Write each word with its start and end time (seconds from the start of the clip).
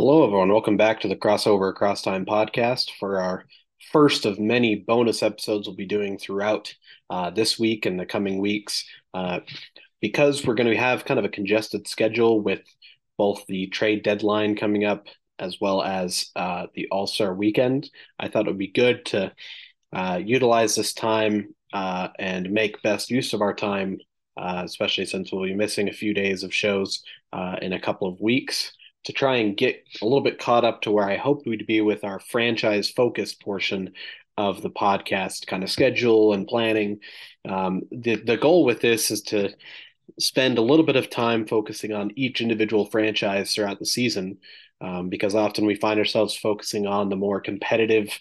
Hello, 0.00 0.24
everyone. 0.24 0.52
Welcome 0.52 0.76
back 0.76 1.00
to 1.00 1.08
the 1.08 1.16
Crossover 1.16 1.70
Across 1.70 2.02
Time 2.02 2.24
podcast 2.24 2.92
for 3.00 3.20
our 3.20 3.44
first 3.90 4.26
of 4.26 4.38
many 4.38 4.76
bonus 4.76 5.24
episodes 5.24 5.66
we'll 5.66 5.74
be 5.74 5.86
doing 5.86 6.16
throughout 6.16 6.72
uh, 7.10 7.30
this 7.30 7.58
week 7.58 7.84
and 7.84 7.98
the 7.98 8.06
coming 8.06 8.38
weeks. 8.38 8.84
Uh, 9.12 9.40
because 10.00 10.46
we're 10.46 10.54
going 10.54 10.70
to 10.70 10.76
have 10.76 11.04
kind 11.04 11.18
of 11.18 11.24
a 11.24 11.28
congested 11.28 11.88
schedule 11.88 12.40
with 12.40 12.60
both 13.16 13.44
the 13.48 13.66
trade 13.66 14.04
deadline 14.04 14.54
coming 14.54 14.84
up 14.84 15.08
as 15.40 15.60
well 15.60 15.82
as 15.82 16.30
uh, 16.36 16.68
the 16.76 16.86
All 16.92 17.08
Star 17.08 17.34
weekend, 17.34 17.90
I 18.20 18.28
thought 18.28 18.46
it 18.46 18.50
would 18.50 18.56
be 18.56 18.70
good 18.70 19.04
to 19.06 19.32
uh, 19.92 20.20
utilize 20.24 20.76
this 20.76 20.92
time 20.92 21.56
uh, 21.72 22.06
and 22.20 22.52
make 22.52 22.82
best 22.82 23.10
use 23.10 23.32
of 23.32 23.42
our 23.42 23.52
time, 23.52 23.98
uh, 24.36 24.62
especially 24.64 25.06
since 25.06 25.32
we'll 25.32 25.42
be 25.42 25.54
missing 25.54 25.88
a 25.88 25.92
few 25.92 26.14
days 26.14 26.44
of 26.44 26.54
shows 26.54 27.02
in 27.60 27.72
a 27.72 27.80
couple 27.80 28.06
of 28.06 28.20
weeks 28.20 28.74
to 29.04 29.12
try 29.12 29.36
and 29.36 29.56
get 29.56 29.82
a 30.02 30.04
little 30.04 30.20
bit 30.20 30.38
caught 30.38 30.64
up 30.64 30.82
to 30.82 30.90
where 30.90 31.08
I 31.08 31.16
hoped 31.16 31.46
we'd 31.46 31.66
be 31.66 31.80
with 31.80 32.04
our 32.04 32.20
franchise 32.20 32.90
focus 32.90 33.34
portion 33.34 33.92
of 34.36 34.62
the 34.62 34.70
podcast 34.70 35.46
kind 35.46 35.64
of 35.64 35.70
schedule 35.70 36.32
and 36.32 36.46
planning. 36.46 37.00
Um, 37.48 37.82
the, 37.90 38.16
the 38.16 38.36
goal 38.36 38.64
with 38.64 38.80
this 38.80 39.10
is 39.10 39.22
to 39.22 39.50
spend 40.18 40.58
a 40.58 40.62
little 40.62 40.86
bit 40.86 40.96
of 40.96 41.10
time 41.10 41.46
focusing 41.46 41.92
on 41.92 42.12
each 42.16 42.40
individual 42.40 42.86
franchise 42.86 43.54
throughout 43.54 43.78
the 43.78 43.86
season 43.86 44.38
um, 44.80 45.08
because 45.08 45.34
often 45.34 45.66
we 45.66 45.74
find 45.74 45.98
ourselves 45.98 46.36
focusing 46.36 46.86
on 46.86 47.08
the 47.08 47.16
more 47.16 47.40
competitive 47.40 48.18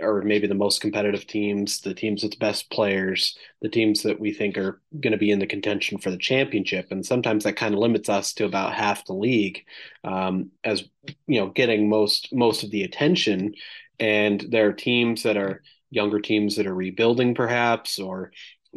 or 0.00 0.22
maybe 0.22 0.46
the 0.46 0.54
most 0.54 0.80
competitive 0.80 1.26
teams, 1.26 1.80
the 1.80 1.94
teams 1.94 2.22
with 2.22 2.32
the 2.32 2.38
best 2.38 2.70
players, 2.70 3.36
the 3.62 3.68
teams 3.68 4.02
that 4.02 4.20
we 4.20 4.32
think 4.32 4.56
are 4.56 4.80
going 5.00 5.12
to 5.12 5.18
be 5.18 5.30
in 5.30 5.38
the 5.38 5.46
contention 5.46 5.98
for 5.98 6.10
the 6.10 6.18
championship. 6.18 6.88
And 6.90 7.04
sometimes 7.04 7.44
that 7.44 7.56
kind 7.56 7.74
of 7.74 7.80
limits 7.80 8.08
us 8.08 8.32
to 8.34 8.44
about 8.44 8.74
half 8.74 9.04
the 9.06 9.14
league 9.14 9.64
um, 10.04 10.50
as, 10.62 10.84
you 11.26 11.40
know, 11.40 11.48
getting 11.48 11.88
most, 11.88 12.28
most 12.32 12.62
of 12.62 12.70
the 12.70 12.84
attention. 12.84 13.54
And 13.98 14.44
there 14.50 14.68
are 14.68 14.72
teams 14.72 15.22
that 15.24 15.36
are 15.36 15.62
younger 15.90 16.20
teams 16.20 16.56
that 16.56 16.66
are 16.66 16.74
rebuilding 16.74 17.34
perhaps, 17.34 17.98
or 17.98 18.30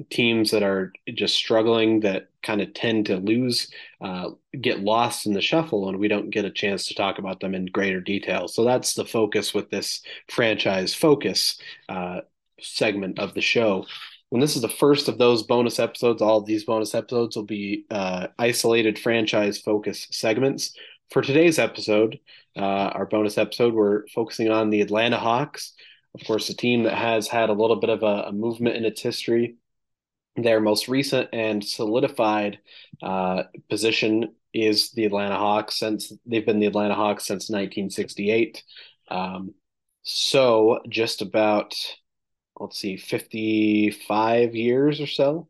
teams 0.10 0.52
that 0.52 0.64
are 0.64 0.94
just 1.14 1.36
struggling 1.36 2.02
that 2.02 2.28
kind 2.44 2.62
of 2.62 2.74
tend 2.74 3.06
to 3.06 3.18
lose, 3.18 3.70
uh, 4.02 4.30
get 4.60 4.80
lost 4.80 5.26
in 5.26 5.34
the 5.34 5.42
shuffle, 5.42 5.90
and 5.90 6.00
we 6.00 6.08
don't 6.08 6.30
get 6.30 6.46
a 6.46 6.52
chance 6.52 6.88
to 6.88 6.96
talk 6.96 7.20
about 7.20 7.40
them 7.40 7.54
in 7.54 7.66
greater 7.66 8.02
detail. 8.02 8.48
So 8.48 8.64
that's 8.64 8.94
the 8.94 9.06
focus 9.06 9.54
with 9.54 9.70
this 9.70 10.02
franchise 10.30 10.94
focus 10.94 11.60
uh, 11.90 12.22
segment 12.60 13.20
of 13.20 13.34
the 13.34 13.42
show. 13.42 13.86
When 14.30 14.40
this 14.40 14.56
is 14.56 14.62
the 14.62 14.70
first 14.70 15.10
of 15.10 15.18
those 15.18 15.44
bonus 15.44 15.78
episodes, 15.78 16.22
all 16.22 16.42
these 16.42 16.64
bonus 16.64 16.96
episodes 16.96 17.36
will 17.36 17.44
be 17.44 17.86
uh, 17.92 18.28
isolated 18.40 18.98
franchise 18.98 19.60
focus 19.60 20.08
segments. 20.12 20.74
For 21.10 21.22
today's 21.22 21.60
episode, 21.60 22.18
uh, 22.56 22.60
our 22.96 23.06
bonus 23.06 23.38
episode, 23.38 23.74
we're 23.74 24.08
focusing 24.08 24.50
on 24.50 24.70
the 24.70 24.82
Atlanta 24.82 25.18
Hawks. 25.18 25.74
Of 26.16 26.26
course, 26.26 26.50
a 26.50 26.56
team 26.56 26.84
that 26.84 26.96
has 26.96 27.28
had 27.28 27.50
a 27.50 27.54
little 27.54 27.76
bit 27.78 27.90
of 27.90 28.04
a, 28.04 28.28
a 28.28 28.32
movement 28.32 28.78
in 28.78 28.86
its 28.86 29.02
history 29.02 29.56
their 30.36 30.60
most 30.60 30.88
recent 30.88 31.30
and 31.34 31.64
solidified 31.64 32.60
uh, 33.02 33.44
position 33.70 34.34
is 34.54 34.92
the 34.92 35.06
Atlanta 35.06 35.38
Hawks 35.38 35.78
since 35.78 36.12
they've 36.26 36.46
been 36.46 36.60
the 36.60 36.68
Atlanta 36.68 36.96
Hawks 36.96 37.26
since 37.26 37.50
1968. 37.50 38.64
Um, 39.10 39.54
so 40.04 40.80
just 40.90 41.22
about, 41.22 41.76
let's 42.60 42.80
see, 42.80 42.98
55 42.98 44.56
years 44.56 45.00
or 45.00 45.08
so. 45.08 45.48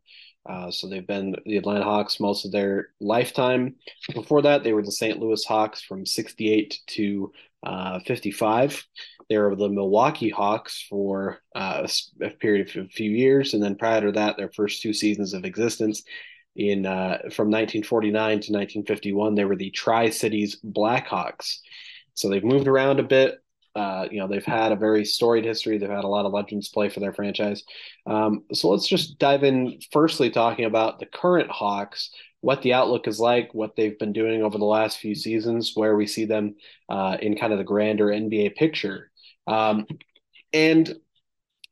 Uh, 0.48 0.70
so 0.70 0.88
they've 0.88 1.06
been 1.06 1.36
the 1.46 1.56
Atlanta 1.56 1.84
Hawks 1.84 2.18
most 2.18 2.44
of 2.44 2.52
their 2.52 2.88
lifetime. 3.00 3.76
Before 4.12 4.42
that, 4.42 4.64
they 4.64 4.72
were 4.72 4.82
the 4.82 4.90
St. 4.90 5.18
Louis 5.18 5.44
Hawks 5.44 5.82
from 5.82 6.04
68 6.04 6.78
to 6.88 7.32
uh, 7.62 8.00
55. 8.00 8.84
They 9.32 9.38
were 9.38 9.56
the 9.56 9.70
Milwaukee 9.70 10.28
Hawks 10.28 10.84
for 10.90 11.38
uh, 11.54 11.88
a, 12.20 12.28
period 12.28 12.68
of 12.68 12.84
a 12.84 12.88
few 12.88 13.10
years, 13.10 13.54
and 13.54 13.62
then 13.62 13.76
prior 13.76 14.02
to 14.02 14.12
that, 14.12 14.36
their 14.36 14.50
first 14.50 14.82
two 14.82 14.92
seasons 14.92 15.32
of 15.32 15.46
existence 15.46 16.02
in 16.54 16.84
uh, 16.84 17.16
from 17.30 17.48
1949 17.48 18.12
to 18.12 18.52
1951, 18.52 19.34
they 19.34 19.46
were 19.46 19.56
the 19.56 19.70
Tri 19.70 20.10
Cities 20.10 20.60
Blackhawks. 20.62 21.60
So 22.12 22.28
they've 22.28 22.44
moved 22.44 22.68
around 22.68 23.00
a 23.00 23.04
bit. 23.04 23.38
Uh, 23.74 24.06
you 24.10 24.20
know, 24.20 24.28
they've 24.28 24.44
had 24.44 24.70
a 24.70 24.76
very 24.76 25.02
storied 25.02 25.46
history. 25.46 25.78
They've 25.78 25.88
had 25.88 26.04
a 26.04 26.08
lot 26.08 26.26
of 26.26 26.32
legends 26.34 26.68
play 26.68 26.90
for 26.90 27.00
their 27.00 27.14
franchise. 27.14 27.62
Um, 28.06 28.44
so 28.52 28.68
let's 28.68 28.86
just 28.86 29.18
dive 29.18 29.44
in. 29.44 29.80
Firstly, 29.92 30.28
talking 30.28 30.66
about 30.66 31.00
the 31.00 31.06
current 31.06 31.50
Hawks, 31.50 32.10
what 32.42 32.60
the 32.60 32.74
outlook 32.74 33.08
is 33.08 33.18
like, 33.18 33.54
what 33.54 33.76
they've 33.76 33.98
been 33.98 34.12
doing 34.12 34.42
over 34.42 34.58
the 34.58 34.66
last 34.66 34.98
few 34.98 35.14
seasons, 35.14 35.72
where 35.74 35.96
we 35.96 36.06
see 36.06 36.26
them 36.26 36.56
uh, 36.90 37.16
in 37.22 37.34
kind 37.34 37.54
of 37.54 37.58
the 37.58 37.64
grander 37.64 38.08
NBA 38.08 38.56
picture. 38.56 39.11
Um, 39.46 39.86
and 40.52 40.94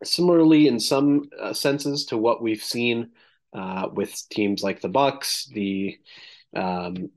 similarly, 0.03 0.67
in 0.67 0.81
some 0.81 1.29
uh, 1.39 1.53
senses, 1.53 2.07
to 2.07 2.17
what 2.17 2.43
we've 2.43 2.63
seen 2.63 3.11
uh, 3.53 3.89
with 3.93 4.15
teams 4.31 4.63
like 4.63 4.81
the 4.81 4.89
Bucks, 4.89 5.49
the 5.53 5.99
um, 6.55 7.11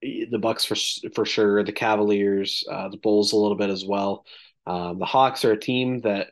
the 0.00 0.38
Bucks 0.40 0.64
for 0.64 0.76
for 1.14 1.24
sure, 1.24 1.62
the 1.64 1.72
Cavaliers, 1.72 2.64
uh, 2.70 2.88
the 2.88 2.96
Bulls 2.96 3.32
a 3.32 3.36
little 3.36 3.56
bit 3.56 3.70
as 3.70 3.84
well. 3.84 4.24
Um, 4.66 4.98
the 4.98 5.06
Hawks 5.06 5.44
are 5.44 5.52
a 5.52 5.60
team 5.60 6.00
that 6.02 6.28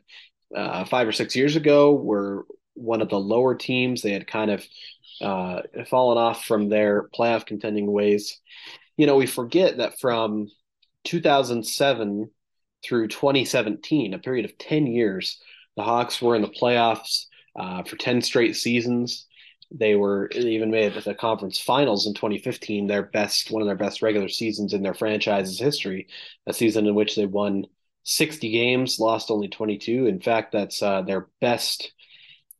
uh, 0.55 0.85
five 0.85 1.07
or 1.07 1.11
six 1.11 1.35
years 1.35 1.55
ago 1.55 1.93
were 1.93 2.45
one 2.73 3.01
of 3.01 3.09
the 3.09 3.19
lower 3.19 3.55
teams. 3.55 4.01
They 4.01 4.11
had 4.11 4.27
kind 4.27 4.51
of 4.51 4.65
uh, 5.21 5.61
fallen 5.89 6.17
off 6.17 6.45
from 6.45 6.69
their 6.69 7.09
playoff 7.09 7.45
contending 7.45 7.91
ways. 7.91 8.39
You 8.95 9.07
know, 9.07 9.15
we 9.15 9.25
forget 9.25 9.77
that 9.77 9.99
from 9.99 10.47
2007 11.03 12.29
through 12.83 13.07
2017, 13.07 14.13
a 14.13 14.19
period 14.19 14.45
of 14.45 14.57
10 14.57 14.87
years, 14.87 15.41
the 15.75 15.83
Hawks 15.83 16.21
were 16.21 16.35
in 16.35 16.41
the 16.41 16.47
playoffs 16.47 17.25
uh, 17.55 17.83
for 17.83 17.95
10 17.95 18.21
straight 18.21 18.55
seasons. 18.55 19.25
They 19.69 19.95
were 19.95 20.29
they 20.33 20.51
even 20.51 20.71
made 20.71 20.93
the 20.93 21.13
conference 21.13 21.59
finals 21.59 22.07
in 22.07 22.13
2015, 22.13 22.87
their 22.87 23.03
best, 23.03 23.51
one 23.51 23.61
of 23.61 23.67
their 23.67 23.75
best 23.75 24.01
regular 24.01 24.29
seasons 24.29 24.73
in 24.73 24.81
their 24.81 24.93
franchise's 24.93 25.59
history, 25.59 26.07
a 26.45 26.53
season 26.53 26.87
in 26.87 26.95
which 26.95 27.15
they 27.15 27.25
won 27.25 27.65
60 28.03 28.49
games, 28.49 28.99
lost 28.99 29.29
only 29.29 29.49
22. 29.49 30.05
In 30.05 30.21
fact, 30.21 30.53
that's 30.53 30.81
uh, 30.81 31.01
their 31.01 31.27
best 31.41 31.91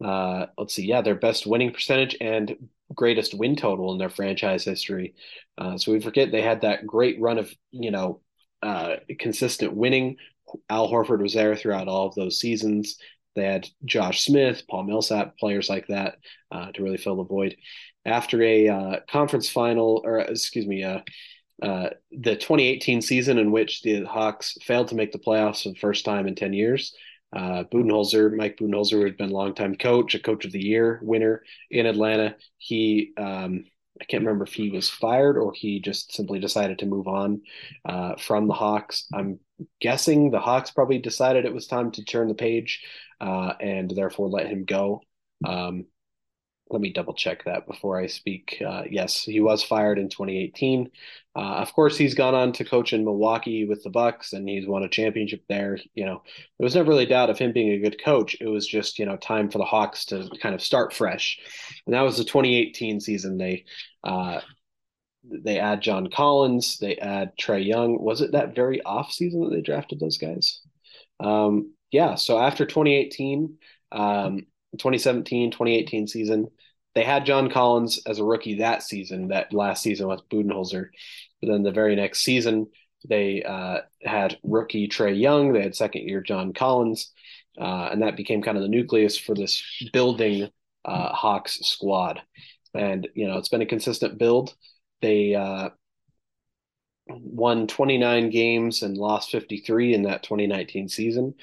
uh, 0.04 0.48
let's 0.58 0.74
see, 0.76 0.86
yeah, 0.86 1.02
their 1.02 1.16
best 1.16 1.48
winning 1.48 1.72
percentage 1.72 2.16
and 2.22 2.56
greatest 2.94 3.34
win 3.34 3.56
total 3.56 3.92
in 3.92 3.98
their 3.98 4.10
franchise 4.10 4.64
history. 4.64 5.16
Uh, 5.58 5.78
so 5.78 5.92
we 5.92 6.00
forget 6.00 6.32
they 6.32 6.42
had 6.42 6.62
that 6.62 6.86
great 6.86 7.20
run 7.20 7.38
of 7.38 7.52
you 7.72 7.92
know 7.92 8.22
uh, 8.62 8.96
consistent 9.20 9.74
winning. 9.74 10.18
Al 10.70 10.90
Horford 10.90 11.22
was 11.22 11.34
there 11.34 11.56
throughout 11.56 11.88
all 11.88 12.08
of 12.08 12.16
those 12.16 12.40
seasons. 12.40 12.98
They 13.36 13.44
had 13.44 13.70
Josh 13.86 14.24
Smith, 14.24 14.64
Paul 14.70 14.84
Millsap, 14.84 15.38
players 15.38 15.70
like 15.70 15.88
that 15.88 16.18
uh, 16.52 16.72
to 16.72 16.84
really 16.84 16.98
fill 16.98 17.18
the 17.18 17.24
void. 17.24 17.56
After 18.06 18.42
a 18.42 18.70
uh, 18.70 19.00
conference 19.10 19.50
final, 19.50 20.02
or 20.04 20.20
excuse 20.20 20.66
me, 20.66 20.84
uh, 20.84 21.02
uh, 21.62 21.90
the 22.12 22.36
2018 22.36 23.02
season 23.02 23.38
in 23.38 23.52
which 23.52 23.82
the 23.82 24.04
Hawks 24.06 24.58
failed 24.62 24.88
to 24.90 24.96
make 24.96 25.12
the 25.12 25.20
playoffs 25.20 25.64
for 25.64 25.70
the 25.70 25.80
first 25.80 26.06
time 26.06 26.28
in 26.28 26.36
10 26.36 26.54
years, 26.54 26.96
uh, 27.36 27.64
Budenholzer, 27.72 28.36
Mike 28.36 28.58
Budenholzer, 28.58 28.92
who 28.94 29.06
had 29.06 29.18
been 29.18 29.30
longtime 29.30 29.76
coach, 29.76 30.16
a 30.16 30.20
coach 30.20 30.46
of 30.46 30.52
the 30.52 30.64
year 30.64 31.00
winner 31.04 31.44
in 31.70 31.86
Atlanta. 31.86 32.36
He, 32.58 33.12
um, 33.18 33.66
I 34.00 34.06
can't 34.06 34.24
remember 34.24 34.46
if 34.46 34.54
he 34.54 34.70
was 34.70 34.90
fired 34.90 35.38
or 35.38 35.54
he 35.54 35.80
just 35.80 36.14
simply 36.14 36.40
decided 36.40 36.80
to 36.80 36.86
move 36.86 37.08
on 37.08 37.42
uh, 37.86 38.16
from 38.18 38.48
the 38.48 38.54
Hawks. 38.54 39.08
I'm 39.14 39.40
guessing 39.82 40.32
the 40.32 40.40
Hawks 40.40 40.72
probably 40.72 41.00
decided 41.00 41.46
it 41.46 41.54
was 41.54 41.68
time 41.68 41.92
to 41.92 42.06
turn 42.06 42.28
the 42.28 42.36
page 42.36 42.84
uh, 43.20 43.54
and 43.60 43.92
therefore 43.92 44.30
let 44.30 44.48
him 44.48 44.66
go. 44.66 45.02
Um, 45.46 45.86
let 46.70 46.82
me 46.82 46.92
double 46.92 47.14
check 47.14 47.46
that 47.46 47.68
before 47.68 48.00
I 48.00 48.08
speak. 48.08 48.62
Uh, 48.66 48.84
yes, 48.90 49.24
he 49.24 49.40
was 49.40 49.64
fired 49.64 49.98
in 49.98 50.10
2018. 50.10 50.90
Uh, 51.36 51.40
of 51.40 51.74
course, 51.74 51.98
he's 51.98 52.16
gone 52.16 52.36
on 52.36 52.52
to 52.54 52.66
coach 52.66 52.94
in 52.94 53.06
Milwaukee 53.06 53.66
with 53.66 53.84
the 53.84 53.90
Bucks, 53.90 54.34
and 54.34 54.48
he's 54.50 54.68
won 54.68 54.84
a 54.84 54.90
championship 54.90 55.44
there. 55.48 55.78
You 55.94 56.06
know, 56.06 56.24
there 56.58 56.66
was 56.66 56.76
never 56.76 56.90
really 56.90 57.06
doubt 57.06 57.30
of 57.30 57.38
him 57.38 57.54
being 57.54 57.72
a 57.72 57.80
good 57.80 58.04
coach. 58.04 58.36
It 58.42 58.48
was 58.48 58.68
just 58.68 59.00
you 59.00 59.06
know 59.06 59.18
time 59.18 59.50
for 59.50 59.60
the 59.60 59.66
Hawks 59.66 60.06
to 60.06 60.30
kind 60.42 60.56
of 60.56 60.62
start 60.62 60.94
fresh, 60.94 61.40
and 61.86 61.94
that 61.94 62.02
was 62.02 62.18
the 62.18 62.24
2018 62.24 63.00
season. 63.00 63.38
They 63.38 63.66
uh, 64.08 64.42
they 65.24 65.60
add 65.60 65.82
John 65.82 66.10
Collins, 66.10 66.78
they 66.80 66.96
add 66.96 67.34
Trae 67.38 67.66
Young. 67.66 68.02
Was 68.02 68.22
it 68.22 68.32
that 68.32 68.56
very 68.56 68.82
off 68.82 69.12
season 69.12 69.42
that 69.42 69.52
they 69.52 69.62
drafted 69.62 70.00
those 70.00 70.18
guys? 70.18 70.62
Um, 71.20 71.74
yeah. 71.92 72.16
So 72.16 72.40
after 72.40 72.66
2018. 72.66 73.58
Um, 73.92 74.48
2017 74.78 75.52
2018 75.52 76.08
season. 76.08 76.48
They 76.96 77.04
had 77.04 77.26
John 77.26 77.50
Collins 77.50 78.02
as 78.08 78.20
a 78.20 78.24
rookie 78.24 78.56
that 78.56 78.82
season, 78.82 79.28
that 79.28 79.54
last 79.54 79.84
season 79.84 80.08
with 80.08 80.28
Budenholzer. 80.30 80.88
But 81.42 81.52
then 81.52 81.64
the 81.64 81.72
very 81.72 81.96
next 81.96 82.22
season, 82.22 82.68
they 83.08 83.44
uh, 83.44 83.82
had 84.04 84.38
rookie 84.44 84.88
Trae 84.88 85.20
Young. 85.20 85.54
They 85.54 85.62
had 85.62 85.76
second 85.76 86.08
year 86.08 86.22
John 86.22 86.54
Collins. 86.54 87.12
Uh, 87.60 87.90
and 87.92 88.02
that 88.02 88.18
became 88.18 88.42
kind 88.42 88.58
of 88.58 88.64
the 88.64 88.70
nucleus 88.70 89.18
for 89.18 89.36
this 89.36 89.64
building 89.94 90.50
uh, 90.86 91.10
Hawks 91.10 91.60
squad. 91.62 92.22
And, 92.78 93.08
you 93.16 93.28
know, 93.28 93.38
it's 93.38 93.50
been 93.50 93.62
a 93.62 93.66
consistent 93.66 94.18
build. 94.18 94.56
They, 95.02 95.36
uh, 95.36 95.70
won 97.10 97.68
29 97.68 98.30
games 98.30 98.82
and 98.82 98.98
lost 98.98 99.32
53 99.32 99.94
in 99.94 100.04
that 100.04 100.24
2019 100.24 100.90
season. 100.90 101.36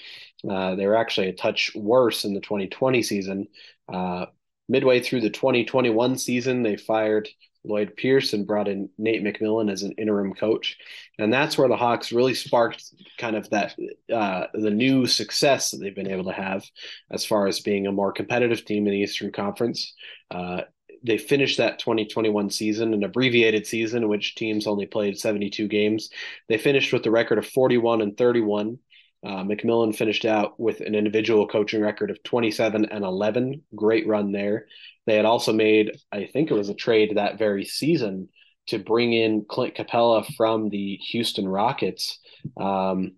Uh, 0.48 0.74
they 0.74 0.86
were 0.86 0.96
actually 0.96 1.28
a 1.28 1.32
touch 1.32 1.72
worse 1.74 2.24
in 2.24 2.34
the 2.34 2.40
2020 2.40 3.02
season. 3.02 3.48
Uh, 3.92 4.26
midway 4.68 5.00
through 5.00 5.20
the 5.20 5.30
2021 5.30 6.18
season, 6.18 6.62
they 6.62 6.76
fired 6.76 7.28
Lloyd 7.66 7.96
Pierce 7.96 8.34
and 8.34 8.46
brought 8.46 8.68
in 8.68 8.90
Nate 8.98 9.24
McMillan 9.24 9.72
as 9.72 9.82
an 9.82 9.92
interim 9.92 10.34
coach, 10.34 10.76
and 11.18 11.32
that's 11.32 11.56
where 11.56 11.68
the 11.68 11.76
Hawks 11.76 12.12
really 12.12 12.34
sparked 12.34 12.84
kind 13.16 13.36
of 13.36 13.48
that 13.50 13.74
uh, 14.12 14.48
the 14.52 14.70
new 14.70 15.06
success 15.06 15.70
that 15.70 15.78
they've 15.78 15.94
been 15.94 16.10
able 16.10 16.24
to 16.24 16.32
have 16.32 16.62
as 17.10 17.24
far 17.24 17.46
as 17.46 17.60
being 17.60 17.86
a 17.86 17.92
more 17.92 18.12
competitive 18.12 18.66
team 18.66 18.86
in 18.86 18.92
the 18.92 18.98
Eastern 18.98 19.32
Conference. 19.32 19.94
Uh, 20.30 20.62
they 21.04 21.18
finished 21.18 21.58
that 21.58 21.78
2021 21.78 22.50
season, 22.50 22.94
an 22.94 23.04
abbreviated 23.04 23.66
season 23.66 24.02
in 24.04 24.08
which 24.08 24.34
teams 24.34 24.66
only 24.66 24.86
played 24.86 25.18
72 25.18 25.68
games. 25.68 26.08
They 26.48 26.58
finished 26.58 26.92
with 26.92 27.06
a 27.06 27.10
record 27.10 27.38
of 27.38 27.46
41 27.46 28.00
and 28.00 28.16
31. 28.16 28.78
Uh, 29.24 29.42
McMillan 29.42 29.94
finished 29.94 30.24
out 30.24 30.58
with 30.58 30.80
an 30.80 30.94
individual 30.94 31.46
coaching 31.46 31.80
record 31.80 32.10
of 32.10 32.22
27 32.22 32.86
and 32.86 33.04
11. 33.04 33.62
Great 33.74 34.06
run 34.06 34.32
there. 34.32 34.66
They 35.06 35.16
had 35.16 35.24
also 35.24 35.52
made, 35.52 35.98
I 36.10 36.26
think 36.32 36.50
it 36.50 36.54
was 36.54 36.70
a 36.70 36.74
trade 36.74 37.16
that 37.16 37.38
very 37.38 37.64
season 37.64 38.28
to 38.68 38.78
bring 38.78 39.12
in 39.12 39.44
Clint 39.46 39.74
Capela 39.74 40.26
from 40.36 40.70
the 40.70 40.96
Houston 41.10 41.46
Rockets. 41.46 42.18
Um, 42.56 43.12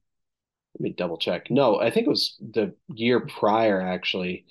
let 0.74 0.80
me 0.80 0.92
double 0.92 1.18
check. 1.18 1.50
No, 1.50 1.80
I 1.80 1.90
think 1.90 2.06
it 2.06 2.10
was 2.10 2.36
the 2.40 2.74
year 2.92 3.20
prior, 3.20 3.80
actually. 3.80 4.44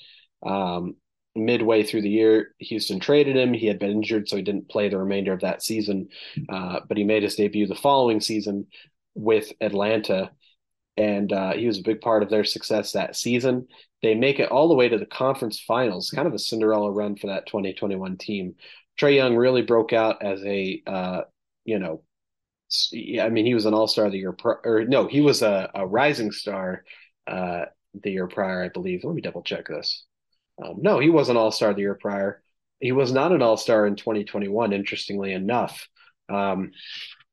Um, 0.46 0.96
midway 1.36 1.84
through 1.84 2.02
the 2.02 2.10
year, 2.10 2.54
Houston 2.60 3.00
traded 3.00 3.36
him. 3.36 3.54
He 3.54 3.68
had 3.68 3.80
been 3.80 3.92
injured, 3.92 4.30
so 4.30 4.38
he 4.38 4.42
didn't 4.42 4.70
play 4.70 4.90
the 4.90 4.98
remainder 4.98 5.34
of 5.34 5.42
that 5.42 5.62
season. 5.62 6.10
Uh, 6.50 6.80
but 6.88 6.98
he 6.98 7.04
made 7.04 7.24
his 7.24 7.36
debut 7.36 7.68
the 7.68 7.76
following 7.76 8.22
season 8.22 8.68
with 9.16 9.52
Atlanta, 9.62 10.32
and 10.98 11.32
uh, 11.32 11.54
he 11.54 11.68
was 11.68 11.80
a 11.80 11.84
big 11.84 12.02
part 12.02 12.24
of 12.24 12.30
their 12.30 12.44
success 12.44 12.94
that 12.94 13.16
season. 13.16 13.68
They 14.02 14.16
make 14.16 14.40
it 14.40 14.52
all 14.52 14.68
the 14.68 14.76
way 14.76 14.88
to 14.88 14.98
the 14.98 15.06
conference 15.06 15.60
finals, 15.60 16.10
kind 16.10 16.28
of 16.28 16.34
a 16.34 16.40
Cinderella 16.40 16.92
run 16.92 17.16
for 17.16 17.28
that 17.28 17.48
2021 17.48 18.18
team. 18.18 18.56
Trae 19.00 19.16
Young 19.16 19.36
really 19.36 19.62
broke 19.62 19.94
out 19.94 20.24
as 20.24 20.42
a, 20.46 20.82
uh, 20.88 21.22
you 21.66 21.80
know, 21.80 22.02
I 23.22 23.30
mean, 23.30 23.46
he 23.46 23.54
was 23.54 23.66
an 23.66 23.74
All 23.74 23.88
Star 23.88 24.10
the 24.10 24.18
year, 24.18 24.36
or 24.44 24.86
no, 24.88 25.08
he 25.08 25.22
was 25.22 25.42
a, 25.42 25.70
a 25.76 25.86
rising 25.86 26.32
star 26.32 26.84
uh, 27.28 27.66
the 28.02 28.12
year 28.12 28.28
prior, 28.28 28.64
I 28.64 28.70
believe. 28.70 29.04
Let 29.04 29.16
me 29.16 29.22
double 29.22 29.44
check 29.44 29.68
this. 29.68 30.05
Um, 30.64 30.78
no, 30.82 31.00
he 31.00 31.10
was 31.10 31.30
an 31.30 31.38
All 31.38 31.52
Star 31.52 31.74
the 31.74 31.82
year 31.82 31.96
prior. 31.96 32.42
He 32.80 32.92
was 32.92 33.12
not 33.12 33.32
an 33.32 33.42
All 33.42 33.58
Star 33.58 33.86
in 33.88 33.96
2021. 33.96 34.74
Interestingly 34.74 35.34
enough, 35.34 35.88
um, 36.30 36.72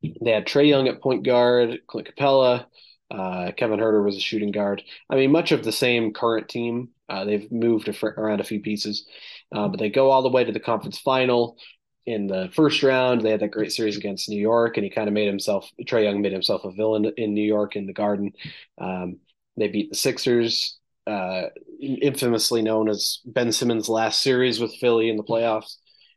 they 0.02 0.30
had 0.32 0.46
Trae 0.46 0.68
Young 0.68 0.88
at 0.88 1.00
point 1.00 1.24
guard, 1.24 1.80
Clint 1.86 2.08
Capela, 2.14 2.66
uh, 3.12 3.52
Kevin 3.52 3.78
Huerter 3.78 4.04
was 4.04 4.16
a 4.16 4.20
shooting 4.20 4.52
guard. 4.52 4.82
I 5.10 5.16
mean, 5.16 5.30
much 5.30 5.52
of 5.52 5.64
the 5.64 5.72
same 5.72 6.12
current 6.12 6.48
team. 6.48 6.88
Uh, 7.08 7.24
they've 7.24 7.50
moved 7.52 7.88
a 7.88 7.92
fr- 7.92 8.08
around 8.08 8.40
a 8.40 8.44
few 8.44 8.60
pieces, 8.60 9.06
uh, 9.54 9.68
but 9.68 9.78
they 9.78 9.90
go 9.90 10.10
all 10.10 10.22
the 10.22 10.30
way 10.30 10.44
to 10.44 10.52
the 10.52 10.60
conference 10.60 10.98
final. 10.98 11.58
In 12.06 12.26
the 12.26 12.50
first 12.54 12.82
round, 12.82 13.20
they 13.20 13.30
had 13.30 13.40
that 13.40 13.50
great 13.50 13.70
series 13.70 13.96
against 13.96 14.28
New 14.28 14.40
York, 14.40 14.76
and 14.76 14.84
he 14.84 14.90
kind 14.90 15.08
of 15.08 15.14
made 15.14 15.26
himself. 15.26 15.70
Trae 15.86 16.04
Young 16.04 16.22
made 16.22 16.32
himself 16.32 16.64
a 16.64 16.72
villain 16.72 17.12
in 17.16 17.34
New 17.34 17.44
York 17.44 17.76
in 17.76 17.86
the 17.86 17.92
Garden. 17.92 18.32
Um, 18.78 19.18
they 19.58 19.68
beat 19.68 19.90
the 19.90 19.96
Sixers 19.96 20.78
uh, 21.06 21.44
infamously 21.82 22.62
known 22.62 22.88
as 22.88 23.18
Ben 23.24 23.52
Simmons' 23.52 23.88
last 23.88 24.22
series 24.22 24.60
with 24.60 24.74
Philly 24.76 25.08
in 25.08 25.16
the 25.16 25.24
playoffs. 25.24 25.76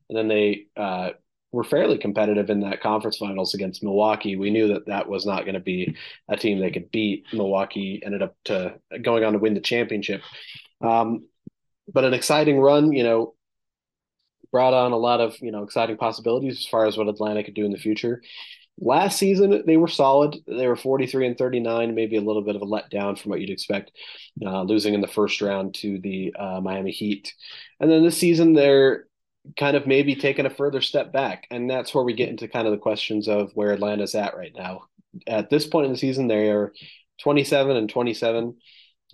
And 0.10 0.18
then 0.18 0.28
they 0.28 0.68
uh, 0.78 1.12
were 1.52 1.64
fairly 1.64 1.98
competitive 1.98 2.50
in 2.50 2.62
that 2.62 2.82
conference 2.82 3.18
finals 3.18 3.54
against 3.54 3.84
Milwaukee. 3.84 4.36
We 4.36 4.52
knew 4.52 4.68
that 4.70 4.86
that 4.88 5.10
was 5.10 5.26
not 5.26 5.44
going 5.44 5.56
to 5.56 5.60
be 5.60 5.98
a 6.30 6.38
team 6.38 6.60
they 6.60 6.72
could 6.72 6.92
beat. 6.92 7.26
Milwaukee 7.34 8.02
ended 8.06 8.22
up 8.22 8.36
to 8.46 8.76
going 9.02 9.24
on 9.24 9.34
to 9.34 9.40
win 9.40 9.56
the 9.56 9.62
championship. 9.62 10.22
Um, 10.82 11.28
but 11.92 12.04
an 12.04 12.14
exciting 12.14 12.60
run, 12.60 12.92
you 12.92 13.04
know, 13.04 13.34
brought 14.52 14.74
on 14.74 14.92
a 14.92 14.98
lot 14.98 15.20
of 15.20 15.36
you 15.42 15.52
know 15.52 15.64
exciting 15.64 15.98
possibilities 15.98 16.60
as 16.60 16.66
far 16.66 16.86
as 16.86 16.98
what 16.98 17.10
Atlanta 17.10 17.44
could 17.44 17.56
do 17.56 17.66
in 17.66 17.72
the 17.72 17.78
future. 17.78 18.22
Last 18.78 19.18
season, 19.18 19.64
they 19.66 19.78
were 19.78 19.88
solid. 19.88 20.38
They 20.46 20.68
were 20.68 20.76
43 20.76 21.28
and 21.28 21.38
39, 21.38 21.96
maybe 21.96 22.18
a 22.18 22.22
little 22.22 22.42
bit 22.42 22.58
of 22.58 22.62
a 22.62 22.66
letdown 22.66 23.18
from 23.18 23.30
what 23.30 23.40
you'd 23.40 23.50
expect, 23.50 23.92
uh, 24.46 24.64
losing 24.64 24.94
in 24.94 25.02
the 25.02 25.08
first 25.08 25.42
round 25.42 25.76
to 25.76 25.98
the 26.00 26.36
uh, 26.38 26.60
Miami 26.60 26.92
Heat. 26.92 27.34
And 27.80 27.90
then 27.90 28.04
this 28.04 28.18
season, 28.18 28.54
they're 28.54 29.08
kind 29.58 29.78
of 29.78 29.88
maybe 29.88 30.16
taking 30.16 30.46
a 30.46 30.50
further 30.50 30.82
step 30.82 31.14
back. 31.14 31.48
And 31.52 31.70
that's 31.70 31.94
where 31.94 32.04
we 32.04 32.14
get 32.14 32.30
into 32.30 32.50
kind 32.50 32.68
of 32.68 32.72
the 32.72 32.78
questions 32.78 33.30
of 33.30 33.52
where 33.54 33.72
Atlanta's 33.72 34.16
at 34.16 34.36
right 34.36 34.54
now. 34.54 34.84
At 35.26 35.50
this 35.50 35.66
point 35.66 35.86
in 35.86 35.92
the 35.94 35.98
season, 35.98 36.28
they 36.28 36.50
are 36.50 36.74
27 37.22 37.78
and 37.78 37.90
27. 37.90 38.56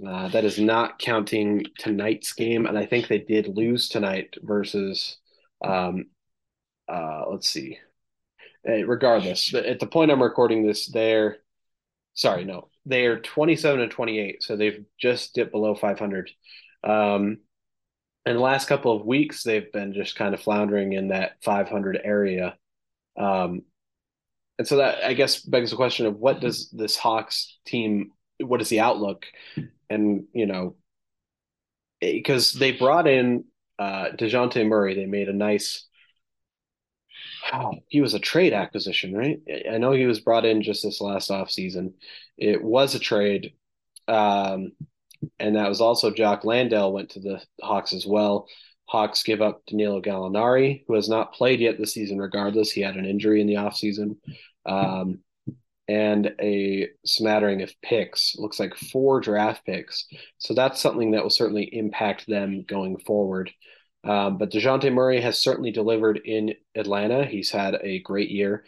Uh, 0.07 0.29
that 0.29 0.45
is 0.45 0.57
not 0.57 0.97
counting 0.97 1.65
tonight's 1.77 2.33
game. 2.33 2.65
And 2.65 2.77
I 2.77 2.85
think 2.87 3.07
they 3.07 3.19
did 3.19 3.47
lose 3.47 3.89
tonight 3.89 4.35
versus, 4.41 5.17
um, 5.63 6.05
uh, 6.87 7.25
let's 7.29 7.47
see, 7.47 7.77
regardless, 8.65 9.53
at 9.53 9.79
the 9.79 9.87
point 9.87 10.11
I'm 10.11 10.23
recording 10.23 10.65
this, 10.65 10.87
they're 10.91 11.37
sorry, 12.13 12.45
no, 12.45 12.69
they're 12.85 13.19
27 13.19 13.79
and 13.79 13.91
28, 13.91 14.43
so 14.43 14.55
they've 14.55 14.83
just 14.99 15.33
dipped 15.33 15.51
below 15.51 15.75
500. 15.75 16.31
Um, 16.83 17.37
and 18.25 18.37
the 18.37 18.41
last 18.41 18.67
couple 18.67 18.95
of 18.95 19.05
weeks, 19.05 19.43
they've 19.43 19.71
been 19.71 19.93
just 19.93 20.15
kind 20.15 20.33
of 20.33 20.41
floundering 20.41 20.93
in 20.93 21.09
that 21.09 21.33
500 21.43 21.99
area. 22.03 22.55
Um, 23.17 23.63
and 24.59 24.67
so 24.67 24.77
that 24.77 25.03
I 25.03 25.13
guess 25.13 25.41
begs 25.41 25.71
the 25.71 25.75
question 25.75 26.05
of 26.05 26.17
what 26.17 26.39
does 26.39 26.69
this 26.69 26.95
Hawks 26.97 27.57
team, 27.65 28.11
what 28.39 28.61
is 28.61 28.69
the 28.69 28.81
outlook? 28.81 29.25
And, 29.89 30.25
you 30.33 30.45
know, 30.45 30.75
because 31.99 32.53
they 32.53 32.71
brought 32.71 33.07
in 33.07 33.45
uh, 33.77 34.11
DeJounte 34.15 34.65
Murray, 34.65 34.95
they 34.95 35.05
made 35.05 35.27
a 35.27 35.33
nice 35.33 35.85
Oh, 37.51 37.73
he 37.87 38.01
was 38.01 38.13
a 38.13 38.19
trade 38.19 38.53
acquisition, 38.53 39.13
right? 39.13 39.39
I 39.69 39.77
know 39.77 39.91
he 39.91 40.05
was 40.05 40.21
brought 40.21 40.45
in 40.45 40.61
just 40.61 40.83
this 40.83 41.01
last 41.01 41.29
offseason. 41.29 41.93
It 42.37 42.63
was 42.63 42.95
a 42.95 42.99
trade. 42.99 43.53
Um, 44.07 44.71
and 45.39 45.55
that 45.55 45.67
was 45.69 45.81
also 45.81 46.11
Jock 46.11 46.45
Landale 46.45 46.93
went 46.93 47.11
to 47.11 47.19
the 47.19 47.41
Hawks 47.61 47.93
as 47.93 48.05
well. 48.05 48.47
Hawks 48.85 49.23
give 49.23 49.41
up 49.41 49.61
Danilo 49.67 50.01
Gallinari, 50.01 50.83
who 50.87 50.95
has 50.95 51.09
not 51.09 51.33
played 51.33 51.59
yet 51.59 51.77
this 51.77 51.93
season, 51.93 52.19
regardless. 52.19 52.71
He 52.71 52.81
had 52.81 52.95
an 52.95 53.05
injury 53.05 53.41
in 53.41 53.47
the 53.47 53.55
offseason. 53.55 54.17
Um, 54.65 55.19
and 55.87 56.33
a 56.41 56.87
smattering 57.05 57.63
of 57.63 57.73
picks. 57.81 58.35
Looks 58.37 58.59
like 58.59 58.75
four 58.75 59.19
draft 59.19 59.65
picks. 59.65 60.07
So 60.37 60.53
that's 60.53 60.81
something 60.81 61.11
that 61.11 61.23
will 61.23 61.29
certainly 61.29 61.63
impact 61.63 62.27
them 62.27 62.63
going 62.67 62.97
forward. 62.99 63.51
Um, 64.03 64.37
but 64.37 64.51
DeJounte 64.51 64.91
Murray 64.91 65.21
has 65.21 65.39
certainly 65.39 65.71
delivered 65.71 66.21
in 66.25 66.53
Atlanta. 66.75 67.25
He's 67.25 67.51
had 67.51 67.77
a 67.81 67.99
great 67.99 68.31
year. 68.31 68.65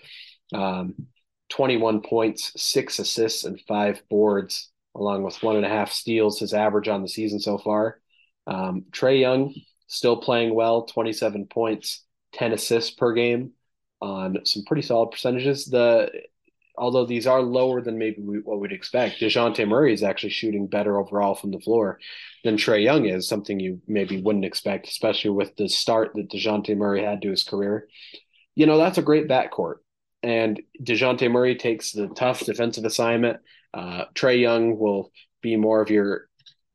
Um, 0.54 1.08
21 1.50 2.02
points, 2.02 2.52
six 2.56 3.00
assists, 3.00 3.44
and 3.44 3.60
five 3.68 4.02
boards, 4.10 4.72
along 4.96 5.24
with 5.24 5.42
one 5.44 5.56
and 5.56 5.66
a 5.66 5.70
half 5.70 5.92
steals, 5.92 6.40
his 6.40 6.54
average 6.54 6.88
on 6.88 7.02
the 7.02 7.08
season 7.08 7.40
so 7.40 7.58
far. 7.58 8.00
Um, 8.48 8.86
Trae 8.92 9.20
Young 9.20 9.54
still 9.88 10.18
playing 10.18 10.54
well, 10.54 10.84
27 10.84 11.48
points, 11.48 12.04
10 12.34 12.54
assists 12.54 12.92
per 12.92 13.13
game 13.13 13.52
on 14.02 14.46
some 14.46 14.63
pretty 14.66 14.82
solid 14.82 15.12
percentages. 15.12 15.66
The 15.66 16.12
although 16.75 17.06
these 17.06 17.27
are 17.27 17.42
lower 17.42 17.82
than 17.82 17.98
maybe 17.98 18.22
we, 18.22 18.39
what 18.39 18.60
we'd 18.60 18.72
expect, 18.72 19.20
DeJounte 19.20 19.68
Murray 19.68 19.94
is 19.94 20.03
actually 20.03 20.32
shooting 20.32 20.68
better 20.68 21.00
overall 21.00 21.36
from 21.36 21.51
the 21.51 21.60
floor 21.60 22.00
than 22.44 22.58
Trae 22.58 22.84
Young 22.84 23.06
is, 23.06 23.27
something 23.27 23.60
you 23.60 23.82
maybe 23.88 24.22
wouldn't 24.22 24.46
expect, 24.46 24.88
especially 24.88 25.32
with 25.32 25.56
the 25.56 25.70
start 25.70 26.12
that 26.15 26.30
DeJounte 26.30 26.75
Murray 26.75 27.03
had 27.03 27.22
to 27.22 27.30
his 27.30 27.44
career. 27.44 27.88
You 28.56 28.65
know, 28.65 28.77
that's 28.77 28.98
a 28.98 29.03
great 29.03 29.27
backcourt. 29.27 29.75
And 30.22 30.62
DeJounte 30.82 31.30
Murray 31.32 31.56
takes 31.56 31.92
the 31.92 32.08
tough 32.08 32.46
defensive 32.46 32.86
assignment. 32.86 33.39
Uh, 33.74 34.06
Trae 34.15 34.39
Young 34.39 34.77
will 34.77 35.12
be 35.42 35.58
more 35.58 35.82
of 35.82 35.89
your 35.89 36.27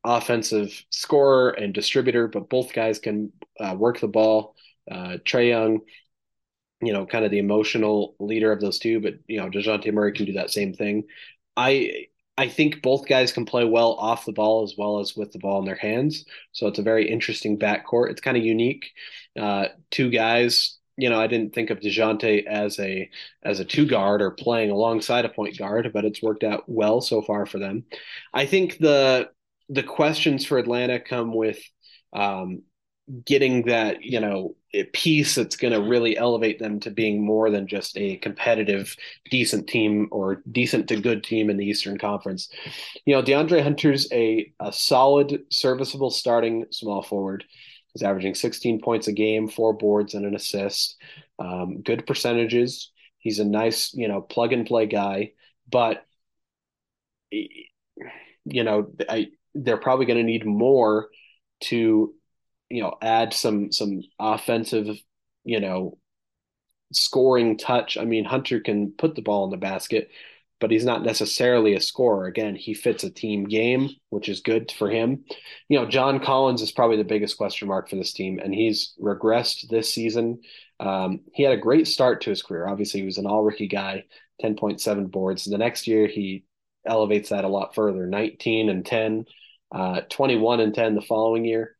offensive 0.03 0.83
scorer 0.89 1.49
and 1.49 1.73
distributor, 1.73 2.27
but 2.27 2.49
both 2.49 2.73
guys 2.73 2.99
can 2.99 3.31
uh, 3.59 3.75
work 3.77 3.99
the 3.99 4.07
ball. 4.07 4.55
Uh, 4.89 5.17
Trae 5.25 5.49
Young 5.49 5.79
you 6.81 6.93
know, 6.93 7.05
kind 7.05 7.25
of 7.25 7.31
the 7.31 7.39
emotional 7.39 8.15
leader 8.19 8.51
of 8.51 8.61
those 8.61 8.79
two, 8.79 8.99
but 9.01 9.15
you 9.27 9.37
know, 9.39 9.49
DeJounte 9.49 9.93
Murray 9.93 10.13
can 10.13 10.25
do 10.25 10.33
that 10.33 10.51
same 10.51 10.73
thing. 10.73 11.05
I 11.57 12.07
I 12.37 12.47
think 12.47 12.81
both 12.81 13.05
guys 13.05 13.33
can 13.33 13.45
play 13.45 13.65
well 13.65 13.93
off 13.95 14.25
the 14.25 14.31
ball 14.31 14.63
as 14.63 14.75
well 14.77 14.99
as 14.99 15.15
with 15.15 15.33
the 15.33 15.39
ball 15.39 15.59
in 15.59 15.65
their 15.65 15.75
hands. 15.75 16.23
So 16.53 16.67
it's 16.67 16.79
a 16.79 16.83
very 16.83 17.09
interesting 17.09 17.59
backcourt. 17.59 18.11
It's 18.11 18.21
kind 18.21 18.37
of 18.37 18.45
unique. 18.45 18.91
Uh, 19.37 19.65
two 19.91 20.09
guys, 20.09 20.77
you 20.95 21.09
know, 21.09 21.19
I 21.19 21.27
didn't 21.27 21.53
think 21.53 21.69
of 21.69 21.81
DeJounte 21.81 22.45
as 22.45 22.79
a 22.79 23.09
as 23.43 23.59
a 23.59 23.65
two 23.65 23.85
guard 23.85 24.21
or 24.21 24.31
playing 24.31 24.71
alongside 24.71 25.25
a 25.25 25.29
point 25.29 25.57
guard, 25.57 25.91
but 25.93 26.05
it's 26.05 26.21
worked 26.21 26.45
out 26.45 26.63
well 26.67 27.01
so 27.01 27.21
far 27.21 27.45
for 27.45 27.59
them. 27.59 27.83
I 28.33 28.45
think 28.45 28.77
the 28.77 29.31
the 29.67 29.83
questions 29.83 30.45
for 30.45 30.57
Atlanta 30.57 30.99
come 30.99 31.33
with 31.33 31.59
um, 32.13 32.63
getting 33.25 33.63
that, 33.63 34.03
you 34.03 34.19
know, 34.19 34.55
piece 34.93 35.35
that's 35.35 35.55
going 35.55 35.73
to 35.73 35.81
really 35.81 36.17
elevate 36.17 36.59
them 36.59 36.79
to 36.81 36.91
being 36.91 37.25
more 37.25 37.49
than 37.49 37.67
just 37.67 37.97
a 37.97 38.17
competitive, 38.17 38.95
decent 39.29 39.67
team 39.67 40.07
or 40.11 40.43
decent 40.51 40.87
to 40.87 41.01
good 41.01 41.23
team 41.23 41.49
in 41.49 41.57
the 41.57 41.65
Eastern 41.65 41.97
Conference. 41.97 42.49
You 43.05 43.15
know, 43.15 43.23
DeAndre 43.23 43.63
Hunter's 43.63 44.11
a, 44.11 44.51
a 44.59 44.71
solid, 44.71 45.43
serviceable 45.49 46.11
starting 46.11 46.65
small 46.71 47.01
forward. 47.01 47.45
He's 47.93 48.03
averaging 48.03 48.35
16 48.35 48.81
points 48.81 49.07
a 49.07 49.11
game, 49.11 49.47
four 49.47 49.73
boards, 49.73 50.13
and 50.13 50.25
an 50.25 50.35
assist. 50.35 50.97
Um, 51.39 51.81
good 51.81 52.05
percentages. 52.05 52.91
He's 53.17 53.39
a 53.39 53.45
nice, 53.45 53.93
you 53.93 54.07
know, 54.07 54.21
plug 54.21 54.53
and 54.53 54.65
play 54.65 54.85
guy, 54.85 55.31
but 55.69 56.05
you 57.31 58.63
know, 58.63 58.91
I 59.07 59.29
they're 59.55 59.77
probably 59.77 60.05
going 60.05 60.17
to 60.17 60.23
need 60.23 60.45
more 60.45 61.09
to 61.61 62.13
you 62.69 62.81
know 62.81 62.95
add 63.01 63.33
some 63.33 63.71
some 63.71 64.01
offensive 64.19 64.97
you 65.43 65.59
know 65.59 65.97
scoring 66.91 67.57
touch. 67.57 67.97
I 67.97 68.05
mean 68.05 68.25
hunter 68.25 68.59
can 68.59 68.91
put 68.91 69.15
the 69.15 69.21
ball 69.21 69.45
in 69.45 69.51
the 69.51 69.57
basket 69.57 70.09
but 70.59 70.71
he's 70.71 70.83
not 70.83 71.03
necessarily 71.03 71.73
a 71.73 71.79
scorer. 71.79 72.25
Again 72.25 72.55
he 72.55 72.73
fits 72.73 73.03
a 73.03 73.09
team 73.09 73.45
game 73.45 73.89
which 74.09 74.29
is 74.29 74.41
good 74.41 74.71
for 74.71 74.89
him. 74.89 75.23
You 75.67 75.79
know 75.79 75.85
john 75.87 76.19
collins 76.19 76.61
is 76.61 76.71
probably 76.71 76.97
the 76.97 77.03
biggest 77.03 77.37
question 77.37 77.67
mark 77.67 77.89
for 77.89 77.95
this 77.95 78.13
team 78.13 78.39
and 78.43 78.53
he's 78.53 78.93
regressed 79.01 79.67
this 79.69 79.93
season. 79.93 80.41
Um, 80.79 81.21
he 81.33 81.43
had 81.43 81.53
a 81.53 81.57
great 81.57 81.87
start 81.87 82.21
to 82.21 82.29
his 82.29 82.41
career. 82.41 82.67
Obviously 82.67 83.01
he 83.01 83.05
was 83.05 83.17
an 83.17 83.25
all 83.25 83.43
rookie 83.43 83.67
guy 83.67 84.05
10.7 84.41 85.11
boards. 85.11 85.43
The 85.43 85.57
next 85.57 85.87
year 85.87 86.07
he 86.07 86.45
elevates 86.85 87.29
that 87.29 87.43
a 87.43 87.49
lot 87.49 87.75
further 87.75 88.07
19 88.07 88.69
and 88.69 88.85
10 88.85 89.25
uh, 89.71 90.01
21 90.09 90.61
and 90.61 90.73
10 90.73 90.95
the 90.95 91.01
following 91.01 91.45
year 91.45 91.75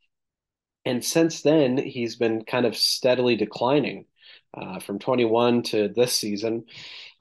and 0.86 1.04
since 1.04 1.42
then, 1.42 1.78
he's 1.78 2.16
been 2.16 2.44
kind 2.44 2.66
of 2.66 2.76
steadily 2.76 3.36
declining 3.36 4.06
uh, 4.54 4.80
from 4.80 5.00
21 5.00 5.64
to 5.64 5.90
this 5.90 6.14
season. 6.14 6.66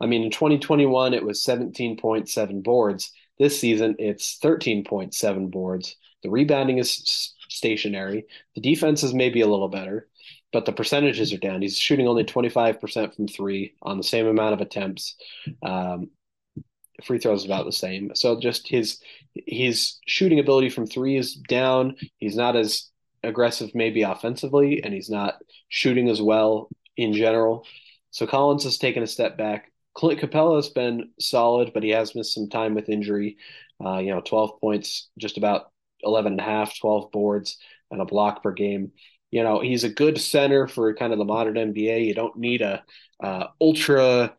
I 0.00 0.06
mean, 0.06 0.22
in 0.22 0.30
2021, 0.30 1.14
it 1.14 1.24
was 1.24 1.42
17.7 1.42 2.62
boards. 2.62 3.12
This 3.38 3.58
season, 3.60 3.96
it's 3.98 4.38
13.7 4.42 5.50
boards. 5.50 5.96
The 6.22 6.30
rebounding 6.30 6.78
is 6.78 7.34
stationary. 7.48 8.26
The 8.54 8.60
defense 8.60 9.02
is 9.02 9.14
maybe 9.14 9.40
a 9.40 9.46
little 9.46 9.68
better, 9.68 10.08
but 10.52 10.64
the 10.64 10.72
percentages 10.72 11.32
are 11.32 11.38
down. 11.38 11.62
He's 11.62 11.78
shooting 11.78 12.08
only 12.08 12.24
25% 12.24 13.14
from 13.14 13.28
three 13.28 13.74
on 13.82 13.98
the 13.98 14.04
same 14.04 14.26
amount 14.26 14.54
of 14.54 14.60
attempts. 14.60 15.16
Um, 15.62 16.10
free 17.04 17.18
throws 17.18 17.44
about 17.44 17.64
the 17.64 17.72
same. 17.72 18.12
So 18.14 18.40
just 18.40 18.68
his 18.68 19.00
his 19.46 19.98
shooting 20.06 20.40
ability 20.40 20.70
from 20.70 20.86
three 20.86 21.16
is 21.16 21.34
down. 21.34 21.96
He's 22.16 22.36
not 22.36 22.56
as 22.56 22.90
aggressive 23.22 23.74
maybe 23.74 24.02
offensively, 24.02 24.82
and 24.82 24.92
he's 24.94 25.10
not 25.10 25.34
shooting 25.68 26.08
as 26.08 26.20
well 26.20 26.68
in 26.96 27.12
general. 27.12 27.66
So 28.10 28.26
Collins 28.26 28.64
has 28.64 28.78
taken 28.78 29.02
a 29.02 29.06
step 29.06 29.36
back. 29.36 29.72
Clint 29.94 30.20
Capela 30.20 30.56
has 30.56 30.68
been 30.68 31.10
solid, 31.18 31.72
but 31.74 31.82
he 31.82 31.90
has 31.90 32.14
missed 32.14 32.34
some 32.34 32.48
time 32.48 32.74
with 32.74 32.88
injury. 32.88 33.36
Uh, 33.84 33.98
you 33.98 34.10
know, 34.10 34.20
12 34.20 34.60
points, 34.60 35.08
just 35.18 35.36
about 35.36 35.70
11 36.02 36.32
and 36.32 36.40
a 36.40 36.44
half, 36.44 36.78
12 36.78 37.10
boards, 37.12 37.58
and 37.90 38.00
a 38.00 38.04
block 38.04 38.42
per 38.42 38.52
game. 38.52 38.92
You 39.30 39.42
know, 39.42 39.60
he's 39.60 39.84
a 39.84 39.88
good 39.88 40.20
center 40.20 40.66
for 40.66 40.94
kind 40.94 41.12
of 41.12 41.18
the 41.18 41.24
modern 41.24 41.54
NBA. 41.54 42.06
You 42.06 42.14
don't 42.14 42.36
need 42.36 42.62
a 42.62 42.82
uh, 43.22 43.48
ultra 43.60 44.34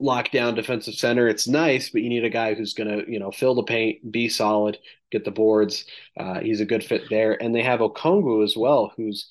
lockdown 0.00 0.54
defensive 0.54 0.94
center. 0.94 1.26
It's 1.26 1.48
nice, 1.48 1.90
but 1.90 2.02
you 2.02 2.08
need 2.08 2.24
a 2.24 2.30
guy 2.30 2.54
who's 2.54 2.74
going 2.74 2.88
to, 2.88 3.10
you 3.10 3.18
know, 3.18 3.30
fill 3.30 3.54
the 3.54 3.62
paint, 3.62 4.10
be 4.10 4.28
solid, 4.28 4.78
get 5.10 5.24
the 5.24 5.30
boards. 5.30 5.86
Uh, 6.18 6.40
he's 6.40 6.60
a 6.60 6.66
good 6.66 6.84
fit 6.84 7.04
there. 7.08 7.40
And 7.42 7.54
they 7.54 7.62
have 7.62 7.80
Okongwu 7.80 8.44
as 8.44 8.56
well, 8.56 8.92
who's 8.96 9.28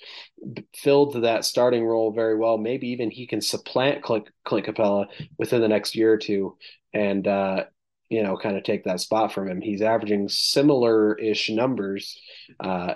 filled 0.76 1.22
that 1.22 1.46
starting 1.46 1.86
role 1.86 2.12
very 2.12 2.36
well. 2.36 2.58
Maybe 2.58 2.90
even 2.90 3.12
he 3.12 3.28
can 3.28 3.42
supplant 3.42 4.02
Clint, 4.02 4.30
Clint 4.44 4.66
Capela 4.66 5.08
within 5.38 5.62
the 5.62 5.68
next 5.68 5.96
year 5.96 6.14
or 6.14 6.18
two 6.18 6.58
and, 6.94 7.28
uh, 7.28 7.66
you 8.10 8.24
know, 8.24 8.38
kind 8.38 8.58
of 8.58 8.64
take 8.64 8.86
that 8.86 9.02
spot 9.02 9.34
from 9.34 9.48
him. 9.48 9.62
He's 9.62 9.82
averaging 9.82 10.30
similar 10.30 11.18
ish 11.18 11.50
numbers, 11.50 12.20
uh, 12.60 12.96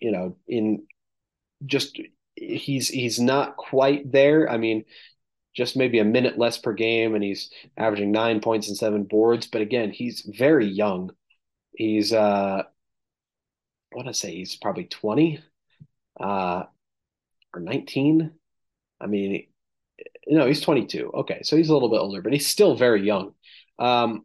you 0.00 0.12
know, 0.12 0.36
in 0.46 0.86
just 1.64 2.00
he's 2.34 2.88
he's 2.88 3.20
not 3.20 3.56
quite 3.56 4.10
there. 4.10 4.50
I 4.50 4.58
mean, 4.58 4.84
just 5.54 5.76
maybe 5.76 5.98
a 5.98 6.04
minute 6.04 6.38
less 6.38 6.58
per 6.58 6.72
game, 6.72 7.14
and 7.14 7.24
he's 7.24 7.50
averaging 7.76 8.10
nine 8.12 8.40
points 8.40 8.68
and 8.68 8.76
seven 8.76 9.04
boards. 9.04 9.46
But 9.46 9.62
again, 9.62 9.90
he's 9.90 10.20
very 10.22 10.66
young. 10.66 11.12
He's 11.72 12.12
uh, 12.12 12.64
I 12.64 13.96
want 13.96 14.08
to 14.08 14.14
say 14.14 14.34
he's 14.34 14.56
probably 14.56 14.84
twenty, 14.84 15.40
uh, 16.20 16.64
or 17.54 17.60
nineteen. 17.60 18.32
I 19.00 19.06
mean, 19.06 19.46
no, 20.26 20.46
he's 20.46 20.60
twenty 20.60 20.86
two. 20.86 21.10
Okay, 21.14 21.40
so 21.42 21.56
he's 21.56 21.68
a 21.68 21.72
little 21.72 21.90
bit 21.90 22.00
older, 22.00 22.22
but 22.22 22.32
he's 22.32 22.46
still 22.46 22.76
very 22.76 23.02
young. 23.04 23.34
Um, 23.78 24.24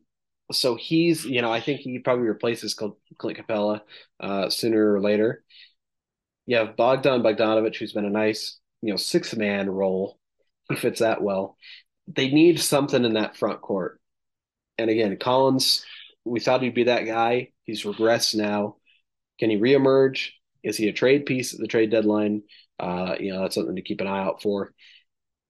so 0.51 0.75
he's, 0.75 1.25
you 1.25 1.41
know, 1.41 1.51
I 1.51 1.61
think 1.61 1.81
he 1.81 1.99
probably 1.99 2.27
replaces 2.27 2.73
Clint 2.73 2.95
Capela 3.21 3.81
uh, 4.19 4.49
sooner 4.49 4.93
or 4.93 5.01
later. 5.01 5.43
You 6.47 6.57
have 6.57 6.75
Bogdan 6.75 7.21
Bogdanovic, 7.21 7.75
who's 7.75 7.93
been 7.93 8.05
a 8.05 8.09
nice, 8.09 8.59
you 8.81 8.91
know, 8.91 8.97
six 8.97 9.35
man 9.35 9.69
role 9.69 10.18
fits 10.77 10.99
that 10.99 11.21
well. 11.21 11.57
They 12.07 12.29
need 12.29 12.59
something 12.59 13.03
in 13.03 13.13
that 13.13 13.37
front 13.37 13.61
court. 13.61 13.99
And 14.77 14.89
again, 14.89 15.17
Collins, 15.17 15.85
we 16.25 16.39
thought 16.39 16.61
he'd 16.61 16.73
be 16.73 16.85
that 16.85 17.05
guy. 17.05 17.49
He's 17.63 17.83
regressed 17.83 18.35
now. 18.35 18.77
Can 19.39 19.49
he 19.49 19.57
reemerge? 19.57 20.29
Is 20.63 20.77
he 20.77 20.87
a 20.87 20.93
trade 20.93 21.25
piece 21.25 21.53
at 21.53 21.59
the 21.59 21.67
trade 21.67 21.91
deadline? 21.91 22.43
Uh, 22.79 23.15
you 23.19 23.33
know, 23.33 23.41
that's 23.41 23.55
something 23.55 23.75
to 23.75 23.81
keep 23.81 24.01
an 24.01 24.07
eye 24.07 24.23
out 24.23 24.41
for. 24.41 24.73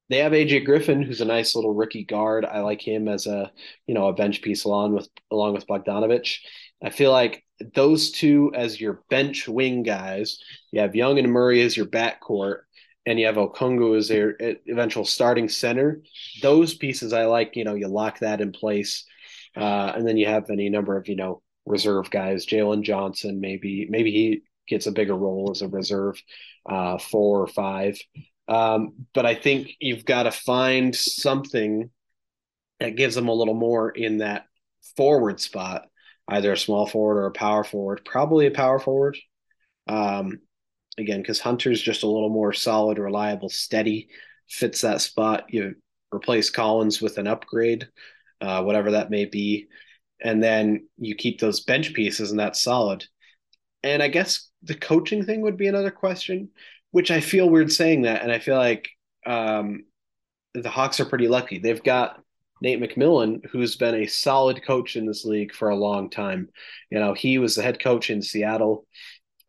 They 0.10 0.18
have 0.18 0.32
AJ 0.32 0.66
Griffin, 0.66 1.04
who's 1.04 1.22
a 1.22 1.26
nice 1.26 1.56
little 1.56 1.74
rookie 1.74 2.04
guard. 2.04 2.44
I 2.44 2.62
like 2.62 2.82
him 2.82 3.08
as 3.08 3.28
a, 3.28 3.52
you 3.86 3.94
know, 3.94 4.08
a 4.08 4.14
bench 4.14 4.42
piece 4.42 4.64
along 4.64 4.94
with 4.94 5.08
along 5.32 5.54
with 5.54 5.68
Bogdanovic. 5.68 6.38
I 6.84 6.90
feel 6.90 7.12
like 7.12 7.44
those 7.76 8.12
two 8.12 8.52
as 8.56 8.82
your 8.82 9.04
bench 9.10 9.48
wing 9.48 9.84
guys. 9.84 10.40
You 10.72 10.82
have 10.82 10.96
Young 10.96 11.20
and 11.20 11.32
Murray 11.32 11.62
as 11.62 11.78
your 11.78 11.86
backcourt 11.86 12.62
and 13.06 13.20
you 13.20 13.26
have 13.26 13.36
Okongwu 13.36 13.98
as 13.98 14.08
their 14.08 14.38
eventual 14.68 15.06
starting 15.06 15.50
center. 15.50 16.02
Those 16.42 16.74
pieces 16.74 17.14
I 17.14 17.26
like. 17.26 17.56
You 17.56 17.64
know, 17.64 17.76
you 17.76 17.88
lock 17.88 18.20
that 18.20 18.42
in 18.42 18.52
place, 18.52 19.06
uh, 19.56 19.94
and 19.96 20.08
then 20.08 20.18
you 20.18 20.28
have 20.28 20.50
any 20.50 20.70
number 20.70 20.98
of 20.98 21.08
you 21.08 21.16
know 21.16 21.42
reserve 21.66 22.10
guys. 22.10 22.46
Jalen 22.46 22.84
Johnson, 22.84 23.40
maybe 23.40 23.88
maybe 23.90 24.12
he 24.12 24.42
gets 24.68 24.88
a 24.88 24.92
bigger 24.92 25.16
role 25.16 25.50
as 25.52 25.62
a 25.62 25.68
reserve, 25.68 26.22
uh, 26.70 26.98
four 26.98 27.42
or 27.42 27.48
five. 27.48 27.98
Um, 28.48 29.06
but 29.14 29.26
I 29.26 29.36
think 29.36 29.72
you've 29.80 30.06
got 30.06 30.24
to 30.24 30.32
find 30.32 30.96
something 30.96 31.90
that 32.80 32.96
gives 32.96 33.16
them 33.16 33.28
a 33.28 33.34
little 33.34 33.54
more 33.54 33.90
in 33.90 34.20
that 34.20 34.46
forward 34.98 35.40
spot, 35.40 35.88
either 36.28 36.54
a 36.54 36.58
small 36.58 36.88
forward 36.88 37.18
or 37.18 37.28
a 37.28 37.32
power 37.32 37.64
forward. 37.64 38.02
Probably 38.06 38.48
a 38.48 38.52
power 38.52 38.80
forward. 38.80 39.18
Um, 39.88 40.40
again 41.00 41.22
because 41.22 41.40
Hunter's 41.40 41.82
just 41.82 42.04
a 42.04 42.08
little 42.08 42.30
more 42.30 42.54
solid, 42.54 42.98
reliable, 42.98 43.50
steady, 43.50 44.10
fits 44.50 44.82
that 44.82 45.02
spot. 45.02 45.46
You 45.50 45.76
replace 46.14 46.50
Collins 46.50 47.02
with 47.02 47.18
an 47.18 47.28
upgrade, 47.28 47.88
uh, 48.42 48.64
whatever 48.64 48.92
that 48.92 49.10
may 49.10 49.26
be, 49.26 49.68
and 50.22 50.44
then 50.44 50.88
you 50.98 51.16
keep 51.16 51.40
those 51.40 51.62
bench 51.62 51.94
pieces, 51.94 52.32
and 52.32 52.40
that's 52.40 52.62
solid. 52.62 53.06
And 53.84 54.04
I 54.04 54.08
guess 54.08 54.50
the 54.64 54.76
coaching 54.76 55.24
thing 55.24 55.42
would 55.42 55.58
be 55.58 55.68
another 55.68 55.92
question, 55.92 56.50
which 56.92 57.12
I 57.12 57.22
feel 57.22 57.50
weird 57.50 57.72
saying 57.72 58.04
that, 58.04 58.24
and 58.24 58.32
I 58.32 58.40
feel 58.40 58.58
like 58.58 58.90
um, 59.26 59.86
the 60.54 60.70
Hawks 60.70 61.00
are 61.00 61.06
pretty 61.06 61.28
lucky. 61.28 61.60
They've 61.60 61.84
got 61.84 62.20
Nate 62.62 62.82
McMillan, 62.82 63.46
who's 63.52 63.76
been 63.76 63.96
a 63.96 64.08
solid 64.08 64.66
coach 64.66 64.96
in 64.96 65.06
this 65.06 65.24
league 65.24 65.54
for 65.54 65.70
a 65.70 65.76
long 65.76 66.10
time. 66.10 66.50
You 66.90 67.00
know, 67.00 67.14
he 67.14 67.38
was 67.38 67.56
the 67.56 67.64
head 67.64 67.80
coach 67.80 68.10
in 68.10 68.22
Seattle 68.22 68.86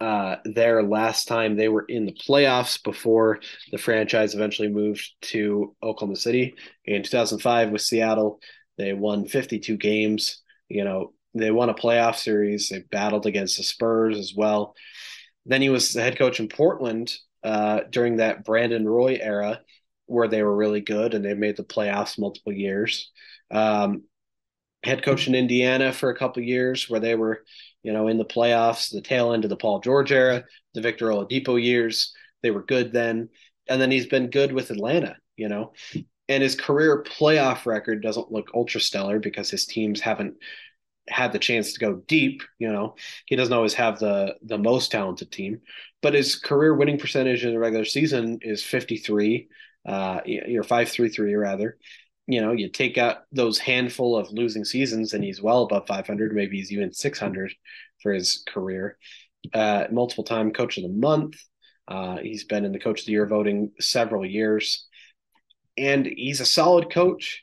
uh, 0.01 0.37
there 0.45 0.83
last 0.83 1.29
time 1.29 1.57
they 1.57 1.69
were 1.69 1.85
in 1.87 2.07
the 2.07 2.17
playoffs 2.27 2.83
before 2.83 3.41
the 3.71 3.79
franchise 3.79 4.35
eventually 4.35 4.69
moved 4.69 5.07
to 5.21 5.77
Oklahoma 5.83 6.17
City 6.17 6.55
in 6.87 7.03
2005 7.03 7.71
with 7.71 7.83
Seattle. 7.83 8.41
They 8.79 8.95
won 8.95 9.27
52 9.27 9.77
games. 9.77 10.43
You 10.69 10.85
know, 10.85 11.13
they 11.35 11.51
won 11.51 11.69
a 11.69 11.75
playoff 11.75 12.17
series. 12.17 12.69
They 12.69 12.81
battled 12.91 13.27
against 13.27 13.59
the 13.59 13.63
Spurs 13.63 14.19
as 14.19 14.33
well. 14.35 14.75
Then 15.45 15.61
he 15.61 15.69
was 15.69 15.93
the 15.93 16.03
head 16.03 16.19
coach 16.19 16.41
in 16.41 16.49
Portland 16.49 17.15
uh, 17.43 17.81
during 17.91 18.17
that 18.17 18.45
Brandon 18.45 18.87
Roy 18.89 19.19
era, 19.21 19.61
where 20.07 20.29
they 20.29 20.43
were 20.43 20.57
really 20.57 20.81
good 20.81 21.13
and 21.13 21.25
they 21.25 21.35
made 21.35 21.57
the 21.57 21.65
playoffs 21.65 22.19
multiple 22.19 22.53
years. 22.53 23.11
Um, 23.51 24.05
head 24.83 25.03
coach 25.03 25.29
in 25.29 25.35
Indiana 25.35 25.93
for 25.93 26.11
a 26.11 26.17
couple 26.17 26.43
years, 26.43 26.89
where 26.89 27.01
they 27.01 27.15
were 27.15 27.45
you 27.83 27.93
know, 27.93 28.09
in 28.09 28.19
the 28.19 28.25
playoffs, 28.25 28.91
the 28.91 29.01
tail 29.01 29.33
end 29.33 29.45
of 29.45 29.51
the 29.51 29.57
Paul 29.57 29.81
George 29.81 30.13
era, 30.13 30.45
the 30.75 30.81
Victor 30.81 31.09
Oladipo 31.09 31.63
years. 31.63 32.13
They 32.43 32.51
were 32.51 32.63
good 32.63 32.93
then. 32.93 33.29
And 33.69 33.81
then 33.81 33.91
he's 33.91 34.07
been 34.07 34.31
good 34.31 34.53
with 34.53 34.71
Atlanta, 34.71 35.17
you 35.37 35.49
know. 35.49 35.73
And 36.29 36.43
his 36.43 36.55
career 36.55 37.03
playoff 37.03 37.67
record 37.67 38.03
doesn't 38.03 38.31
look 38.33 38.51
ultra 38.55 38.81
stellar 38.81 39.19
because 39.19 39.51
his 39.51 39.67
teams 39.67 40.01
haven't 40.01 40.35
had 41.09 41.33
the 41.33 41.39
chance 41.39 41.73
to 41.73 41.81
go 41.81 41.95
deep. 42.07 42.43
You 42.59 42.73
know, 42.73 42.97
he 43.27 43.37
doesn't 43.37 43.53
always 43.53 43.75
have 43.75 43.99
the 43.99 44.37
the 44.43 44.59
most 44.59 44.93
talented 44.93 45.33
team, 45.33 45.61
but 46.03 46.15
his 46.15 46.37
career 46.37 46.75
winning 46.75 46.99
percentage 46.99 47.45
in 47.45 47.53
the 47.53 47.59
regular 47.59 47.85
season 47.85 48.39
is 48.43 48.63
53. 48.63 49.49
Uh, 49.87 50.21
three 50.85 51.09
three 51.09 51.35
rather. 51.35 51.79
You 52.31 52.41
know, 52.41 52.53
you 52.53 52.69
take 52.69 52.99
out 52.99 53.19
those 53.33 53.59
handful 53.59 54.17
of 54.17 54.31
losing 54.31 54.65
seasons, 54.65 55.15
and 55.15 55.23
he's 55.25 55.43
well 55.43 55.63
above 55.63 55.87
500. 55.87 56.33
Maybe 56.33 56.59
he's 56.59 56.73
even 56.73 56.93
600 56.93 57.53
for 58.03 58.13
his 58.13 58.45
career. 58.49 58.97
Uh, 59.53 59.85
multiple 59.91 60.25
time 60.25 60.53
coach 60.53 60.77
of 60.77 60.83
the 60.83 60.89
month. 60.89 61.37
Uh, 61.89 62.19
he's 62.19 62.45
been 62.45 62.65
in 62.65 62.73
the 62.73 62.79
coach 62.79 63.01
of 63.01 63.07
the 63.07 63.13
year 63.13 63.27
voting 63.27 63.73
several 63.81 64.25
years, 64.25 64.87
and 65.77 66.07
he's 66.07 66.41
a 66.41 66.47
solid 66.47 66.91
coach 66.91 67.43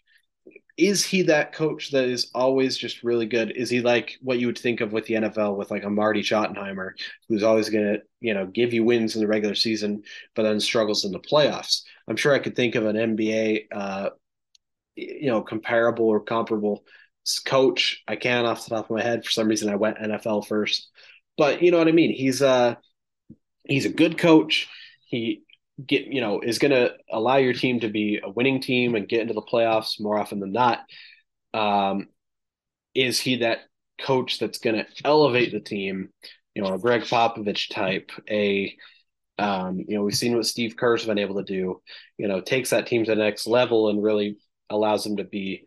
is 0.77 1.03
he 1.03 1.23
that 1.23 1.53
coach 1.53 1.89
that 1.91 2.05
is 2.05 2.29
always 2.35 2.77
just 2.77 3.03
really 3.03 3.25
good? 3.25 3.51
Is 3.55 3.69
he 3.69 3.81
like 3.81 4.17
what 4.21 4.39
you 4.39 4.45
would 4.45 4.59
think 4.59 4.79
of 4.79 4.93
with 4.93 5.07
the 5.07 5.15
NFL 5.15 5.57
with 5.57 5.71
like 5.71 5.83
a 5.83 5.89
Marty 5.89 6.21
Schottenheimer, 6.21 6.91
who's 7.27 7.41
always 7.41 7.69
going 7.69 7.95
to, 7.95 8.01
you 8.21 8.35
know, 8.35 8.45
give 8.45 8.73
you 8.73 8.83
wins 8.83 9.15
in 9.15 9.21
the 9.21 9.27
regular 9.27 9.55
season, 9.55 10.03
but 10.35 10.43
then 10.43 10.59
struggles 10.59 11.03
in 11.03 11.11
the 11.11 11.19
playoffs? 11.19 11.81
I'm 12.07 12.15
sure 12.15 12.33
I 12.33 12.39
could 12.39 12.55
think 12.55 12.75
of 12.75 12.85
an 12.85 12.95
NBA, 12.95 13.65
uh, 13.71 14.09
you 14.97 15.27
know, 15.27 15.41
comparable 15.41 16.07
or 16.07 16.19
comparable 16.19 16.83
coach. 17.45 18.03
I 18.07 18.15
can't 18.15 18.47
off 18.47 18.63
the 18.63 18.75
top 18.75 18.89
of 18.89 18.95
my 18.95 19.03
head. 19.03 19.23
For 19.23 19.31
some 19.31 19.47
reason, 19.47 19.69
I 19.69 19.75
went 19.75 19.99
NFL 19.99 20.47
first, 20.47 20.89
but 21.37 21.61
you 21.61 21.71
know 21.71 21.77
what 21.77 21.87
I 21.87 21.93
mean. 21.93 22.13
He's 22.13 22.41
a 22.41 22.47
uh, 22.47 22.75
he's 23.65 23.85
a 23.85 23.89
good 23.89 24.17
coach. 24.17 24.67
He 25.05 25.43
get 25.85 26.07
you 26.07 26.21
know 26.21 26.41
is 26.41 26.59
going 26.59 26.71
to 26.71 26.93
allow 27.11 27.37
your 27.37 27.53
team 27.53 27.79
to 27.79 27.89
be 27.89 28.19
a 28.23 28.29
winning 28.29 28.59
team 28.59 28.95
and 28.95 29.07
get 29.07 29.21
into 29.21 29.33
the 29.33 29.41
playoffs 29.41 29.99
more 29.99 30.17
often 30.17 30.39
than 30.39 30.51
not 30.51 30.79
um, 31.53 32.07
is 32.95 33.19
he 33.19 33.37
that 33.37 33.59
coach 33.99 34.39
that's 34.39 34.59
going 34.59 34.75
to 34.75 34.85
elevate 35.05 35.51
the 35.51 35.59
team 35.59 36.09
you 36.55 36.61
know 36.61 36.73
a 36.73 36.79
gregg 36.79 37.01
popovich 37.01 37.71
type 37.71 38.11
a 38.29 38.75
um, 39.37 39.85
you 39.87 39.95
know 39.95 40.03
we've 40.03 40.15
seen 40.15 40.35
what 40.35 40.45
steve 40.47 40.75
kerr's 40.75 41.05
been 41.05 41.19
able 41.19 41.35
to 41.35 41.43
do 41.43 41.79
you 42.17 42.27
know 42.27 42.41
takes 42.41 42.71
that 42.71 42.87
team 42.87 43.05
to 43.05 43.11
the 43.11 43.15
next 43.15 43.45
level 43.45 43.89
and 43.89 44.01
really 44.01 44.37
allows 44.69 45.03
them 45.03 45.17
to 45.17 45.23
be 45.23 45.65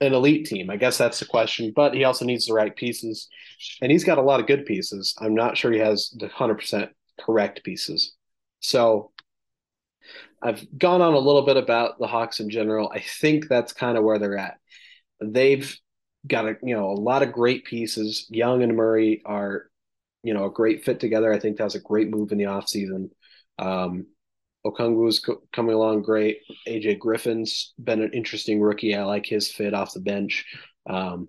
an 0.00 0.14
elite 0.14 0.46
team 0.46 0.70
i 0.70 0.76
guess 0.76 0.96
that's 0.96 1.18
the 1.18 1.26
question 1.26 1.72
but 1.74 1.94
he 1.94 2.04
also 2.04 2.24
needs 2.24 2.46
the 2.46 2.54
right 2.54 2.76
pieces 2.76 3.28
and 3.82 3.90
he's 3.90 4.04
got 4.04 4.18
a 4.18 4.22
lot 4.22 4.40
of 4.40 4.46
good 4.46 4.64
pieces 4.64 5.14
i'm 5.20 5.34
not 5.34 5.56
sure 5.56 5.72
he 5.72 5.78
has 5.78 6.14
the 6.18 6.28
100% 6.28 6.88
correct 7.18 7.64
pieces 7.64 8.14
so 8.60 9.10
I've 10.42 10.66
gone 10.78 11.02
on 11.02 11.14
a 11.14 11.18
little 11.18 11.44
bit 11.44 11.56
about 11.56 11.98
the 11.98 12.06
Hawks 12.06 12.40
in 12.40 12.48
general. 12.48 12.90
I 12.94 13.00
think 13.00 13.48
that's 13.48 13.72
kind 13.72 13.98
of 13.98 14.04
where 14.04 14.18
they're 14.18 14.38
at. 14.38 14.58
They've 15.20 15.76
got 16.26 16.46
a 16.46 16.56
you 16.62 16.76
know 16.76 16.90
a 16.90 16.92
lot 16.92 17.22
of 17.22 17.32
great 17.32 17.64
pieces. 17.64 18.26
Young 18.30 18.62
and 18.62 18.76
Murray 18.76 19.22
are 19.24 19.68
you 20.22 20.34
know 20.34 20.44
a 20.44 20.50
great 20.50 20.84
fit 20.84 21.00
together. 21.00 21.32
I 21.32 21.38
think 21.38 21.56
that 21.56 21.64
was 21.64 21.74
a 21.74 21.80
great 21.80 22.08
move 22.08 22.30
in 22.30 22.38
the 22.38 22.44
offseason. 22.44 23.10
Um, 23.58 24.06
Okongwu's 24.72 25.20
co- 25.20 25.42
coming 25.52 25.74
along 25.74 26.02
great. 26.02 26.38
AJ 26.66 26.98
Griffin's 26.98 27.74
been 27.78 28.02
an 28.02 28.12
interesting 28.12 28.60
rookie. 28.60 28.94
I 28.94 29.04
like 29.04 29.26
his 29.26 29.50
fit 29.50 29.74
off 29.74 29.94
the 29.94 30.00
bench. 30.00 30.44
Um, 30.88 31.28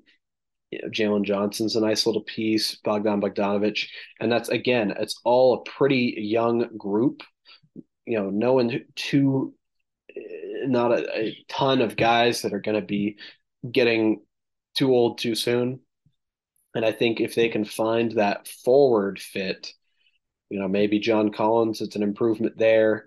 you 0.71 0.79
know, 0.81 0.89
Jalen 0.89 1.23
Johnson's 1.25 1.75
a 1.75 1.81
nice 1.81 2.05
little 2.05 2.21
piece, 2.21 2.75
Bogdan 2.83 3.21
Bogdanovic, 3.21 3.87
and 4.19 4.31
that's 4.31 4.49
again, 4.49 4.93
it's 4.99 5.19
all 5.23 5.55
a 5.55 5.69
pretty 5.69 6.15
young 6.17 6.77
group. 6.77 7.23
You 8.05 8.19
know, 8.19 8.29
no 8.29 8.53
one 8.53 8.85
too, 8.95 9.53
not 10.65 10.91
a, 10.91 11.17
a 11.17 11.37
ton 11.47 11.81
of 11.81 11.95
guys 11.95 12.41
that 12.41 12.53
are 12.53 12.61
going 12.61 12.79
to 12.79 12.85
be 12.85 13.17
getting 13.71 14.21
too 14.75 14.91
old 14.91 15.17
too 15.17 15.35
soon. 15.35 15.79
And 16.75 16.85
I 16.85 16.91
think 16.91 17.19
if 17.19 17.33
they 17.35 17.49
can 17.49 17.65
find 17.65 18.11
that 18.13 18.47
forward 18.47 19.19
fit, 19.19 19.73
you 20.49 20.59
know, 20.59 20.67
maybe 20.67 20.99
John 20.99 21.31
Collins, 21.31 21.81
it's 21.81 21.95
an 21.95 22.03
improvement 22.03 22.57
there. 22.57 23.05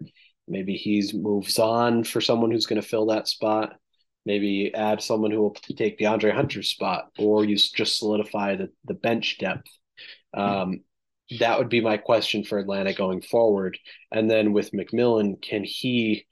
Maybe 0.48 0.74
he's 0.74 1.14
moves 1.14 1.58
on 1.58 2.04
for 2.04 2.20
someone 2.20 2.50
who's 2.50 2.66
going 2.66 2.80
to 2.80 2.86
fill 2.86 3.06
that 3.06 3.28
spot 3.28 3.76
maybe 4.24 4.72
add 4.74 5.02
someone 5.02 5.30
who 5.30 5.40
will 5.40 5.56
take 5.76 5.98
DeAndre 5.98 6.32
Hunter's 6.32 6.70
spot, 6.70 7.08
or 7.18 7.44
you 7.44 7.56
just 7.56 7.98
solidify 7.98 8.56
the, 8.56 8.70
the 8.84 8.94
bench 8.94 9.38
depth. 9.38 9.68
Um, 10.34 10.80
that 11.38 11.58
would 11.58 11.68
be 11.68 11.80
my 11.80 11.96
question 11.96 12.44
for 12.44 12.58
Atlanta 12.58 12.92
going 12.92 13.22
forward. 13.22 13.78
And 14.10 14.30
then 14.30 14.52
with 14.52 14.72
McMillan, 14.72 15.40
can 15.42 15.64
he 15.64 16.26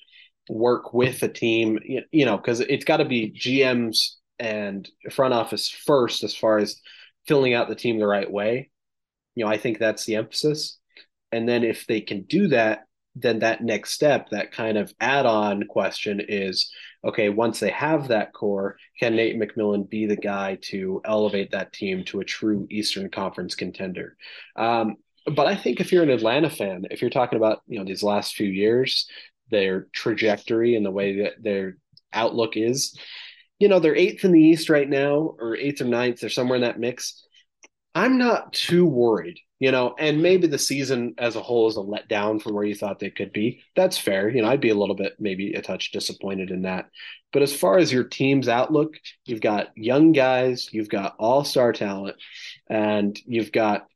work 0.48 0.92
with 0.92 1.22
a 1.22 1.28
team? 1.28 1.78
You 2.12 2.26
know, 2.26 2.36
because 2.36 2.60
it's 2.60 2.84
got 2.84 2.98
to 2.98 3.04
be 3.04 3.32
GMs 3.32 4.16
and 4.38 4.88
front 5.10 5.34
office 5.34 5.68
first 5.68 6.22
as 6.22 6.34
far 6.34 6.58
as 6.58 6.80
filling 7.26 7.54
out 7.54 7.68
the 7.68 7.74
team 7.74 7.98
the 7.98 8.06
right 8.06 8.30
way. 8.30 8.70
You 9.34 9.44
know, 9.44 9.50
I 9.50 9.58
think 9.58 9.78
that's 9.78 10.04
the 10.04 10.16
emphasis. 10.16 10.78
And 11.32 11.48
then 11.48 11.64
if 11.64 11.86
they 11.86 12.00
can 12.00 12.22
do 12.22 12.48
that, 12.48 12.86
then 13.14 13.40
that 13.40 13.62
next 13.62 13.92
step, 13.92 14.30
that 14.30 14.52
kind 14.52 14.78
of 14.78 14.92
add 15.00 15.26
on 15.26 15.64
question 15.66 16.20
is 16.26 16.70
okay, 17.02 17.30
once 17.30 17.60
they 17.60 17.70
have 17.70 18.08
that 18.08 18.32
core, 18.34 18.76
can 18.98 19.16
Nate 19.16 19.40
McMillan 19.40 19.88
be 19.88 20.04
the 20.04 20.16
guy 20.16 20.58
to 20.64 21.00
elevate 21.06 21.50
that 21.52 21.72
team 21.72 22.04
to 22.04 22.20
a 22.20 22.24
true 22.24 22.66
Eastern 22.70 23.08
Conference 23.08 23.54
contender? 23.54 24.18
Um, 24.54 24.96
but 25.34 25.46
I 25.46 25.56
think 25.56 25.80
if 25.80 25.92
you're 25.92 26.02
an 26.02 26.10
Atlanta 26.10 26.50
fan, 26.50 26.84
if 26.90 27.00
you're 27.00 27.10
talking 27.10 27.38
about 27.38 27.62
you 27.66 27.78
know 27.78 27.84
these 27.84 28.02
last 28.02 28.34
few 28.34 28.48
years, 28.48 29.08
their 29.50 29.88
trajectory 29.92 30.76
and 30.76 30.84
the 30.84 30.90
way 30.90 31.22
that 31.22 31.42
their 31.42 31.76
outlook 32.12 32.56
is, 32.56 32.96
you 33.58 33.68
know 33.68 33.80
they're 33.80 33.96
eighth 33.96 34.24
in 34.24 34.32
the 34.32 34.42
East 34.42 34.68
right 34.68 34.88
now, 34.88 35.34
or 35.38 35.56
eighth 35.56 35.80
or 35.80 35.86
ninth, 35.86 36.20
they're 36.20 36.30
somewhere 36.30 36.56
in 36.56 36.62
that 36.62 36.78
mix. 36.78 37.24
I'm 37.94 38.18
not 38.18 38.52
too 38.52 38.86
worried 38.86 39.40
you 39.60 39.70
know, 39.70 39.94
and 39.98 40.22
maybe 40.22 40.46
the 40.46 40.58
season 40.58 41.14
as 41.18 41.36
a 41.36 41.42
whole 41.42 41.68
is 41.68 41.76
a 41.76 41.80
letdown 41.80 42.40
from 42.40 42.54
where 42.54 42.64
you 42.64 42.74
thought 42.74 42.98
they 42.98 43.10
could 43.10 43.30
be. 43.30 43.62
That's 43.76 43.98
fair. 43.98 44.30
You 44.30 44.40
know, 44.40 44.48
I'd 44.48 44.62
be 44.62 44.70
a 44.70 44.74
little 44.74 44.96
bit, 44.96 45.16
maybe 45.20 45.52
a 45.52 45.60
touch 45.60 45.92
disappointed 45.92 46.50
in 46.50 46.62
that. 46.62 46.88
But 47.30 47.42
as 47.42 47.54
far 47.54 47.76
as 47.76 47.92
your 47.92 48.04
team's 48.04 48.48
outlook, 48.48 48.94
you've 49.26 49.42
got 49.42 49.76
young 49.76 50.12
guys, 50.12 50.70
you've 50.72 50.88
got 50.88 51.14
all 51.18 51.44
star 51.44 51.74
talent, 51.74 52.16
and 52.68 53.16
you've 53.26 53.52
got, 53.52 53.86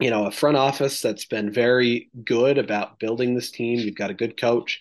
you 0.00 0.08
know, 0.08 0.24
a 0.24 0.32
front 0.32 0.56
office 0.56 1.02
that's 1.02 1.26
been 1.26 1.52
very 1.52 2.10
good 2.24 2.56
about 2.56 2.98
building 2.98 3.34
this 3.34 3.50
team. 3.50 3.78
You've 3.78 3.96
got 3.96 4.10
a 4.10 4.14
good 4.14 4.40
coach. 4.40 4.80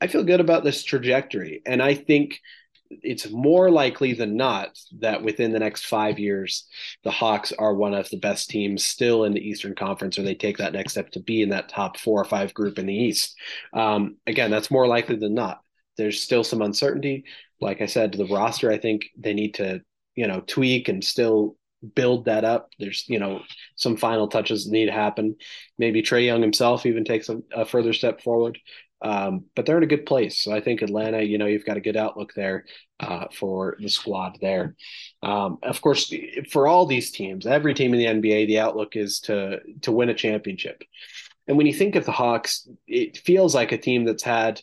I 0.00 0.06
feel 0.06 0.22
good 0.22 0.40
about 0.40 0.62
this 0.62 0.84
trajectory. 0.84 1.62
And 1.66 1.82
I 1.82 1.94
think 1.94 2.38
it's 2.90 3.30
more 3.30 3.70
likely 3.70 4.12
than 4.12 4.36
not 4.36 4.78
that 5.00 5.22
within 5.22 5.52
the 5.52 5.58
next 5.58 5.86
five 5.86 6.18
years, 6.18 6.66
the 7.04 7.10
Hawks 7.10 7.52
are 7.52 7.74
one 7.74 7.94
of 7.94 8.08
the 8.10 8.18
best 8.18 8.50
teams 8.50 8.84
still 8.84 9.24
in 9.24 9.32
the 9.32 9.40
Eastern 9.40 9.74
Conference, 9.74 10.18
or 10.18 10.22
they 10.22 10.34
take 10.34 10.58
that 10.58 10.72
next 10.72 10.92
step 10.92 11.10
to 11.12 11.20
be 11.20 11.42
in 11.42 11.50
that 11.50 11.68
top 11.68 11.98
four 11.98 12.20
or 12.20 12.24
five 12.24 12.54
group 12.54 12.78
in 12.78 12.86
the 12.86 12.94
East. 12.94 13.36
Um, 13.72 14.16
again, 14.26 14.50
that's 14.50 14.70
more 14.70 14.86
likely 14.86 15.16
than 15.16 15.34
not. 15.34 15.60
There's 15.96 16.20
still 16.20 16.44
some 16.44 16.62
uncertainty. 16.62 17.24
Like 17.60 17.80
I 17.80 17.86
said, 17.86 18.12
the 18.12 18.26
roster, 18.26 18.70
I 18.70 18.78
think 18.78 19.06
they 19.16 19.34
need 19.34 19.54
to, 19.54 19.80
you 20.14 20.26
know, 20.26 20.40
tweak 20.46 20.88
and 20.88 21.02
still 21.02 21.56
build 21.94 22.24
that 22.24 22.44
up. 22.44 22.70
There's, 22.78 23.04
you 23.08 23.18
know, 23.18 23.42
some 23.76 23.96
final 23.96 24.28
touches 24.28 24.68
need 24.70 24.86
to 24.86 24.92
happen. 24.92 25.36
Maybe 25.78 26.02
Trae 26.02 26.26
Young 26.26 26.42
himself 26.42 26.86
even 26.86 27.04
takes 27.04 27.28
a, 27.28 27.40
a 27.54 27.64
further 27.64 27.92
step 27.92 28.22
forward. 28.22 28.58
Um, 29.02 29.44
but 29.54 29.66
they're 29.66 29.76
in 29.76 29.82
a 29.82 29.88
good 29.88 30.06
place. 30.06 30.42
So 30.42 30.52
I 30.52 30.60
think 30.60 30.80
Atlanta, 30.80 31.22
you 31.22 31.38
know, 31.38 31.46
you've 31.46 31.66
got 31.66 31.76
a 31.76 31.82
good 31.82 31.96
outlook 31.96 32.32
there 32.34 32.64
uh, 32.98 33.26
for 33.32 33.76
the 33.78 33.88
squad 33.88 34.38
there. 34.40 34.74
Um, 35.22 35.58
of 35.62 35.80
course, 35.82 36.12
for 36.50 36.66
all 36.66 36.86
these 36.86 37.10
teams, 37.10 37.46
every 37.46 37.74
team 37.74 37.92
in 37.92 38.00
the 38.00 38.06
NBA, 38.06 38.46
the 38.46 38.58
outlook 38.58 38.96
is 38.96 39.20
to 39.20 39.60
to 39.82 39.92
win 39.92 40.08
a 40.08 40.14
championship. 40.14 40.82
And 41.46 41.56
when 41.56 41.66
you 41.66 41.74
think 41.74 41.94
of 41.94 42.04
the 42.04 42.12
Hawks, 42.12 42.68
it 42.86 43.18
feels 43.18 43.54
like 43.54 43.72
a 43.72 43.78
team 43.78 44.04
that's 44.04 44.22
had, 44.22 44.60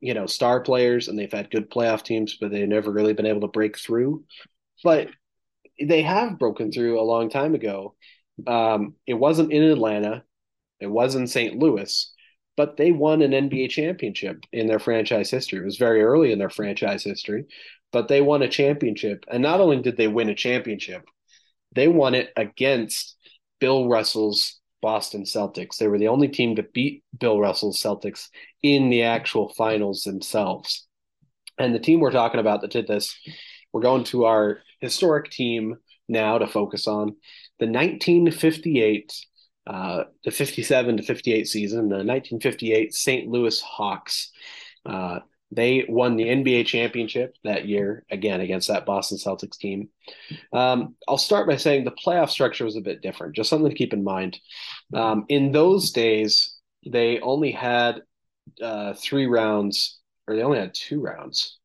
you 0.00 0.14
know, 0.14 0.26
star 0.26 0.60
players 0.60 1.08
and 1.08 1.18
they've 1.18 1.32
had 1.32 1.50
good 1.50 1.70
playoff 1.70 2.02
teams, 2.02 2.36
but 2.38 2.50
they've 2.50 2.68
never 2.68 2.90
really 2.90 3.14
been 3.14 3.26
able 3.26 3.40
to 3.42 3.48
break 3.48 3.78
through. 3.78 4.24
But 4.84 5.08
they 5.80 6.02
have 6.02 6.38
broken 6.38 6.72
through 6.72 7.00
a 7.00 7.02
long 7.02 7.30
time 7.30 7.54
ago. 7.54 7.94
Um, 8.46 8.96
it 9.06 9.14
wasn't 9.14 9.52
in 9.52 9.62
Atlanta. 9.62 10.24
It 10.80 10.88
was 10.88 11.14
in 11.14 11.26
St. 11.26 11.58
Louis 11.58 12.12
but 12.56 12.76
they 12.76 12.92
won 12.92 13.22
an 13.22 13.32
NBA 13.32 13.70
championship 13.70 14.44
in 14.52 14.66
their 14.66 14.78
franchise 14.78 15.30
history. 15.30 15.58
It 15.58 15.64
was 15.64 15.76
very 15.76 16.02
early 16.02 16.32
in 16.32 16.38
their 16.38 16.50
franchise 16.50 17.04
history, 17.04 17.46
but 17.92 18.08
they 18.08 18.20
won 18.20 18.42
a 18.42 18.48
championship. 18.48 19.24
And 19.30 19.42
not 19.42 19.60
only 19.60 19.80
did 19.80 19.96
they 19.96 20.08
win 20.08 20.28
a 20.28 20.34
championship, 20.34 21.04
they 21.74 21.88
won 21.88 22.14
it 22.14 22.32
against 22.36 23.16
Bill 23.60 23.88
Russell's 23.88 24.60
Boston 24.80 25.24
Celtics. 25.24 25.76
They 25.76 25.88
were 25.88 25.98
the 25.98 26.08
only 26.08 26.28
team 26.28 26.56
to 26.56 26.62
beat 26.62 27.04
Bill 27.18 27.38
Russell's 27.38 27.80
Celtics 27.80 28.28
in 28.62 28.90
the 28.90 29.02
actual 29.02 29.52
finals 29.54 30.02
themselves. 30.02 30.86
And 31.58 31.74
the 31.74 31.78
team 31.78 32.00
we're 32.00 32.10
talking 32.10 32.40
about 32.40 32.60
that 32.62 32.70
did 32.70 32.86
this, 32.86 33.18
we're 33.72 33.82
going 33.82 34.04
to 34.04 34.24
our 34.24 34.60
historic 34.80 35.30
team 35.30 35.76
now 36.08 36.38
to 36.38 36.46
focus 36.46 36.86
on 36.86 37.16
the 37.58 37.66
1958 37.66 39.12
uh, 39.66 40.04
the 40.24 40.30
57 40.30 40.98
to 40.98 41.02
58 41.02 41.48
season, 41.48 41.88
the 41.88 41.96
1958 41.96 42.94
St. 42.94 43.28
Louis 43.28 43.60
Hawks. 43.60 44.30
Uh, 44.84 45.20
They 45.52 45.84
won 45.88 46.16
the 46.16 46.24
NBA 46.24 46.66
championship 46.66 47.36
that 47.44 47.66
year, 47.66 48.04
again, 48.10 48.40
against 48.40 48.68
that 48.68 48.84
Boston 48.86 49.18
Celtics 49.18 49.56
team. 49.58 49.88
Um, 50.52 50.96
I'll 51.08 51.18
start 51.18 51.48
by 51.48 51.56
saying 51.56 51.84
the 51.84 51.92
playoff 51.92 52.30
structure 52.30 52.64
was 52.64 52.76
a 52.76 52.80
bit 52.80 53.00
different, 53.00 53.36
just 53.36 53.48
something 53.50 53.70
to 53.70 53.76
keep 53.76 53.92
in 53.92 54.02
mind. 54.04 54.38
Um, 54.92 55.24
in 55.28 55.52
those 55.52 55.92
days, 55.92 56.56
they 56.84 57.20
only 57.20 57.52
had 57.52 58.02
uh, 58.62 58.94
three 58.94 59.26
rounds, 59.26 60.00
or 60.26 60.36
they 60.36 60.42
only 60.42 60.58
had 60.58 60.74
two 60.74 61.00
rounds. 61.00 61.58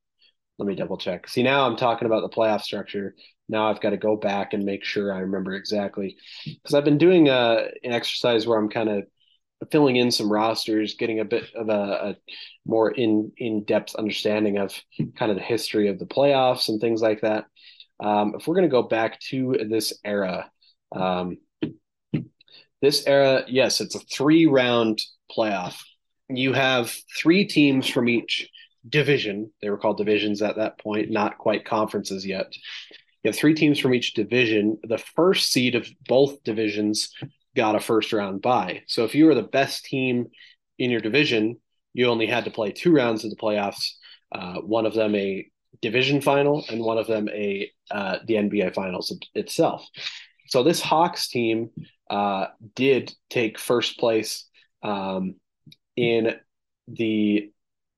Let 0.62 0.68
me 0.68 0.76
double 0.76 0.98
check. 0.98 1.28
See, 1.28 1.42
now 1.42 1.66
I'm 1.66 1.76
talking 1.76 2.06
about 2.06 2.22
the 2.22 2.30
playoff 2.30 2.62
structure. 2.62 3.16
Now 3.50 3.68
I've 3.68 3.82
got 3.82 3.90
to 3.90 3.98
go 3.98 4.16
back 4.16 4.54
and 4.54 4.64
make 4.64 4.84
sure 4.84 5.12
I 5.12 5.22
remember 5.22 5.56
exactly 5.56 6.18
because 6.46 6.76
I've 6.76 6.86
been 6.86 7.00
doing 7.00 7.30
uh, 7.30 7.64
an 7.84 7.94
exercise 7.94 8.46
where 8.46 8.60
I'm 8.60 8.70
kind 8.70 8.88
of 8.88 9.06
filling 9.72 9.96
in 9.96 10.12
some 10.12 10.32
rosters, 10.32 10.94
getting 10.94 11.20
a 11.20 11.26
bit 11.26 11.46
of 11.56 11.70
a, 11.70 11.72
a 11.74 12.16
more 12.64 12.92
in 12.92 13.32
in 13.38 13.64
depth 13.64 13.96
understanding 13.96 14.60
of 14.60 14.80
kind 15.18 15.32
of 15.32 15.36
the 15.36 15.44
history 15.44 15.88
of 15.88 15.98
the 15.98 16.06
playoffs 16.06 16.70
and 16.70 16.80
things 16.80 17.02
like 17.02 17.22
that. 17.22 17.46
Um, 18.00 18.36
if 18.38 18.46
we're 18.46 18.54
going 18.54 18.70
to 18.70 18.72
go 18.72 18.84
back 18.84 19.20
to 19.32 19.66
this 19.68 19.94
era, 20.06 20.52
um, 20.92 21.38
this 22.84 23.08
era, 23.08 23.46
yes, 23.48 23.82
it's 23.82 23.96
a 23.96 24.00
three 24.00 24.46
round 24.46 25.02
playoff. 25.36 25.82
You 26.30 26.54
have 26.54 26.96
three 27.20 27.48
teams 27.48 27.90
from 27.90 28.08
each 28.08 28.48
division. 28.88 29.52
They 29.62 29.70
were 29.70 29.78
called 29.78 29.98
divisions 29.98 30.42
at 30.42 30.58
that 30.58 30.80
point, 30.80 31.12
not 31.12 31.38
quite 31.38 31.66
conferences 31.66 32.26
yet. 32.26 32.54
You 33.24 33.30
have 33.30 33.36
three 33.36 33.54
teams 33.54 33.80
from 33.80 33.94
each 33.94 34.14
division. 34.14 34.78
The 34.84 34.98
first 34.98 35.52
seed 35.52 35.76
of 35.76 35.88
both 36.08 36.44
divisions 36.44 37.14
got 37.56 37.76
a 37.76 37.80
first 37.80 38.14
round 38.14 38.42
bye. 38.42 38.84
So 38.88 39.04
if 39.04 39.14
you 39.14 39.26
were 39.26 39.36
the 39.36 39.44
best 39.44 39.86
team 39.86 40.28
in 40.80 40.90
your 40.90 41.02
division, 41.02 41.58
you 41.94 42.08
only 42.08 42.26
had 42.26 42.46
to 42.46 42.52
play 42.52 42.72
two 42.72 42.94
rounds 42.94 43.24
of 43.24 43.30
the 43.30 43.36
playoffs. 43.36 43.92
Uh, 44.32 44.56
one 44.62 44.86
of 44.86 44.94
them 44.94 45.14
a 45.16 45.46
division 45.82 46.22
final, 46.22 46.64
and 46.70 46.82
one 46.82 46.98
of 46.98 47.08
them 47.08 47.28
a 47.30 47.70
uh, 47.92 48.18
the 48.26 48.36
NBA 48.36 48.74
Finals 48.74 49.14
itself. 49.36 49.86
So 50.48 50.64
this 50.64 50.82
Hawks 50.82 51.28
team 51.28 51.70
uh, 52.10 52.48
did 52.76 53.14
take 53.30 53.60
first 53.60 53.98
place 54.00 54.48
um, 54.84 55.36
in 55.96 56.36
the 56.88 57.52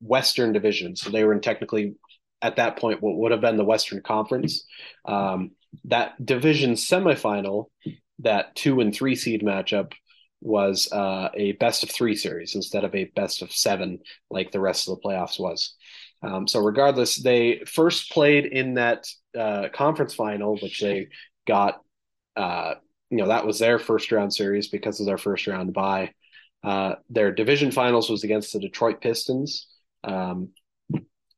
Western 0.03 0.51
Division. 0.51 0.95
So 0.95 1.09
they 1.09 1.23
were 1.23 1.33
in 1.33 1.41
technically 1.41 1.95
at 2.41 2.57
that 2.57 2.77
point 2.77 3.01
what 3.01 3.15
would 3.15 3.31
have 3.31 3.41
been 3.41 3.57
the 3.57 3.63
Western 3.63 4.01
Conference. 4.01 4.65
Um, 5.05 5.51
that 5.85 6.23
division 6.23 6.73
semifinal, 6.73 7.67
that 8.19 8.55
two 8.55 8.79
and 8.79 8.93
three 8.93 9.15
seed 9.15 9.41
matchup, 9.41 9.93
was 10.41 10.91
uh, 10.91 11.29
a 11.35 11.53
best 11.53 11.83
of 11.83 11.89
three 11.89 12.15
series 12.15 12.53
instead 12.53 12.83
of 12.83 12.93
a 12.93 13.05
best 13.15 13.41
of 13.41 13.51
seven 13.51 13.99
like 14.29 14.51
the 14.51 14.59
rest 14.59 14.89
of 14.89 14.97
the 14.97 15.07
playoffs 15.07 15.39
was. 15.39 15.75
Um, 16.21 16.47
so 16.47 16.59
regardless, 16.59 17.15
they 17.15 17.63
first 17.65 18.11
played 18.11 18.45
in 18.45 18.73
that 18.73 19.07
uh, 19.37 19.69
conference 19.73 20.13
final, 20.13 20.57
which 20.61 20.81
they 20.81 21.07
got. 21.47 21.81
Uh, 22.35 22.75
you 23.09 23.19
know 23.19 23.27
that 23.27 23.45
was 23.45 23.59
their 23.59 23.77
first 23.77 24.11
round 24.11 24.33
series 24.33 24.69
because 24.69 24.99
of 24.99 25.05
their 25.05 25.19
first 25.19 25.45
round 25.45 25.71
bye. 25.71 26.11
Uh, 26.63 26.95
their 27.09 27.31
division 27.31 27.71
finals 27.71 28.09
was 28.09 28.23
against 28.23 28.53
the 28.53 28.59
Detroit 28.59 29.01
Pistons. 29.01 29.67
Um, 30.03 30.49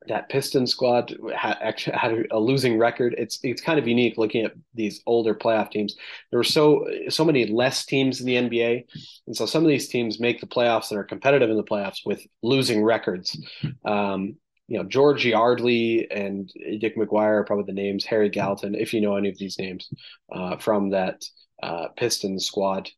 that 0.07 0.29
Piston 0.29 0.67
squad 0.67 1.15
had 1.35 1.57
actually 1.61 1.97
had 1.97 2.27
a 2.31 2.39
losing 2.39 2.77
record. 2.77 3.15
It's 3.17 3.39
it's 3.43 3.61
kind 3.61 3.79
of 3.79 3.87
unique 3.87 4.17
looking 4.17 4.45
at 4.45 4.53
these 4.73 5.01
older 5.05 5.33
playoff 5.33 5.71
teams. 5.71 5.95
There 6.29 6.39
were 6.39 6.43
so 6.43 6.87
so 7.09 7.25
many 7.25 7.47
less 7.47 7.85
teams 7.85 8.21
in 8.21 8.27
the 8.27 8.35
NBA, 8.35 8.85
and 9.27 9.35
so 9.35 9.45
some 9.45 9.63
of 9.63 9.69
these 9.69 9.87
teams 9.87 10.19
make 10.19 10.39
the 10.39 10.47
playoffs 10.47 10.91
and 10.91 10.99
are 10.99 11.03
competitive 11.03 11.49
in 11.49 11.57
the 11.57 11.63
playoffs 11.63 12.05
with 12.05 12.25
losing 12.43 12.83
records. 12.83 13.37
Um, 13.85 14.35
you 14.67 14.77
know, 14.79 14.83
George 14.83 15.25
Yardley 15.25 16.09
and 16.09 16.51
Dick 16.79 16.97
McGuire 16.97 17.41
are 17.41 17.43
probably 17.43 17.65
the 17.65 17.81
names. 17.81 18.03
Harry 18.05 18.29
Gallatin, 18.29 18.73
if 18.73 18.93
you 18.93 19.01
know 19.01 19.15
any 19.15 19.29
of 19.29 19.37
these 19.37 19.59
names 19.59 19.89
uh, 20.31 20.57
from 20.57 20.89
that 20.89 21.21
uh, 21.61 21.89
Pistons 21.95 22.45
squad. 22.45 22.89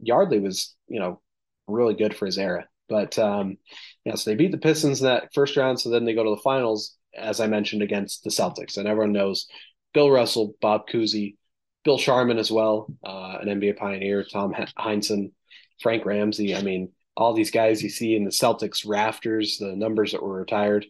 Yardley 0.00 0.40
was 0.40 0.74
you 0.88 1.00
know 1.00 1.20
really 1.66 1.94
good 1.94 2.16
for 2.16 2.26
his 2.26 2.38
era. 2.38 2.66
But 2.88 3.18
um, 3.18 3.56
yeah, 4.04 4.14
so 4.14 4.30
they 4.30 4.36
beat 4.36 4.52
the 4.52 4.58
Pistons 4.58 5.00
in 5.00 5.06
that 5.06 5.32
first 5.34 5.56
round. 5.56 5.80
So 5.80 5.90
then 5.90 6.04
they 6.04 6.14
go 6.14 6.24
to 6.24 6.30
the 6.30 6.42
finals, 6.42 6.96
as 7.16 7.40
I 7.40 7.46
mentioned, 7.46 7.82
against 7.82 8.24
the 8.24 8.30
Celtics. 8.30 8.76
And 8.76 8.86
everyone 8.86 9.12
knows 9.12 9.46
Bill 9.92 10.10
Russell, 10.10 10.54
Bob 10.60 10.88
Cousy, 10.88 11.36
Bill 11.84 11.98
Sharman 11.98 12.38
as 12.38 12.50
well, 12.50 12.86
uh, 13.04 13.38
an 13.40 13.48
NBA 13.48 13.76
pioneer, 13.76 14.24
Tom 14.24 14.54
Heinsohn, 14.78 15.32
Frank 15.80 16.04
Ramsey. 16.04 16.54
I 16.54 16.62
mean, 16.62 16.90
all 17.16 17.32
these 17.32 17.50
guys 17.50 17.82
you 17.82 17.88
see 17.88 18.16
in 18.16 18.24
the 18.24 18.30
Celtics 18.30 18.86
rafters, 18.86 19.58
the 19.58 19.76
numbers 19.76 20.12
that 20.12 20.22
were 20.22 20.38
retired. 20.38 20.86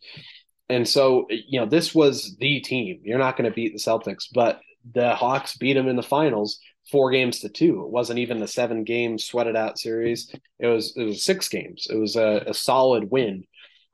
And 0.68 0.88
so, 0.88 1.26
you 1.28 1.60
know, 1.60 1.66
this 1.66 1.94
was 1.94 2.36
the 2.38 2.60
team. 2.60 3.00
You're 3.02 3.18
not 3.18 3.36
going 3.36 3.50
to 3.50 3.54
beat 3.54 3.72
the 3.72 3.78
Celtics, 3.78 4.24
but 4.32 4.60
the 4.94 5.14
Hawks 5.14 5.56
beat 5.56 5.74
them 5.74 5.88
in 5.88 5.96
the 5.96 6.02
finals 6.02 6.58
four 6.90 7.10
games 7.10 7.40
to 7.40 7.48
two. 7.48 7.82
It 7.82 7.90
wasn't 7.90 8.18
even 8.18 8.42
a 8.42 8.48
seven 8.48 8.84
game 8.84 9.18
sweated 9.18 9.56
out 9.56 9.78
series. 9.78 10.32
It 10.58 10.66
was 10.66 10.94
it 10.96 11.04
was 11.04 11.24
six 11.24 11.48
games. 11.48 11.86
It 11.90 11.96
was 11.96 12.16
a, 12.16 12.44
a 12.46 12.54
solid 12.54 13.10
win 13.10 13.44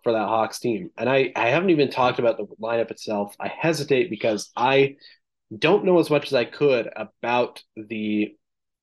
for 0.02 0.12
that 0.12 0.28
Hawks 0.28 0.58
team. 0.58 0.90
And 0.96 1.08
I, 1.08 1.32
I 1.36 1.48
haven't 1.48 1.70
even 1.70 1.90
talked 1.90 2.18
about 2.18 2.36
the 2.36 2.46
lineup 2.60 2.90
itself. 2.90 3.36
I 3.38 3.48
hesitate 3.48 4.10
because 4.10 4.50
I 4.56 4.96
don't 5.56 5.84
know 5.84 5.98
as 5.98 6.10
much 6.10 6.26
as 6.26 6.34
I 6.34 6.44
could 6.44 6.88
about 6.96 7.62
the, 7.76 8.34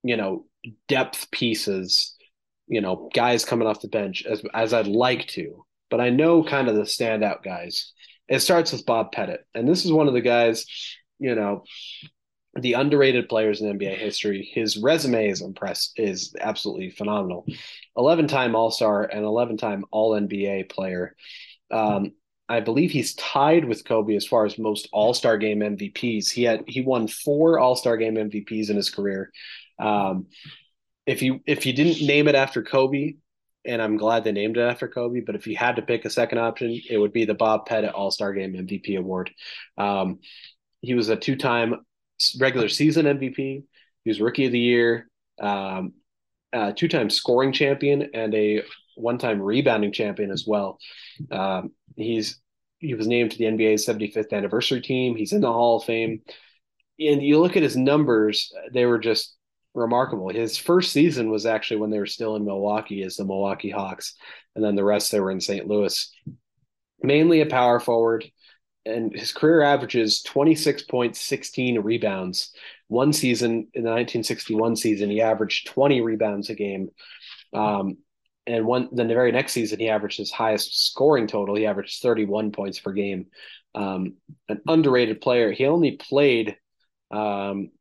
you 0.03 0.17
know, 0.17 0.45
depth 0.87 1.31
pieces, 1.31 2.15
you 2.67 2.81
know, 2.81 3.09
guys 3.13 3.45
coming 3.45 3.67
off 3.67 3.81
the 3.81 3.87
bench 3.87 4.25
as 4.25 4.43
as 4.53 4.73
I'd 4.73 4.87
like 4.87 5.27
to. 5.29 5.65
But 5.89 6.01
I 6.01 6.09
know 6.09 6.43
kind 6.43 6.67
of 6.67 6.75
the 6.75 6.81
standout 6.81 7.43
guys. 7.43 7.93
It 8.27 8.39
starts 8.39 8.73
with 8.73 8.85
Bob 8.85 9.13
Pettit. 9.13 9.45
And 9.55 9.67
this 9.67 9.85
is 9.85 9.91
one 9.91 10.07
of 10.07 10.13
the 10.13 10.21
guys, 10.21 10.65
you 11.17 11.33
know, 11.33 11.63
the 12.57 12.73
underrated 12.73 13.29
players 13.29 13.61
in 13.61 13.77
NBA 13.77 13.97
history. 13.97 14.49
His 14.53 14.77
resume 14.77 15.29
is 15.29 15.41
impress 15.41 15.91
is 15.95 16.35
absolutely 16.39 16.89
phenomenal. 16.89 17.45
Eleven 17.95 18.27
time 18.27 18.55
All 18.55 18.71
Star 18.71 19.03
and 19.03 19.23
eleven 19.23 19.57
time 19.57 19.85
All 19.91 20.11
NBA 20.11 20.69
player. 20.69 21.15
Um, 21.71 22.13
I 22.49 22.61
believe 22.61 22.91
he's 22.91 23.13
tied 23.15 23.65
with 23.65 23.85
Kobe 23.85 24.15
as 24.15 24.25
far 24.25 24.45
as 24.45 24.57
most 24.57 24.87
All 24.91 25.13
Star 25.13 25.37
Game 25.37 25.59
MVPs. 25.59 26.29
He 26.31 26.43
had 26.43 26.63
he 26.67 26.81
won 26.81 27.07
four 27.07 27.59
All 27.59 27.75
Star 27.75 27.97
Game 27.97 28.15
MVPs 28.15 28.69
in 28.69 28.75
his 28.75 28.89
career. 28.89 29.31
Um, 29.79 30.27
if 31.05 31.21
you 31.21 31.41
if 31.45 31.65
you 31.65 31.73
didn't 31.73 32.05
name 32.05 32.27
it 32.27 32.35
after 32.35 32.63
Kobe, 32.63 33.15
and 33.65 33.81
I'm 33.81 33.97
glad 33.97 34.23
they 34.23 34.31
named 34.31 34.57
it 34.57 34.61
after 34.61 34.87
Kobe, 34.87 35.19
but 35.19 35.35
if 35.35 35.45
you 35.45 35.57
had 35.57 35.75
to 35.75 35.81
pick 35.81 36.05
a 36.05 36.09
second 36.09 36.37
option, 36.39 36.79
it 36.89 36.97
would 36.97 37.13
be 37.13 37.25
the 37.25 37.33
Bob 37.33 37.65
Pettit 37.65 37.93
All 37.93 38.11
Star 38.11 38.33
Game 38.33 38.53
MVP 38.53 38.97
award. 38.97 39.29
Um, 39.77 40.19
he 40.81 40.93
was 40.93 41.09
a 41.09 41.15
two 41.15 41.35
time 41.35 41.75
regular 42.39 42.69
season 42.69 43.05
MVP. 43.05 43.63
He 44.03 44.09
was 44.09 44.21
Rookie 44.21 44.45
of 44.45 44.51
the 44.51 44.59
Year, 44.59 45.09
um, 45.39 45.93
two 46.75 46.87
time 46.87 47.09
scoring 47.09 47.51
champion, 47.51 48.09
and 48.13 48.33
a 48.33 48.63
one 48.95 49.17
time 49.17 49.41
rebounding 49.41 49.91
champion 49.91 50.31
as 50.31 50.45
well. 50.47 50.79
Um, 51.31 51.71
he's 51.95 52.39
he 52.79 52.93
was 52.93 53.07
named 53.07 53.31
to 53.31 53.37
the 53.37 53.45
NBA's 53.45 53.87
75th 53.87 54.33
anniversary 54.33 54.81
team. 54.81 55.15
He's 55.15 55.33
in 55.33 55.41
the 55.41 55.51
Hall 55.51 55.77
of 55.77 55.83
Fame. 55.83 56.21
And 56.99 57.21
you 57.21 57.39
look 57.39 57.57
at 57.57 57.63
his 57.63 57.75
numbers, 57.75 58.51
they 58.71 58.85
were 58.85 58.99
just 58.99 59.35
remarkable. 59.73 60.29
His 60.29 60.57
first 60.57 60.91
season 60.91 61.29
was 61.29 61.45
actually 61.45 61.77
when 61.77 61.89
they 61.89 61.99
were 61.99 62.05
still 62.05 62.35
in 62.35 62.45
Milwaukee 62.45 63.03
as 63.03 63.15
the 63.15 63.25
Milwaukee 63.25 63.69
Hawks, 63.69 64.15
and 64.55 64.63
then 64.63 64.75
the 64.75 64.83
rest 64.83 65.11
they 65.11 65.19
were 65.19 65.31
in 65.31 65.41
St. 65.41 65.67
Louis. 65.67 66.11
Mainly 67.01 67.41
a 67.41 67.45
power 67.45 67.79
forward, 67.79 68.25
and 68.87 69.13
his 69.13 69.33
career 69.33 69.61
averages 69.61 70.21
26 70.23 70.83
points, 70.83 71.21
16 71.21 71.79
rebounds. 71.79 72.51
One 72.87 73.13
season 73.13 73.67
in 73.73 73.83
the 73.83 73.89
1961 73.89 74.75
season, 74.77 75.09
he 75.09 75.21
averaged 75.21 75.67
20 75.67 76.01
rebounds 76.01 76.49
a 76.49 76.55
game. 76.55 76.89
Um, 77.53 77.97
and 78.45 78.65
one 78.65 78.89
then 78.93 79.09
the 79.09 79.13
very 79.13 79.31
next 79.31 79.51
season, 79.51 79.79
he 79.79 79.89
averaged 79.89 80.17
his 80.17 80.31
highest 80.31 80.87
scoring 80.87 81.27
total. 81.27 81.55
He 81.55 81.65
averaged 81.65 82.01
31 82.01 82.51
points 82.51 82.79
per 82.79 82.93
game. 82.93 83.27
Um, 83.75 84.15
an 84.47 84.61
underrated 84.67 85.21
player. 85.21 85.51
He 85.51 85.65
only 85.65 85.97
played 85.97 86.55
um, 87.11 87.71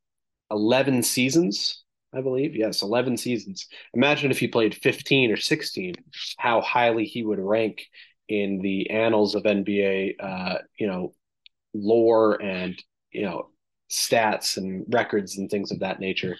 11 0.50 1.04
seasons, 1.04 1.84
I 2.12 2.20
believe. 2.20 2.56
Yes, 2.56 2.82
11 2.82 3.16
seasons. 3.16 3.68
Imagine 3.94 4.30
if 4.30 4.40
he 4.40 4.48
played 4.48 4.74
15 4.74 5.30
or 5.30 5.36
16, 5.36 5.94
how 6.36 6.60
highly 6.60 7.04
he 7.04 7.22
would 7.22 7.38
rank 7.38 7.86
in 8.28 8.60
the 8.60 8.90
annals 8.90 9.34
of 9.34 9.44
NBA, 9.44 10.16
uh, 10.20 10.58
you 10.78 10.86
know, 10.86 11.14
lore 11.74 12.40
and 12.42 12.80
you 13.12 13.22
know 13.22 13.50
stats 13.90 14.56
and 14.56 14.84
records 14.88 15.38
and 15.38 15.50
things 15.50 15.70
of 15.70 15.80
that 15.80 16.00
nature. 16.00 16.36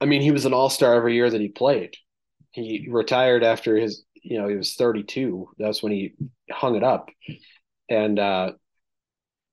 I 0.00 0.06
mean, 0.06 0.22
he 0.22 0.30
was 0.30 0.44
an 0.44 0.54
all 0.54 0.70
star 0.70 0.94
every 0.94 1.14
year 1.14 1.30
that 1.30 1.40
he 1.40 1.48
played. 1.48 1.94
He 2.50 2.88
retired 2.90 3.42
after 3.42 3.76
his, 3.76 4.04
you 4.22 4.38
know, 4.38 4.48
he 4.48 4.54
was 4.56 4.74
32. 4.74 5.48
That's 5.58 5.82
when 5.82 5.92
he 5.92 6.14
hung 6.50 6.76
it 6.76 6.84
up, 6.84 7.10
and 7.88 8.18
uh, 8.18 8.52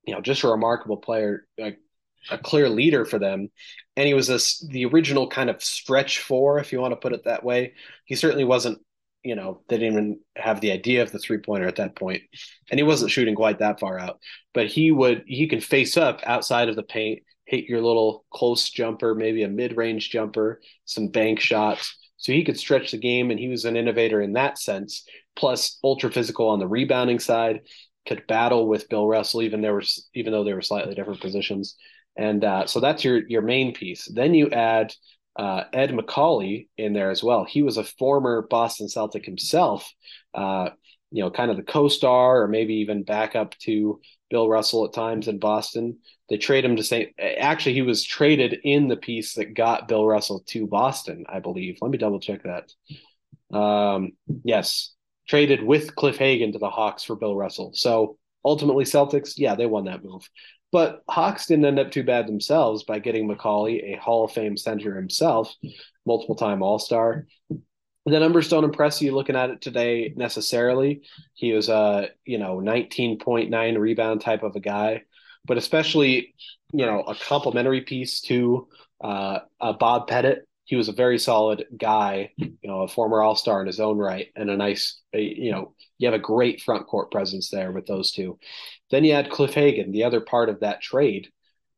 you 0.06 0.14
know, 0.14 0.22
just 0.22 0.44
a 0.44 0.48
remarkable 0.48 0.98
player, 0.98 1.46
a, 1.60 1.76
a 2.30 2.38
clear 2.38 2.70
leader 2.70 3.06
for 3.06 3.20
them. 3.20 3.50
And 3.96 4.08
he 4.08 4.14
was 4.14 4.28
this 4.28 4.66
the 4.70 4.86
original 4.86 5.28
kind 5.28 5.50
of 5.50 5.64
stretch 5.64 6.20
four, 6.20 6.60
if 6.60 6.72
you 6.72 6.80
want 6.80 6.94
to 6.94 6.98
put 6.98 7.14
it 7.14 7.26
that 7.26 7.44
way. 7.44 7.74
He 8.06 8.16
certainly 8.16 8.46
wasn't 8.46 8.80
you 9.24 9.36
know, 9.36 9.62
they 9.68 9.78
didn't 9.78 9.94
even 9.94 10.20
have 10.36 10.62
the 10.62 10.72
idea 10.72 11.04
of 11.04 11.12
the 11.12 11.20
three 11.20 11.38
pointer 11.38 11.68
at 11.68 11.76
that 11.76 11.96
point, 11.96 12.24
and 12.70 12.80
he 12.80 12.84
wasn't 12.84 13.12
shooting 13.12 13.36
quite 13.36 13.60
that 13.60 13.80
far 13.80 14.00
out. 14.00 14.20
But 14.54 14.68
he 14.68 14.92
would 14.92 15.24
he 15.28 15.48
can 15.48 15.62
face 15.62 15.98
up 15.98 16.22
outside 16.26 16.70
of 16.70 16.76
the 16.76 16.84
paint, 16.84 17.22
hit 17.46 17.66
your 17.66 17.82
little 17.82 18.26
close 18.32 18.70
jumper, 18.70 19.14
maybe 19.16 19.44
a 19.44 19.48
mid 19.50 19.78
range 19.78 20.10
jumper, 20.10 20.62
some 20.86 21.08
bank 21.08 21.40
shots. 21.40 21.98
So 22.18 22.32
he 22.32 22.44
could 22.44 22.60
stretch 22.60 22.92
the 22.92 22.98
game, 22.98 23.32
and 23.32 23.40
he 23.40 23.48
was 23.48 23.66
an 23.66 23.76
innovator 23.76 24.22
in 24.22 24.34
that 24.34 24.60
sense. 24.60 25.06
Plus, 25.36 25.80
ultra 25.84 26.12
physical 26.12 26.50
on 26.50 26.60
the 26.60 26.68
rebounding 26.68 27.20
side, 27.20 27.62
could 28.06 28.26
battle 28.28 28.68
with 28.68 28.90
Bill 28.90 29.08
Russell, 29.08 29.42
even 29.42 29.62
there 29.62 29.76
was 29.76 30.08
even 30.14 30.32
though 30.32 30.44
they 30.44 30.54
were 30.54 30.62
slightly 30.62 30.96
different 30.96 31.22
positions. 31.22 31.76
And 32.18 32.44
uh, 32.44 32.66
so 32.66 32.80
that's 32.80 33.04
your 33.04 33.28
your 33.28 33.42
main 33.42 33.74
piece. 33.74 34.08
Then 34.12 34.34
you 34.34 34.50
add 34.50 34.94
uh, 35.36 35.64
Ed 35.74 35.92
Macauley 35.92 36.68
in 36.78 36.94
there 36.94 37.12
as 37.12 37.24
well. 37.24 37.46
He 37.46 37.62
was 37.62 37.78
a 37.78 37.84
former 37.84 38.48
Boston 38.50 38.90
Celtic 38.90 39.26
himself, 39.26 39.92
uh, 40.34 40.70
you 41.12 41.24
know, 41.24 41.32
kind 41.32 41.52
of 41.52 41.58
the 41.58 41.64
co-star 41.64 42.42
or 42.42 42.48
maybe 42.48 42.76
even 42.76 43.04
backup 43.04 43.58
to 43.60 44.00
Bill 44.30 44.48
Russell 44.50 44.86
at 44.86 44.94
times 44.94 45.28
in 45.28 45.40
Boston. 45.40 46.00
They 46.30 46.38
trade 46.38 46.64
him 46.64 46.78
to 46.78 46.84
St. 46.84 47.14
Actually, 47.20 47.74
he 47.74 47.82
was 47.82 48.04
traded 48.04 48.60
in 48.64 48.88
the 48.88 48.96
piece 48.96 49.36
that 49.36 49.54
got 49.54 49.88
Bill 49.88 50.06
Russell 50.06 50.44
to 50.48 50.68
Boston, 50.68 51.26
I 51.28 51.40
believe. 51.40 51.78
Let 51.82 51.92
me 51.92 51.98
double 51.98 52.20
check 52.20 52.44
that. 52.44 53.58
Um, 53.58 54.14
yes, 54.44 54.94
traded 55.28 55.62
with 55.62 55.96
Cliff 55.96 56.18
Hagan 56.18 56.54
to 56.54 56.60
the 56.60 56.70
Hawks 56.70 57.04
for 57.04 57.16
Bill 57.16 57.36
Russell. 57.36 57.72
So 57.74 58.18
ultimately, 58.46 58.86
Celtics, 58.86 59.34
yeah, 59.38 59.56
they 59.56 59.66
won 59.66 59.86
that 59.86 60.04
move. 60.04 60.28
But 60.72 61.02
Hawks 61.10 61.48
didn't 61.48 61.66
end 61.66 61.80
up 61.80 61.92
too 61.92 62.04
bad 62.04 62.28
themselves 62.28 62.84
by 62.84 63.00
getting 63.00 63.28
Macauley, 63.28 63.94
a 63.94 64.00
Hall 64.00 64.24
of 64.24 64.32
Fame 64.32 64.56
center 64.56 64.96
himself, 64.96 65.54
multiple 66.06 66.36
time 66.36 66.64
All 66.64 66.80
Star. 66.80 67.28
The 68.06 68.20
numbers 68.20 68.50
don't 68.50 68.64
impress 68.64 69.02
you 69.02 69.14
looking 69.14 69.36
at 69.36 69.52
it 69.52 69.62
today 69.62 70.14
necessarily. 70.16 71.02
He 71.34 71.54
was 71.54 71.70
a 71.70 72.10
you 72.26 72.38
know 72.38 72.58
19.9 72.58 73.78
rebound 73.78 74.22
type 74.22 74.44
of 74.44 74.56
a 74.56 74.60
guy, 74.60 75.04
but 75.46 75.58
especially 75.58 76.34
you 76.74 76.86
know 76.86 77.02
a 77.02 77.16
complementary 77.16 77.82
piece 77.82 78.22
to 78.22 78.68
uh, 79.04 79.40
Bob 79.80 80.08
Pettit. 80.08 80.48
He 80.64 80.76
was 80.78 80.88
a 80.88 80.94
very 80.94 81.20
solid 81.20 81.66
guy, 81.78 82.32
you 82.38 82.56
know, 82.64 82.82
a 82.82 82.88
former 82.88 83.22
All 83.22 83.36
Star 83.36 83.60
in 83.60 83.68
his 83.68 83.80
own 83.80 83.98
right, 83.98 84.28
and 84.36 84.50
a 84.50 84.56
nice, 84.56 85.02
you 85.12 85.52
know, 85.52 85.74
you 85.98 86.08
have 86.08 86.14
a 86.14 86.24
great 86.24 86.62
front 86.62 86.88
court 86.88 87.12
presence 87.12 87.50
there 87.50 87.72
with 87.72 87.88
those 87.88 88.12
two. 88.12 88.40
Then 88.92 89.04
you 89.04 89.14
add 89.14 89.30
Cliff 89.30 89.54
Hagan, 89.54 89.92
the 89.92 90.04
other 90.04 90.22
part 90.22 90.50
of 90.50 90.60
that 90.60 90.82
trade, 90.82 91.30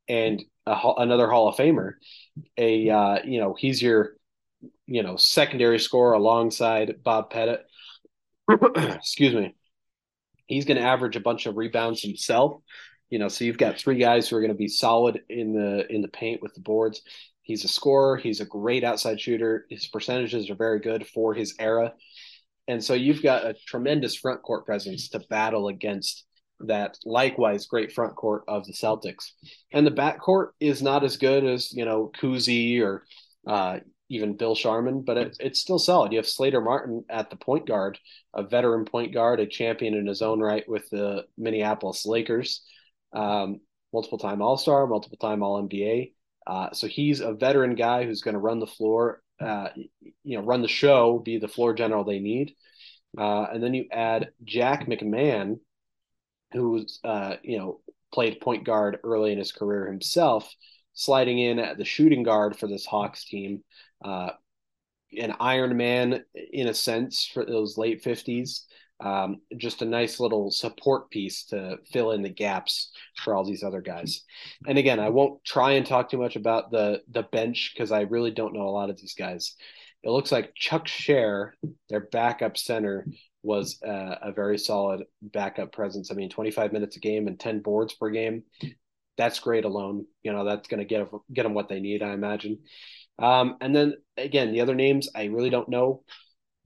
and 0.07 0.43
a, 0.65 0.75
another 0.97 1.29
Hall 1.29 1.47
of 1.47 1.55
Famer. 1.55 1.93
A 2.57 2.89
uh, 2.89 3.19
you 3.23 3.39
know 3.39 3.55
he's 3.57 3.81
your 3.81 4.15
you 4.85 5.03
know 5.03 5.15
secondary 5.15 5.79
scorer 5.79 6.13
alongside 6.13 7.03
Bob 7.03 7.29
Pettit. 7.29 7.65
Excuse 8.75 9.33
me. 9.33 9.55
He's 10.47 10.65
going 10.65 10.77
to 10.77 10.83
average 10.83 11.15
a 11.15 11.21
bunch 11.21 11.45
of 11.45 11.55
rebounds 11.55 12.01
himself. 12.01 12.61
You 13.09 13.19
know, 13.19 13.27
so 13.27 13.45
you've 13.45 13.57
got 13.57 13.77
three 13.77 13.97
guys 13.97 14.27
who 14.27 14.35
are 14.35 14.41
going 14.41 14.51
to 14.51 14.57
be 14.57 14.67
solid 14.67 15.21
in 15.29 15.53
the 15.53 15.85
in 15.93 16.01
the 16.01 16.07
paint 16.07 16.41
with 16.41 16.53
the 16.55 16.61
boards. 16.61 17.01
He's 17.43 17.63
a 17.63 17.67
scorer. 17.67 18.17
He's 18.17 18.39
a 18.39 18.45
great 18.45 18.83
outside 18.83 19.19
shooter. 19.19 19.65
His 19.69 19.87
percentages 19.87 20.49
are 20.49 20.55
very 20.55 20.79
good 20.79 21.05
for 21.07 21.33
his 21.33 21.55
era. 21.59 21.93
And 22.67 22.83
so 22.83 22.93
you've 22.93 23.21
got 23.21 23.45
a 23.45 23.55
tremendous 23.67 24.15
front 24.15 24.41
court 24.41 24.65
presence 24.65 25.09
to 25.09 25.19
battle 25.19 25.67
against 25.67 26.25
that 26.61 26.97
likewise 27.05 27.65
great 27.65 27.91
front 27.91 28.15
court 28.15 28.43
of 28.47 28.65
the 28.65 28.73
Celtics. 28.73 29.31
And 29.71 29.85
the 29.85 29.91
back 29.91 30.19
court 30.19 30.53
is 30.59 30.81
not 30.81 31.03
as 31.03 31.17
good 31.17 31.43
as, 31.45 31.73
you 31.73 31.85
know, 31.85 32.11
Cousy 32.19 32.81
or 32.81 33.03
uh, 33.47 33.79
even 34.09 34.37
Bill 34.37 34.55
Sharman, 34.55 35.01
but 35.01 35.17
it, 35.17 35.37
it's 35.39 35.59
still 35.59 35.79
solid. 35.79 36.11
You 36.11 36.17
have 36.19 36.27
Slater 36.27 36.61
Martin 36.61 37.03
at 37.09 37.29
the 37.29 37.35
point 37.35 37.67
guard, 37.67 37.97
a 38.33 38.43
veteran 38.43 38.85
point 38.85 39.13
guard, 39.13 39.39
a 39.39 39.47
champion 39.47 39.95
in 39.95 40.05
his 40.05 40.21
own 40.21 40.39
right 40.39 40.67
with 40.67 40.89
the 40.89 41.25
Minneapolis 41.37 42.05
Lakers, 42.05 42.63
um, 43.13 43.59
multiple 43.91 44.19
time 44.19 44.41
All 44.41 44.57
Star, 44.57 44.85
multiple 44.87 45.17
time 45.17 45.41
All 45.41 45.61
NBA. 45.67 46.13
Uh, 46.45 46.71
so 46.73 46.87
he's 46.87 47.21
a 47.21 47.33
veteran 47.33 47.75
guy 47.75 48.03
who's 48.03 48.21
going 48.21 48.33
to 48.33 48.39
run 48.39 48.59
the 48.59 48.67
floor, 48.67 49.21
uh, 49.39 49.69
you 50.23 50.37
know, 50.37 50.43
run 50.43 50.61
the 50.61 50.67
show, 50.67 51.19
be 51.19 51.37
the 51.37 51.47
floor 51.47 51.73
general 51.73 52.03
they 52.03 52.19
need. 52.19 52.53
Uh, 53.17 53.43
and 53.43 53.63
then 53.63 53.73
you 53.73 53.85
add 53.91 54.29
Jack 54.43 54.87
McMahon, 54.87 55.59
who's 56.53 56.99
uh, 57.03 57.35
you 57.43 57.57
know 57.57 57.79
played 58.13 58.39
point 58.39 58.63
guard 58.63 58.99
early 59.03 59.31
in 59.31 59.37
his 59.37 59.51
career 59.51 59.87
himself, 59.87 60.53
sliding 60.93 61.39
in 61.39 61.59
at 61.59 61.77
the 61.77 61.85
shooting 61.85 62.23
guard 62.23 62.57
for 62.57 62.67
this 62.67 62.85
Hawks 62.85 63.25
team. 63.25 63.63
Uh, 64.03 64.31
an 65.17 65.35
Iron 65.39 65.77
Man 65.77 66.23
in 66.51 66.67
a 66.67 66.73
sense 66.73 67.29
for 67.31 67.45
those 67.45 67.77
late 67.77 68.03
fifties. 68.03 68.65
Um, 68.99 69.41
just 69.57 69.81
a 69.81 69.85
nice 69.85 70.19
little 70.19 70.49
support 70.49 71.09
piece 71.09 71.45
to 71.45 71.77
fill 71.91 72.11
in 72.11 72.21
the 72.21 72.29
gaps 72.29 72.91
for 73.17 73.35
all 73.35 73.43
these 73.43 73.63
other 73.63 73.81
guys. 73.81 74.21
And 74.65 74.77
again, 74.77 74.99
I 74.99 75.09
won't 75.09 75.43
try 75.43 75.73
and 75.73 75.85
talk 75.85 76.09
too 76.09 76.17
much 76.17 76.35
about 76.35 76.71
the 76.71 77.01
the 77.11 77.23
bench 77.23 77.73
because 77.73 77.91
I 77.91 78.01
really 78.01 78.31
don't 78.31 78.53
know 78.53 78.67
a 78.67 78.69
lot 78.69 78.89
of 78.89 78.97
these 78.97 79.13
guys. 79.13 79.55
It 80.03 80.09
looks 80.09 80.31
like 80.31 80.55
Chuck 80.55 80.87
Share, 80.87 81.53
their 81.89 82.01
backup 82.01 82.57
center, 82.57 83.07
was 83.43 83.79
uh, 83.85 84.15
a 84.21 84.31
very 84.31 84.57
solid 84.57 85.03
backup 85.21 85.71
presence. 85.73 86.09
I 86.09 86.15
mean, 86.15 86.29
25 86.29 86.71
minutes 86.73 86.95
a 86.95 86.99
game 86.99 87.27
and 87.27 87.39
10 87.39 87.59
boards 87.59 87.93
per 87.93 88.09
game. 88.09 88.43
That's 89.17 89.39
great 89.39 89.65
alone. 89.65 90.05
You 90.23 90.33
know, 90.33 90.45
that's 90.45 90.67
going 90.67 90.79
to 90.79 90.85
get 90.85 91.07
get 91.31 91.43
them 91.43 91.53
what 91.53 91.69
they 91.69 91.79
need, 91.79 92.01
I 92.01 92.13
imagine. 92.13 92.59
Um, 93.19 93.57
and 93.61 93.75
then 93.75 93.93
again, 94.17 94.51
the 94.51 94.61
other 94.61 94.73
names 94.73 95.09
I 95.13 95.25
really 95.25 95.51
don't 95.51 95.69
know: 95.69 96.03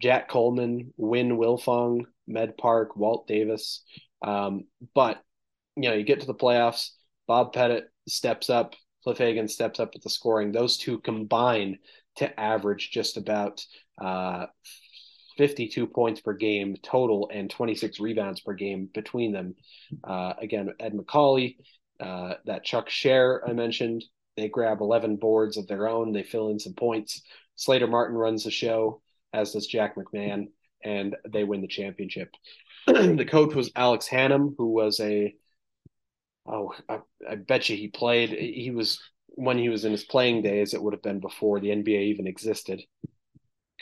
Jack 0.02 0.30
Coleman, 0.30 0.94
Win 0.96 1.38
Wilfong, 1.38 2.06
Med 2.26 2.58
Park, 2.58 2.96
Walt 2.96 3.28
Davis. 3.28 3.84
Um, 4.22 4.66
but 4.96 5.22
you 5.76 5.90
know, 5.90 5.96
you 5.96 6.04
get 6.04 6.22
to 6.22 6.28
the 6.28 6.34
playoffs. 6.34 6.92
Bob 7.28 7.54
Pettit 7.54 7.86
steps 8.08 8.50
up. 8.50 8.76
Cliff 9.04 9.18
Hagan 9.18 9.48
steps 9.48 9.80
up 9.80 9.94
with 9.94 10.04
the 10.04 10.10
scoring. 10.10 10.52
Those 10.52 10.78
two 10.78 11.00
combine 11.00 11.80
to 12.18 12.40
average 12.40 12.92
just 12.92 13.18
about 13.18 13.66
uh, 14.02 14.48
52 15.38 15.88
points 15.88 16.22
per 16.22 16.34
game 16.34 16.76
total 16.82 17.30
and 17.34 17.50
26 17.50 18.00
rebounds 18.00 18.42
per 18.42 18.54
game 18.54 18.90
between 18.94 19.32
them. 19.32 19.56
Uh, 20.04 20.34
again, 20.42 20.74
Ed 20.80 20.94
Macauley, 20.94 21.58
uh, 22.00 22.36
that 22.46 22.64
Chuck 22.64 22.90
Share 22.90 23.48
I 23.48 23.54
mentioned, 23.54 24.04
they 24.36 24.50
grab 24.50 24.82
11 24.82 25.18
boards 25.18 25.58
of 25.58 25.68
their 25.68 25.88
own. 25.88 26.12
They 26.12 26.24
fill 26.24 26.50
in 26.50 26.60
some 26.60 26.74
points. 26.74 27.22
Slater 27.56 27.88
Martin 27.88 28.16
runs 28.16 28.44
the 28.44 28.52
show, 28.52 29.02
as 29.34 29.54
does 29.54 29.68
Jack 29.68 29.96
McMahon, 29.96 30.48
and 30.84 31.16
they 31.28 31.44
win 31.44 31.62
the 31.62 31.68
championship. 31.68 32.30
the 32.88 33.28
coach 33.28 33.56
was 33.56 33.72
Alex 33.76 34.08
Hannum, 34.08 34.54
who 34.58 34.72
was 34.72 35.00
a 35.00 35.34
oh, 36.46 36.74
I, 36.88 37.00
I 37.30 37.36
bet 37.36 37.68
you 37.68 37.76
he 37.76 37.88
played. 37.88 38.30
He 38.30 38.72
was 38.72 39.02
when 39.30 39.58
he 39.58 39.70
was 39.70 39.86
in 39.86 39.92
his 39.92 40.04
playing 40.04 40.44
days. 40.44 40.74
It 40.74 40.82
would 40.82 40.94
have 40.94 41.02
been 41.02 41.20
before 41.20 41.60
the 41.60 41.70
NBA 41.70 42.04
even 42.04 42.28
existed 42.28 42.84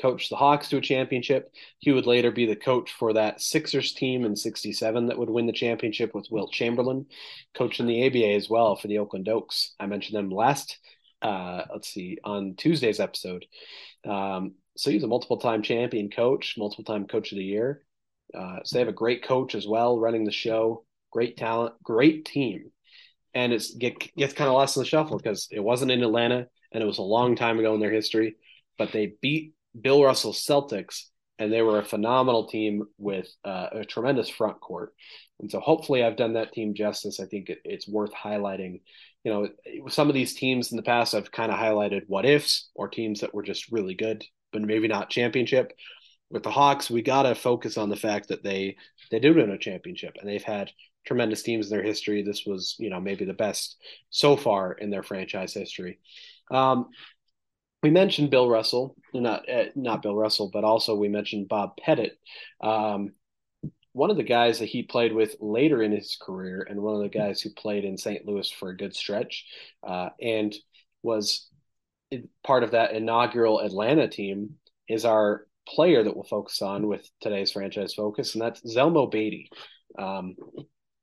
coached 0.02 0.30
the 0.30 0.36
Hawks 0.36 0.70
to 0.70 0.78
a 0.78 0.82
championship. 0.82 1.52
He 1.80 1.92
would 1.92 2.06
later 2.06 2.32
be 2.32 2.46
the 2.46 2.56
coach 2.56 2.92
for 2.92 3.14
that 3.14 3.42
Sixers 3.42 3.94
team 3.94 4.26
in 4.26 4.36
67 4.36 5.08
that 5.08 5.18
would 5.18 5.30
win 5.30 5.46
the 5.46 5.54
championship 5.54 6.14
with 6.14 6.28
Wilt 6.30 6.52
Chamberlain, 6.52 7.06
coached 7.54 7.80
in 7.80 7.88
the 7.88 8.06
ABA 8.08 8.34
as 8.34 8.50
well 8.50 8.76
for 8.76 8.88
the 8.88 9.00
Oakland 9.00 9.30
Oaks. 9.30 9.74
I 9.80 9.86
mentioned 9.86 10.18
them 10.18 10.30
last, 10.30 10.78
uh, 11.22 11.64
let's 11.72 11.90
see, 11.90 12.18
on 12.24 12.56
Tuesday's 12.56 13.00
episode. 13.00 13.46
Um, 14.06 14.56
so 14.78 14.92
he's 14.92 15.04
a 15.04 15.08
multiple 15.08 15.38
time 15.38 15.62
champion 15.62 16.10
coach, 16.10 16.56
multiple 16.58 16.84
time 16.84 17.08
coach 17.08 17.32
of 17.32 17.38
the 17.38 17.46
year. 17.46 17.84
Uh, 18.34 18.60
so 18.64 18.76
they 18.76 18.80
have 18.80 18.90
a 18.90 18.94
great 18.94 19.24
coach 19.24 19.56
as 19.56 19.68
well 19.68 20.00
running 20.00 20.26
the 20.26 20.32
show, 20.32 20.84
great 21.12 21.38
talent, 21.38 21.76
great 21.84 22.26
team. 22.26 22.72
And 23.34 23.54
it's 23.54 23.74
get, 23.74 24.00
gets 24.16 24.34
kind 24.34 24.48
of 24.48 24.54
lost 24.54 24.78
in 24.78 24.82
the 24.82 24.88
shuffle 24.88 25.18
because 25.18 25.48
it 25.52 25.60
wasn't 25.60 25.92
in 25.92 26.04
Atlanta 26.04 26.48
and 26.72 26.84
it 26.84 26.86
was 26.86 26.98
a 26.98 27.04
long 27.04 27.36
time 27.36 27.60
ago 27.60 27.74
in 27.74 27.80
their 27.80 27.92
history, 27.92 28.36
but 28.78 28.92
they 28.92 29.14
beat 29.22 29.54
Bill 29.80 30.04
Russell 30.04 30.34
Celtics, 30.34 31.04
and 31.38 31.52
they 31.52 31.62
were 31.62 31.80
a 31.80 31.86
phenomenal 31.86 32.48
team 32.48 32.84
with 32.98 33.28
uh, 33.44 33.68
a 33.72 33.86
tremendous 33.86 34.30
front 34.30 34.60
court. 34.62 34.94
And 35.40 35.52
so 35.52 35.60
hopefully 35.60 36.04
I've 36.04 36.16
done 36.16 36.34
that 36.34 36.54
team 36.54 36.74
justice. 36.74 37.20
I 37.20 37.26
think 37.26 37.50
it, 37.50 37.60
it's 37.66 37.88
worth 37.88 38.14
highlighting. 38.14 38.82
You 39.24 39.34
know, 39.34 39.90
some 39.90 40.08
of 40.08 40.14
these 40.14 40.36
teams 40.36 40.72
in 40.72 40.78
the 40.78 40.84
past 40.84 41.14
I've 41.14 41.32
kind 41.32 41.52
of 41.52 41.60
highlighted 41.60 42.04
what 42.08 42.26
ifs 42.26 42.70
or 42.74 42.88
teams 42.88 43.22
that 43.22 43.34
were 43.34 43.44
just 43.44 43.72
really 43.72 43.96
good, 43.96 44.24
but 44.54 44.62
maybe 44.62 44.88
not 44.88 45.10
championship. 45.10 45.74
With 46.30 46.44
the 46.44 46.52
Hawks, 46.52 46.90
we 46.90 47.02
got 47.02 47.24
to 47.24 47.36
focus 47.36 47.78
on 47.78 47.90
the 47.90 47.96
fact 47.96 48.30
that 48.30 48.44
they 48.44 48.78
they 49.12 49.20
did 49.20 49.36
win 49.36 49.52
a 49.52 49.58
championship 49.58 50.16
and 50.20 50.30
they've 50.30 50.44
had 50.44 50.72
tremendous 51.06 51.44
teams 51.44 51.68
in 51.68 51.78
their 51.78 51.86
history. 51.86 52.24
This 52.24 52.46
was, 52.46 52.76
you 52.80 52.90
know, 52.90 53.00
maybe 53.00 53.26
the 53.26 53.34
best 53.34 53.78
so 54.10 54.36
far 54.36 54.74
in 54.74 54.90
their 54.90 55.04
franchise 55.04 55.54
history. 55.54 56.00
Um, 56.52 56.90
we 57.86 57.92
mentioned 57.92 58.32
Bill 58.32 58.50
Russell, 58.50 58.96
not 59.14 59.48
uh, 59.48 59.66
not 59.76 60.02
Bill 60.02 60.16
Russell, 60.16 60.50
but 60.52 60.64
also 60.64 60.96
we 60.96 61.08
mentioned 61.08 61.48
Bob 61.48 61.78
Pettit. 61.78 62.18
Um, 62.64 63.12
one 63.94 64.10
of 64.10 64.18
the 64.18 64.24
guys 64.24 64.58
that 64.58 64.66
he 64.66 64.82
played 64.82 65.14
with 65.14 65.36
later 65.40 65.84
in 65.84 65.92
his 65.92 66.18
career, 66.20 66.66
and 66.68 66.82
one 66.82 66.96
of 66.96 67.02
the 67.04 67.16
guys 67.16 67.42
who 67.42 67.52
played 67.52 67.86
in 67.86 67.96
St. 67.96 68.26
Louis 68.26 68.50
for 68.50 68.70
a 68.70 68.76
good 68.76 68.96
stretch, 68.96 69.46
uh, 69.88 70.10
and 70.20 70.56
was 71.04 71.48
part 72.44 72.64
of 72.64 72.72
that 72.72 72.96
inaugural 72.96 73.60
Atlanta 73.60 74.08
team, 74.08 74.56
is 74.90 75.06
our 75.06 75.46
player 75.68 76.04
that 76.04 76.16
we'll 76.16 76.24
focus 76.24 76.64
on 76.64 76.88
with 76.88 77.08
today's 77.22 77.52
franchise 77.52 77.94
focus, 77.94 78.34
and 78.34 78.42
that's 78.42 78.62
Zelmo 78.62 79.12
Beaty. 79.12 79.48
Um, 79.96 80.36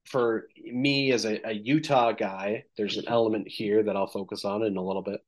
for 0.06 0.48
me 0.60 1.12
as 1.12 1.26
a, 1.26 1.48
a, 1.48 1.52
Utah 1.52 2.10
guy, 2.10 2.64
there's 2.76 2.96
an 2.96 3.04
element 3.06 3.46
here 3.46 3.84
that 3.84 3.96
I'll 3.96 4.08
focus 4.08 4.44
on 4.44 4.64
in 4.64 4.76
a 4.76 4.82
little 4.82 5.02
bit. 5.02 5.20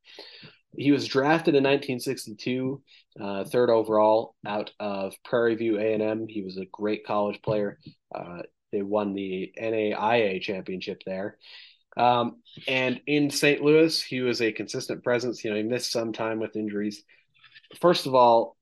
He 0.77 0.93
was 0.93 1.07
drafted 1.07 1.55
in 1.55 1.65
1962, 1.65 2.83
uh, 3.21 3.45
third 3.45 3.71
overall 3.71 4.35
out 4.47 4.73
of 4.81 5.15
Prairie 5.25 5.55
View 5.55 5.79
A&M. 5.79 6.27
He 6.29 6.43
was 6.43 6.57
a 6.57 6.67
great 6.67 7.07
college 7.07 7.41
player. 7.43 7.79
Uh, 8.15 8.43
they 8.73 8.83
won 8.83 9.15
the 9.15 9.53
NAIA 9.61 10.41
championship 10.41 11.03
there. 11.07 11.39
Um, 11.97 12.43
and 12.67 13.01
in 13.07 13.31
St. 13.31 13.63
Louis, 13.63 14.03
he 14.03 14.21
was 14.21 14.43
a 14.43 14.53
consistent 14.53 15.05
presence. 15.05 15.45
You 15.45 15.51
know, 15.51 15.57
he 15.57 15.63
missed 15.63 15.93
some 15.93 16.13
time 16.13 16.41
with 16.41 16.57
injuries. 16.57 17.05
First 17.81 18.07
of 18.07 18.15
all, 18.15 18.57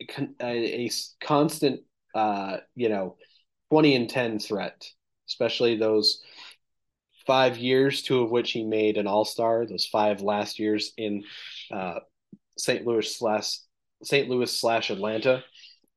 a, 0.00 0.28
a 0.40 0.90
constant, 1.20 1.82
uh, 2.14 2.58
you 2.74 2.88
know, 2.88 3.16
20 3.70 3.94
and 3.94 4.10
10 4.10 4.38
threat, 4.40 4.84
especially 5.28 5.76
those 5.76 6.22
five 7.26 7.56
years, 7.58 8.02
two 8.02 8.22
of 8.22 8.30
which 8.30 8.52
he 8.52 8.64
made 8.64 8.96
an 8.96 9.06
all 9.06 9.24
star, 9.24 9.66
those 9.66 9.86
five 9.86 10.20
last 10.20 10.58
years 10.58 10.92
in 10.96 11.24
uh, 11.72 12.00
St. 12.58 12.86
Louis 12.86 13.16
slash 13.16 13.58
St. 14.02 14.28
Louis 14.28 14.58
slash 14.58 14.90
Atlanta. 14.90 15.42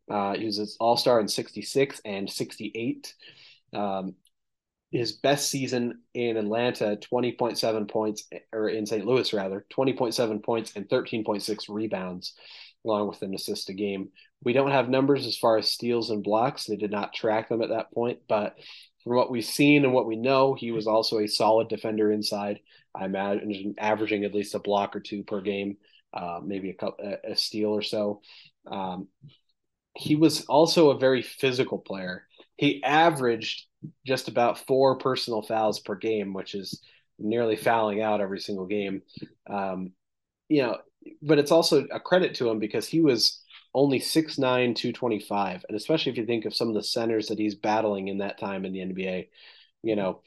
Uh, 0.10 0.36
he 0.36 0.46
was 0.46 0.58
an 0.58 0.68
all 0.80 0.98
star 0.98 1.20
in 1.20 1.28
66 1.28 2.02
and 2.04 2.30
68. 2.30 3.14
Um, 3.74 4.16
his 4.92 5.14
best 5.14 5.50
season 5.50 6.00
in 6.14 6.38
Atlanta, 6.38 6.98
20.7 7.12 7.90
points, 7.90 8.24
or 8.52 8.70
in 8.70 8.86
St. 8.86 9.06
Louis 9.06 9.32
rather, 9.34 9.66
20.7 9.72 10.44
points 10.44 10.74
and 10.76 10.90
13.6 10.90 11.66
rebounds, 11.70 12.34
along 12.84 13.08
with 13.08 13.22
an 13.22 13.36
assist 13.36 13.70
a 13.70 13.74
game. 13.74 14.10
We 14.44 14.54
don't 14.54 14.72
have 14.72 14.90
numbers 14.90 15.28
as 15.28 15.38
far 15.38 15.58
as 15.58 15.72
steals 15.72 16.10
and 16.10 16.24
blocks. 16.24 16.66
They 16.66 16.76
did 16.76 16.92
not 16.92 17.14
track 17.14 17.50
them 17.50 17.62
at 17.62 17.70
that 17.70 17.92
point, 17.92 18.20
but 18.28 18.56
from 19.04 19.16
what 19.16 19.32
we've 19.32 19.46
seen 19.46 19.84
and 19.84 19.94
what 19.94 20.08
we 20.08 20.16
know, 20.16 20.54
he 20.54 20.72
was 20.72 20.88
also 20.88 21.20
a 21.20 21.28
solid 21.28 21.68
defender 21.68 22.12
inside. 22.12 22.60
I 22.94 23.06
imagine 23.06 23.76
averaging 23.78 24.24
at 24.24 24.34
least 24.34 24.56
a 24.56 24.60
block 24.60 24.96
or 24.96 25.00
two 25.00 25.24
per 25.24 25.42
game, 25.42 25.78
uh, 26.14 26.40
maybe 26.44 26.70
a, 26.72 26.74
couple, 26.74 27.18
a 27.24 27.36
steal 27.36 27.70
or 27.70 27.82
so. 27.82 28.22
Um, 28.70 29.08
he 29.96 30.16
was 30.16 30.46
also 30.46 30.90
a 30.90 31.00
very 31.00 31.22
physical 31.22 31.78
player. 31.78 32.26
He 32.58 32.84
averaged 32.84 33.66
just 34.06 34.28
about 34.28 34.66
four 34.68 34.98
personal 34.98 35.42
fouls 35.42 35.80
per 35.80 35.96
game, 35.96 36.34
which 36.34 36.56
is 36.56 36.82
nearly 37.18 37.56
fouling 37.56 38.02
out 38.02 38.22
every 38.22 38.40
single 38.40 38.66
game. 38.66 39.02
Um, 39.50 39.92
you 40.48 40.64
know, 40.64 40.78
but 41.22 41.40
it's 41.40 41.52
also 41.52 41.86
a 41.92 42.00
credit 42.00 42.36
to 42.36 42.50
him 42.50 42.60
because 42.60 42.88
he 42.88 43.02
was 43.02 43.42
only 43.74 44.00
6'9, 44.00 44.76
225. 44.76 45.66
And 45.68 45.78
especially 45.78 46.12
if 46.12 46.18
you 46.18 46.26
think 46.26 46.46
of 46.46 46.56
some 46.56 46.70
of 46.70 46.76
the 46.76 46.84
centers 46.84 47.28
that 47.28 47.40
he's 47.40 47.56
battling 47.56 48.08
in 48.08 48.20
that 48.20 48.40
time 48.40 48.66
in 48.66 48.74
the 48.74 48.80
NBA, 48.80 49.28
you 49.84 49.96
know, 49.96 50.22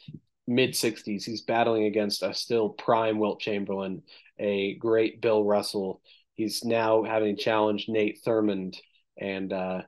mid 0.47 0.71
60s, 0.71 1.25
he's 1.25 1.43
battling 1.43 1.85
against 1.85 2.23
a 2.23 2.35
still 2.35 2.71
prime 2.71 3.19
Wilt 3.19 3.41
Chamberlain, 3.41 4.03
a 4.39 4.75
great 4.75 5.21
Bill 5.21 5.45
Russell. 5.45 6.01
He's 6.35 6.65
now 6.65 7.03
having 7.03 7.37
challenged 7.37 7.89
Nate 7.89 8.23
Thurmond 8.25 8.77
and 9.19 9.53
uh, 9.53 9.83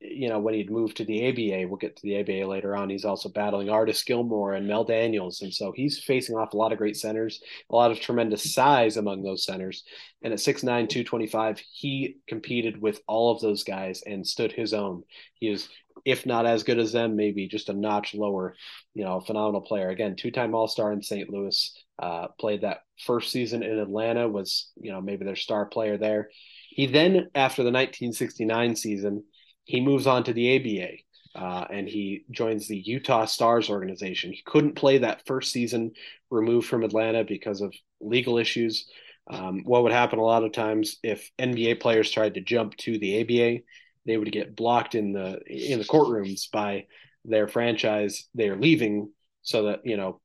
you 0.00 0.30
know, 0.30 0.38
when 0.38 0.54
he'd 0.54 0.70
moved 0.70 0.96
to 0.96 1.04
the 1.04 1.28
ABA, 1.28 1.68
we'll 1.68 1.76
get 1.76 1.94
to 1.96 2.02
the 2.02 2.20
ABA 2.20 2.48
later 2.48 2.74
on. 2.74 2.88
He's 2.88 3.04
also 3.04 3.28
battling 3.28 3.68
Artis 3.68 4.02
Gilmore 4.02 4.54
and 4.54 4.66
Mel 4.66 4.82
Daniels. 4.82 5.42
And 5.42 5.52
so 5.52 5.72
he's 5.72 6.02
facing 6.02 6.36
off 6.36 6.54
a 6.54 6.56
lot 6.56 6.72
of 6.72 6.78
great 6.78 6.96
centers, 6.96 7.42
a 7.68 7.76
lot 7.76 7.90
of 7.90 8.00
tremendous 8.00 8.54
size 8.54 8.96
among 8.96 9.22
those 9.22 9.44
centers. 9.44 9.84
And 10.22 10.32
at 10.32 10.38
6'9, 10.38 10.62
225, 10.62 11.58
he 11.70 12.16
competed 12.26 12.80
with 12.80 13.00
all 13.06 13.30
of 13.30 13.42
those 13.42 13.62
guys 13.62 14.02
and 14.06 14.26
stood 14.26 14.52
his 14.52 14.72
own. 14.72 15.02
He 15.34 15.48
is, 15.48 15.68
if 16.06 16.24
not 16.24 16.46
as 16.46 16.62
good 16.62 16.78
as 16.78 16.92
them, 16.92 17.14
maybe 17.14 17.46
just 17.46 17.68
a 17.68 17.74
notch 17.74 18.14
lower, 18.14 18.54
you 18.94 19.04
know, 19.04 19.20
phenomenal 19.20 19.60
player. 19.60 19.90
Again, 19.90 20.16
two 20.16 20.30
time 20.30 20.54
All 20.54 20.66
Star 20.66 20.92
in 20.92 21.02
St. 21.02 21.28
Louis, 21.28 21.74
uh, 21.98 22.28
played 22.38 22.62
that 22.62 22.78
first 23.04 23.30
season 23.30 23.62
in 23.62 23.78
Atlanta, 23.78 24.26
was, 24.26 24.70
you 24.80 24.92
know, 24.92 25.02
maybe 25.02 25.26
their 25.26 25.36
star 25.36 25.66
player 25.66 25.98
there. 25.98 26.30
He 26.70 26.86
then, 26.86 27.28
after 27.34 27.62
the 27.62 27.70
1969 27.70 28.76
season, 28.76 29.24
he 29.64 29.80
moves 29.80 30.06
on 30.06 30.24
to 30.24 30.32
the 30.32 30.56
ABA. 30.56 30.96
Uh, 31.32 31.64
and 31.70 31.88
he 31.88 32.24
joins 32.32 32.66
the 32.66 32.76
Utah 32.76 33.24
Stars 33.24 33.70
organization. 33.70 34.32
He 34.32 34.42
couldn't 34.44 34.74
play 34.74 34.98
that 34.98 35.24
first 35.26 35.52
season 35.52 35.92
removed 36.28 36.66
from 36.66 36.82
Atlanta 36.82 37.22
because 37.22 37.60
of 37.60 37.72
legal 38.00 38.36
issues. 38.36 38.88
Um, 39.28 39.62
what 39.64 39.84
would 39.84 39.92
happen 39.92 40.18
a 40.18 40.24
lot 40.24 40.42
of 40.42 40.52
times 40.52 40.96
if 41.04 41.30
NBA 41.38 41.78
players 41.78 42.10
tried 42.10 42.34
to 42.34 42.40
jump 42.40 42.76
to 42.78 42.98
the 42.98 43.20
ABA, 43.20 43.62
they 44.06 44.16
would 44.16 44.32
get 44.32 44.56
blocked 44.56 44.96
in 44.96 45.12
the 45.12 45.40
in 45.46 45.78
the 45.78 45.84
courtrooms 45.84 46.50
by 46.50 46.86
their 47.24 47.46
franchise. 47.46 48.28
They 48.34 48.48
are 48.48 48.56
leaving 48.56 49.12
so 49.42 49.64
that 49.64 49.86
you 49.86 49.96
know 49.96 50.20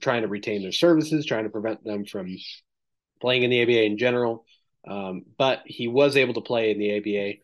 trying 0.00 0.22
to 0.22 0.28
retain 0.28 0.62
their 0.62 0.72
services, 0.72 1.26
trying 1.26 1.44
to 1.44 1.50
prevent 1.50 1.82
them 1.82 2.04
from 2.04 2.36
playing 3.20 3.42
in 3.42 3.50
the 3.50 3.62
ABA 3.62 3.84
in 3.84 3.98
general. 3.98 4.44
Um, 4.86 5.22
but 5.38 5.62
he 5.64 5.88
was 5.88 6.16
able 6.16 6.34
to 6.34 6.40
play 6.42 6.70
in 6.70 6.78
the 6.78 6.98
ABA. 6.98 7.40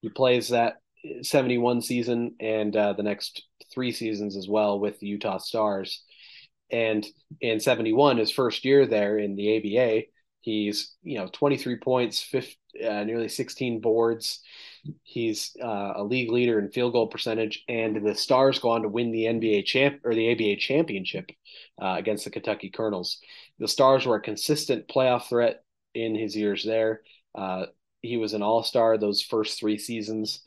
He 0.00 0.08
plays 0.08 0.48
that 0.48 0.76
71 1.22 1.82
season 1.82 2.34
and 2.40 2.74
uh, 2.76 2.92
the 2.92 3.02
next 3.02 3.42
three 3.72 3.92
seasons 3.92 4.36
as 4.36 4.48
well 4.48 4.80
with 4.80 4.98
the 5.00 5.06
Utah 5.06 5.38
Stars. 5.38 6.02
And 6.70 7.06
in 7.40 7.60
71, 7.60 8.18
his 8.18 8.30
first 8.30 8.64
year 8.64 8.86
there 8.86 9.18
in 9.18 9.36
the 9.36 9.56
ABA, 9.56 10.06
he's, 10.40 10.94
you 11.02 11.18
know, 11.18 11.28
23 11.32 11.76
points, 11.76 12.20
50, 12.22 12.56
uh, 12.86 13.04
nearly 13.04 13.28
16 13.28 13.80
boards. 13.80 14.40
He's 15.02 15.56
uh, 15.62 15.94
a 15.96 16.04
league 16.04 16.30
leader 16.30 16.58
in 16.58 16.70
field 16.70 16.92
goal 16.92 17.08
percentage, 17.08 17.64
and 17.68 18.06
the 18.06 18.14
Stars 18.14 18.58
go 18.58 18.70
on 18.70 18.82
to 18.82 18.88
win 18.88 19.10
the 19.10 19.24
NBA 19.24 19.64
champ 19.64 20.00
or 20.04 20.14
the 20.14 20.32
ABA 20.32 20.56
championship 20.56 21.30
uh, 21.82 21.96
against 21.98 22.24
the 22.24 22.30
Kentucky 22.30 22.70
Colonels. 22.70 23.18
The 23.58 23.68
Stars 23.68 24.06
were 24.06 24.16
a 24.16 24.20
consistent 24.20 24.88
playoff 24.88 25.28
threat 25.28 25.62
in 25.94 26.14
his 26.14 26.36
years 26.36 26.64
there. 26.64 27.02
He 28.02 28.16
was 28.16 28.34
an 28.34 28.42
All 28.42 28.62
Star 28.62 28.98
those 28.98 29.22
first 29.22 29.58
three 29.58 29.78
seasons 29.78 30.42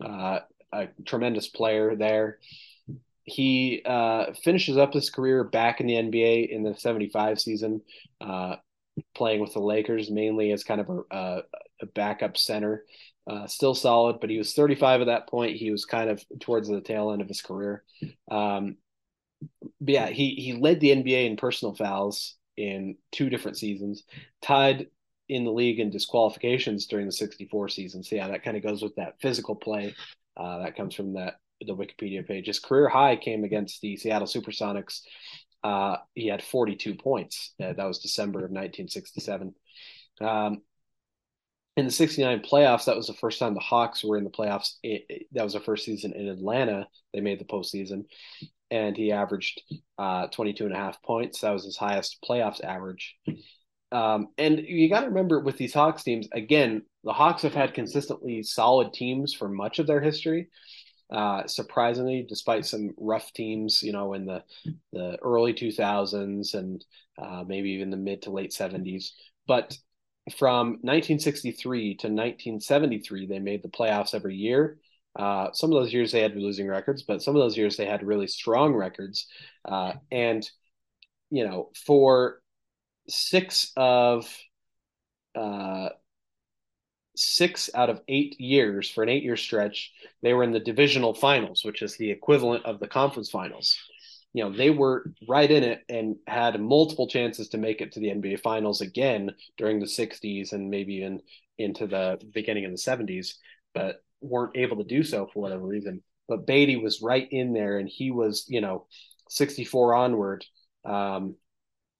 uh, 0.00 0.40
a 0.72 0.88
tremendous 1.04 1.48
player 1.48 1.96
there. 1.96 2.38
He 3.24 3.82
uh, 3.84 4.32
finishes 4.44 4.76
up 4.76 4.92
his 4.92 5.10
career 5.10 5.42
back 5.42 5.80
in 5.80 5.86
the 5.86 5.94
NBA 5.94 6.48
in 6.48 6.62
the 6.62 6.74
75 6.74 7.40
season, 7.40 7.82
uh, 8.20 8.56
playing 9.14 9.40
with 9.40 9.52
the 9.52 9.60
Lakers 9.60 10.10
mainly 10.10 10.52
as 10.52 10.64
kind 10.64 10.80
of 10.80 11.04
a, 11.10 11.42
a 11.82 11.86
backup 11.94 12.36
center. 12.36 12.84
Uh, 13.28 13.46
still 13.48 13.74
solid, 13.74 14.20
but 14.20 14.30
he 14.30 14.38
was 14.38 14.54
35 14.54 15.00
at 15.00 15.06
that 15.08 15.28
point. 15.28 15.56
He 15.56 15.72
was 15.72 15.84
kind 15.84 16.08
of 16.08 16.24
towards 16.40 16.68
the 16.68 16.80
tail 16.80 17.10
end 17.10 17.20
of 17.20 17.26
his 17.26 17.42
career. 17.42 17.82
Um, 18.30 18.76
yeah, 19.80 20.06
he 20.06 20.36
he 20.36 20.52
led 20.52 20.78
the 20.78 20.90
NBA 20.90 21.26
in 21.26 21.36
personal 21.36 21.74
fouls 21.74 22.36
in 22.56 22.96
two 23.10 23.28
different 23.28 23.58
seasons, 23.58 24.04
tied 24.42 24.86
in 25.28 25.44
the 25.44 25.52
league 25.52 25.80
in 25.80 25.90
disqualifications 25.90 26.86
during 26.86 27.06
the 27.06 27.12
64 27.12 27.68
season. 27.68 28.02
So 28.02 28.16
yeah, 28.16 28.28
that 28.28 28.44
kind 28.44 28.56
of 28.56 28.62
goes 28.62 28.82
with 28.82 28.94
that 28.96 29.20
physical 29.20 29.54
play. 29.54 29.94
Uh, 30.36 30.60
that 30.60 30.76
comes 30.76 30.94
from 30.94 31.14
that 31.14 31.34
the 31.60 31.74
Wikipedia 31.74 32.26
page. 32.26 32.46
His 32.46 32.60
career 32.60 32.88
high 32.88 33.16
came 33.16 33.44
against 33.44 33.80
the 33.80 33.96
Seattle 33.96 34.28
Supersonics. 34.28 35.00
Uh, 35.64 35.96
he 36.14 36.28
had 36.28 36.42
42 36.42 36.94
points. 36.94 37.54
Uh, 37.62 37.72
that 37.72 37.86
was 37.86 37.98
December 37.98 38.40
of 38.40 38.50
1967. 38.50 39.54
Um, 40.20 40.62
in 41.76 41.84
the 41.84 41.90
69 41.90 42.40
playoffs, 42.40 42.86
that 42.86 42.96
was 42.96 43.06
the 43.06 43.14
first 43.14 43.38
time 43.38 43.54
the 43.54 43.60
Hawks 43.60 44.02
were 44.02 44.16
in 44.16 44.24
the 44.24 44.30
playoffs. 44.30 44.74
It, 44.82 45.04
it, 45.08 45.26
that 45.32 45.44
was 45.44 45.52
the 45.52 45.60
first 45.60 45.84
season 45.84 46.12
in 46.12 46.28
Atlanta. 46.28 46.86
They 47.12 47.20
made 47.20 47.38
the 47.38 47.44
postseason. 47.44 48.04
And 48.70 48.96
he 48.96 49.12
averaged 49.12 49.62
uh, 49.98 50.26
22 50.28 50.64
and 50.64 50.74
a 50.74 50.78
half 50.78 51.02
points. 51.02 51.40
That 51.40 51.52
was 51.52 51.64
his 51.64 51.76
highest 51.76 52.18
playoffs 52.28 52.64
average. 52.64 53.16
Um, 53.92 54.28
and 54.36 54.58
you 54.60 54.88
got 54.88 55.00
to 55.00 55.08
remember 55.08 55.40
with 55.40 55.56
these 55.56 55.74
Hawks 55.74 56.02
teams, 56.02 56.28
again, 56.32 56.82
the 57.04 57.12
Hawks 57.12 57.42
have 57.42 57.54
had 57.54 57.74
consistently 57.74 58.42
solid 58.42 58.92
teams 58.92 59.32
for 59.32 59.48
much 59.48 59.78
of 59.78 59.86
their 59.86 60.00
history. 60.00 60.48
Uh, 61.10 61.46
surprisingly, 61.46 62.26
despite 62.28 62.66
some 62.66 62.90
rough 62.98 63.32
teams, 63.32 63.82
you 63.82 63.92
know, 63.92 64.14
in 64.14 64.26
the 64.26 64.42
the 64.92 65.16
early 65.22 65.54
2000s 65.54 66.54
and 66.54 66.84
uh, 67.16 67.44
maybe 67.46 67.70
even 67.70 67.90
the 67.90 67.96
mid 67.96 68.22
to 68.22 68.30
late 68.30 68.52
70s. 68.52 69.14
But 69.46 69.76
from 70.36 70.78
1963 70.82 71.94
to 71.98 72.08
1973, 72.08 73.26
they 73.26 73.38
made 73.38 73.62
the 73.62 73.68
playoffs 73.68 74.14
every 74.14 74.34
year. 74.34 74.78
Uh, 75.14 75.48
some 75.52 75.72
of 75.72 75.80
those 75.80 75.92
years 75.92 76.10
they 76.10 76.20
had 76.20 76.36
losing 76.36 76.66
records, 76.66 77.04
but 77.04 77.22
some 77.22 77.36
of 77.36 77.40
those 77.40 77.56
years 77.56 77.76
they 77.76 77.86
had 77.86 78.02
really 78.02 78.26
strong 78.26 78.74
records. 78.74 79.28
Uh, 79.64 79.92
and 80.10 80.50
you 81.30 81.46
know, 81.46 81.70
for 81.86 82.40
six 83.08 83.72
of 83.76 84.26
uh, 85.34 85.90
six 87.16 87.70
out 87.74 87.90
of 87.90 88.00
eight 88.08 88.40
years 88.40 88.90
for 88.90 89.02
an 89.02 89.08
eight 89.08 89.22
year 89.22 89.36
stretch, 89.36 89.92
they 90.22 90.32
were 90.32 90.44
in 90.44 90.52
the 90.52 90.60
divisional 90.60 91.14
finals, 91.14 91.62
which 91.64 91.82
is 91.82 91.96
the 91.96 92.10
equivalent 92.10 92.64
of 92.64 92.78
the 92.78 92.88
conference 92.88 93.30
finals. 93.30 93.76
You 94.32 94.44
know, 94.44 94.52
they 94.54 94.70
were 94.70 95.12
right 95.26 95.50
in 95.50 95.62
it 95.62 95.82
and 95.88 96.16
had 96.26 96.60
multiple 96.60 97.08
chances 97.08 97.48
to 97.50 97.58
make 97.58 97.80
it 97.80 97.92
to 97.92 98.00
the 98.00 98.08
NBA 98.08 98.40
finals 98.40 98.82
again 98.82 99.30
during 99.56 99.80
the 99.80 99.86
60s 99.86 100.52
and 100.52 100.68
maybe 100.68 100.96
even 100.96 101.20
into 101.56 101.86
the 101.86 102.18
beginning 102.34 102.66
of 102.66 102.70
the 102.70 102.76
70s, 102.76 103.34
but 103.72 104.02
weren't 104.20 104.56
able 104.56 104.76
to 104.76 104.84
do 104.84 105.02
so 105.02 105.26
for 105.32 105.40
whatever 105.40 105.66
reason. 105.66 106.02
But 106.28 106.46
Beaty 106.46 106.76
was 106.76 107.00
right 107.00 107.26
in 107.30 107.52
there, 107.54 107.78
and 107.78 107.88
he 107.88 108.10
was, 108.10 108.44
you 108.48 108.60
know, 108.60 108.86
64 109.30 109.94
onward, 109.94 110.44
um, 110.84 111.36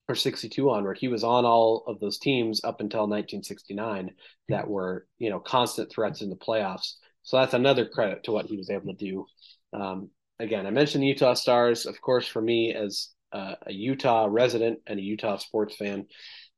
or 0.07 0.15
62 0.15 0.69
onward. 0.69 0.97
He 0.97 1.07
was 1.07 1.23
on 1.23 1.45
all 1.45 1.83
of 1.87 1.99
those 1.99 2.17
teams 2.17 2.61
up 2.63 2.79
until 2.79 3.01
1969 3.01 4.11
that 4.49 4.67
were, 4.67 5.05
you 5.17 5.29
know, 5.29 5.39
constant 5.39 5.91
threats 5.91 6.21
in 6.21 6.29
the 6.29 6.35
playoffs. 6.35 6.93
So 7.23 7.37
that's 7.37 7.53
another 7.53 7.85
credit 7.85 8.23
to 8.23 8.31
what 8.31 8.45
he 8.45 8.57
was 8.57 8.69
able 8.69 8.93
to 8.93 9.05
do. 9.05 9.25
Um, 9.73 10.09
again, 10.39 10.65
I 10.65 10.69
mentioned 10.69 11.03
the 11.03 11.07
Utah 11.07 11.33
Stars. 11.33 11.85
Of 11.85 11.99
course, 11.99 12.27
for 12.27 12.41
me 12.41 12.73
as 12.73 13.09
uh, 13.33 13.55
a 13.65 13.73
Utah 13.73 14.27
resident 14.29 14.79
and 14.87 14.97
a 14.97 15.03
Utah 15.03 15.37
sports 15.37 15.75
fan, 15.75 16.05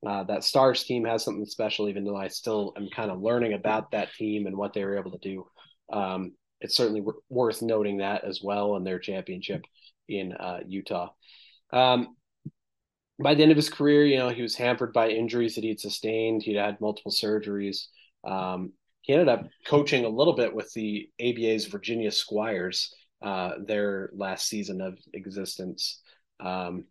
uh, 0.05 0.23
that 0.25 0.43
Stars 0.43 0.83
team 0.83 1.05
has 1.05 1.23
something 1.23 1.45
special, 1.45 1.89
even 1.89 2.05
though 2.05 2.15
I 2.15 2.27
still 2.27 2.73
am 2.77 2.87
kind 2.95 3.11
of 3.11 3.21
learning 3.21 3.53
about 3.53 3.91
that 3.91 4.13
team 4.13 4.45
and 4.45 4.55
what 4.55 4.73
they 4.73 4.85
were 4.85 4.97
able 4.97 5.11
to 5.11 5.17
do. 5.17 5.45
Um, 5.91 6.33
it's 6.61 6.75
certainly 6.75 7.01
w- 7.01 7.19
worth 7.29 7.61
noting 7.61 7.97
that 7.97 8.23
as 8.23 8.41
well 8.43 8.75
in 8.75 8.83
their 8.83 8.99
championship 8.99 9.63
in 10.07 10.33
uh, 10.33 10.59
Utah. 10.67 11.09
Um, 11.71 12.15
by 13.21 13.35
the 13.35 13.43
end 13.43 13.51
of 13.51 13.57
his 13.57 13.69
career, 13.69 14.05
you 14.05 14.17
know, 14.17 14.29
he 14.29 14.41
was 14.41 14.55
hampered 14.55 14.93
by 14.93 15.09
injuries 15.09 15.55
that 15.55 15.63
he'd 15.63 15.79
sustained. 15.79 16.43
He'd 16.43 16.55
had 16.55 16.79
multiple 16.79 17.11
surgeries. 17.11 17.85
Um, 18.23 18.73
he 19.01 19.13
ended 19.13 19.29
up 19.29 19.47
coaching 19.65 20.05
a 20.05 20.09
little 20.09 20.35
bit 20.35 20.53
with 20.53 20.71
the 20.73 21.09
ABA's 21.19 21.65
Virginia 21.65 22.11
Squires 22.11 22.93
uh, 23.21 23.53
their 23.65 24.09
last 24.13 24.47
season 24.47 24.81
of 24.81 24.97
existence. 25.13 26.01
Um, 26.39 26.85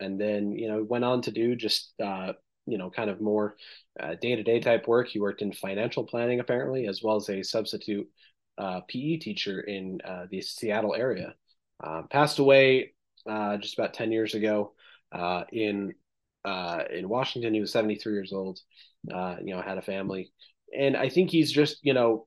and 0.00 0.20
then, 0.20 0.52
you 0.52 0.68
know, 0.68 0.82
went 0.82 1.04
on 1.04 1.22
to 1.22 1.30
do 1.30 1.54
just, 1.54 1.92
uh, 2.02 2.32
you 2.66 2.78
know, 2.78 2.90
kind 2.90 3.10
of 3.10 3.20
more 3.20 3.56
day 4.20 4.36
to 4.36 4.42
day 4.42 4.60
type 4.60 4.86
work. 4.88 5.08
He 5.08 5.20
worked 5.20 5.42
in 5.42 5.52
financial 5.52 6.04
planning, 6.04 6.40
apparently, 6.40 6.86
as 6.86 7.02
well 7.02 7.16
as 7.16 7.28
a 7.28 7.42
substitute 7.42 8.08
uh, 8.58 8.80
PE 8.88 9.16
teacher 9.18 9.60
in 9.60 10.00
uh, 10.04 10.26
the 10.30 10.40
Seattle 10.40 10.94
area. 10.94 11.34
Uh, 11.82 12.02
passed 12.10 12.38
away 12.40 12.94
uh, 13.28 13.56
just 13.58 13.78
about 13.78 13.94
10 13.94 14.10
years 14.10 14.34
ago 14.34 14.72
uh, 15.12 15.44
in 15.52 15.94
in 16.90 17.08
Washington. 17.08 17.54
He 17.54 17.60
was 17.60 17.72
73 17.72 18.12
years 18.14 18.32
old, 18.32 18.58
you 19.04 19.54
know, 19.54 19.62
had 19.62 19.78
a 19.78 19.82
family. 19.82 20.32
And 20.76 20.96
I 20.96 21.08
think 21.08 21.30
he's 21.30 21.50
just, 21.50 21.78
you 21.82 21.94
know, 21.94 22.26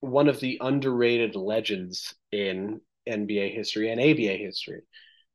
one 0.00 0.28
of 0.28 0.40
the 0.40 0.58
underrated 0.60 1.34
legends 1.34 2.14
in 2.30 2.80
NBA 3.08 3.54
history 3.54 3.90
and 3.90 4.00
ABA 4.00 4.36
history, 4.36 4.82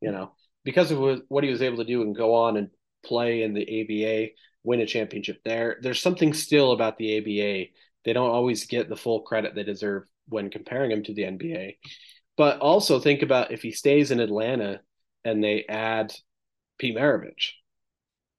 you 0.02 0.12
know, 0.12 0.32
because 0.64 0.92
of 0.92 1.22
what 1.28 1.44
he 1.44 1.50
was 1.50 1.62
able 1.62 1.78
to 1.78 1.84
do 1.84 2.02
and 2.02 2.16
go 2.16 2.36
on 2.36 2.58
and 2.58 2.70
play 3.06 3.44
in 3.44 3.54
the 3.54 3.62
ABA, 3.62 4.32
win 4.64 4.80
a 4.80 4.86
championship 4.86 5.42
there. 5.44 5.78
There's 5.82 6.02
something 6.02 6.34
still 6.34 6.72
about 6.72 6.98
the 6.98 7.18
ABA. 7.18 7.72
They 8.06 8.14
don't 8.14 8.30
always 8.30 8.66
get 8.66 8.90
the 8.90 8.96
full 8.96 9.22
credit 9.22 9.56
they 9.56 9.64
deserve 9.64 10.04
when 10.30 10.50
comparing 10.50 10.92
him 10.92 11.04
to 11.04 11.14
the 11.14 11.24
NBA. 11.24 11.78
But 12.38 12.60
also 12.60 13.00
think 13.00 13.22
about 13.22 13.52
if 13.52 13.62
he 13.62 13.72
stays 13.72 14.12
in 14.12 14.20
Atlanta 14.20 14.82
and 15.26 15.44
they 15.44 15.66
add 15.68 16.14
Pete 16.78 16.96
Maravich, 16.96 17.52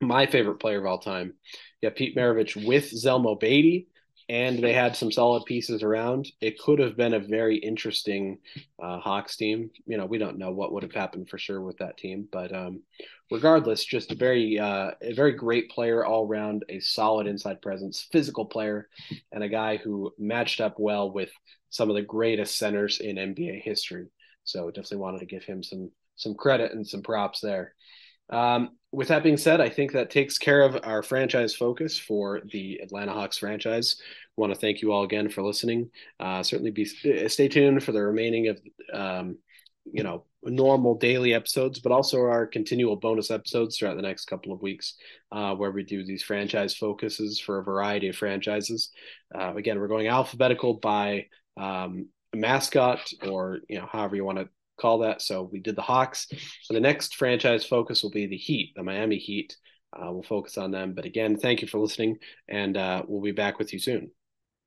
my 0.01 0.27
favorite 0.27 0.61
player 0.61 0.79
of 0.79 0.87
all 0.87 0.99
time. 0.99 1.35
Yeah, 1.81 1.91
Pete 1.91 2.17
Maravich 2.17 2.57
with 2.67 2.91
Zelmo 2.93 3.39
Beaty 3.39 3.89
and 4.29 4.63
they 4.63 4.73
had 4.73 4.97
some 4.97 5.13
solid 5.13 5.45
pieces 5.45 5.83
around. 5.83 6.31
It 6.41 6.59
could 6.59 6.79
have 6.79 6.97
been 6.97 7.15
a 7.15 7.19
very 7.19 7.57
interesting 7.57 8.39
uh, 8.83 8.99
Hawks 8.99 9.37
team. 9.37 9.71
You 9.87 9.99
know, 9.99 10.07
we 10.07 10.19
don't 10.19 10.39
know 10.39 10.51
what 10.51 10.73
would 10.73 10.83
have 10.83 10.95
happened 10.95 11.29
for 11.29 11.37
sure 11.37 11.61
with 11.61 11.79
that 11.79 11.99
team, 11.99 12.27
but 12.33 12.55
um, 12.55 12.83
regardless, 13.31 13.85
just 13.85 14.13
a 14.13 14.15
very, 14.15 14.59
uh, 14.59 14.93
a 15.03 15.13
very 15.13 15.33
great 15.33 15.71
player 15.71 16.05
all 16.05 16.27
around, 16.27 16.65
a 16.69 16.81
solid 16.81 17.27
inside 17.27 17.61
presence, 17.61 18.09
physical 18.13 18.47
player, 18.47 18.89
and 19.31 19.45
a 19.45 19.49
guy 19.49 19.77
who 19.77 20.13
matched 20.19 20.61
up 20.61 20.77
well 20.79 21.11
with 21.11 21.31
some 21.69 21.91
of 21.91 21.97
the 21.97 22.03
greatest 22.03 22.57
centers 22.57 23.01
in 23.01 23.17
NBA 23.17 23.61
history. 23.63 24.07
So 24.45 24.71
definitely 24.71 24.99
wanted 24.99 25.21
to 25.21 25.27
give 25.27 25.45
him 25.45 25.63
some 25.63 25.91
some 26.17 26.35
credit 26.35 26.73
and 26.73 26.87
some 26.87 27.03
props 27.03 27.41
there. 27.41 27.74
Um, 28.31 28.71
with 28.93 29.09
that 29.09 29.23
being 29.23 29.37
said, 29.37 29.61
I 29.61 29.69
think 29.69 29.93
that 29.93 30.11
takes 30.11 30.39
care 30.39 30.63
of 30.63 30.79
our 30.85 31.03
franchise 31.03 31.55
focus 31.55 31.99
for 31.99 32.41
the 32.53 32.81
Atlanta 32.83 33.13
Hawks 33.13 33.39
franchise. 33.39 34.01
Want 34.37 34.53
to 34.53 34.59
thank 34.59 34.83
you 34.83 34.93
all 34.93 35.05
again 35.05 35.29
for 35.29 35.43
listening. 35.43 35.91
Uh, 36.21 36.43
certainly, 36.43 36.71
be 36.71 36.85
stay 36.85 37.49
tuned 37.49 37.83
for 37.83 37.93
the 37.93 38.03
remaining 38.03 38.49
of 38.49 38.61
um, 38.93 39.39
you 39.85 40.03
know 40.03 40.25
normal 40.43 40.95
daily 40.97 41.35
episodes, 41.35 41.81
but 41.81 41.93
also 41.93 42.21
our 42.21 42.47
continual 42.47 42.97
bonus 42.97 43.31
episodes 43.31 43.77
throughout 43.77 43.97
the 43.97 44.03
next 44.03 44.27
couple 44.27 44.53
of 44.53 44.63
weeks, 44.63 44.95
uh, 45.33 45.55
where 45.55 45.71
we 45.71 45.83
do 45.83 46.05
these 46.05 46.23
franchise 46.23 46.75
focuses 46.75 47.41
for 47.41 47.59
a 47.59 47.65
variety 47.65 48.09
of 48.09 48.17
franchises. 48.17 48.91
Uh, 49.35 49.55
again, 49.55 49.79
we're 49.79 49.89
going 49.89 50.09
alphabetical 50.09 50.75
by 50.75 51.27
um, 51.57 52.09
mascot 52.35 53.13
or 53.29 53.61
you 53.69 53.79
know 53.79 53.87
however 53.91 54.17
you 54.17 54.25
want 54.25 54.39
to 54.39 54.49
call 54.79 54.99
that. 54.99 55.23
So 55.23 55.49
we 55.53 55.61
did 55.61 55.77
the 55.77 55.83
Hawks. 55.83 56.27
So 56.63 56.75
the 56.75 56.81
next 56.81 57.17
franchise 57.17 57.65
focus 57.65 58.03
will 58.03 58.11
be 58.11 58.27
the 58.27 58.37
Heat, 58.37 58.73
the 58.77 58.83
Miami 58.83 59.19
Heat. 59.19 59.57
Uh, 59.93 60.13
we'll 60.13 60.23
focus 60.23 60.59
on 60.59 60.71
them. 60.71 60.93
But 60.95 61.05
again, 61.05 61.37
thank 61.37 61.63
you 61.63 61.69
for 61.69 61.79
listening, 61.79 62.19
and 62.49 62.77
uh, 62.77 63.03
we'll 63.07 63.23
be 63.23 63.33
back 63.33 63.59
with 63.59 63.73
you 63.73 63.79
soon. 63.79 64.11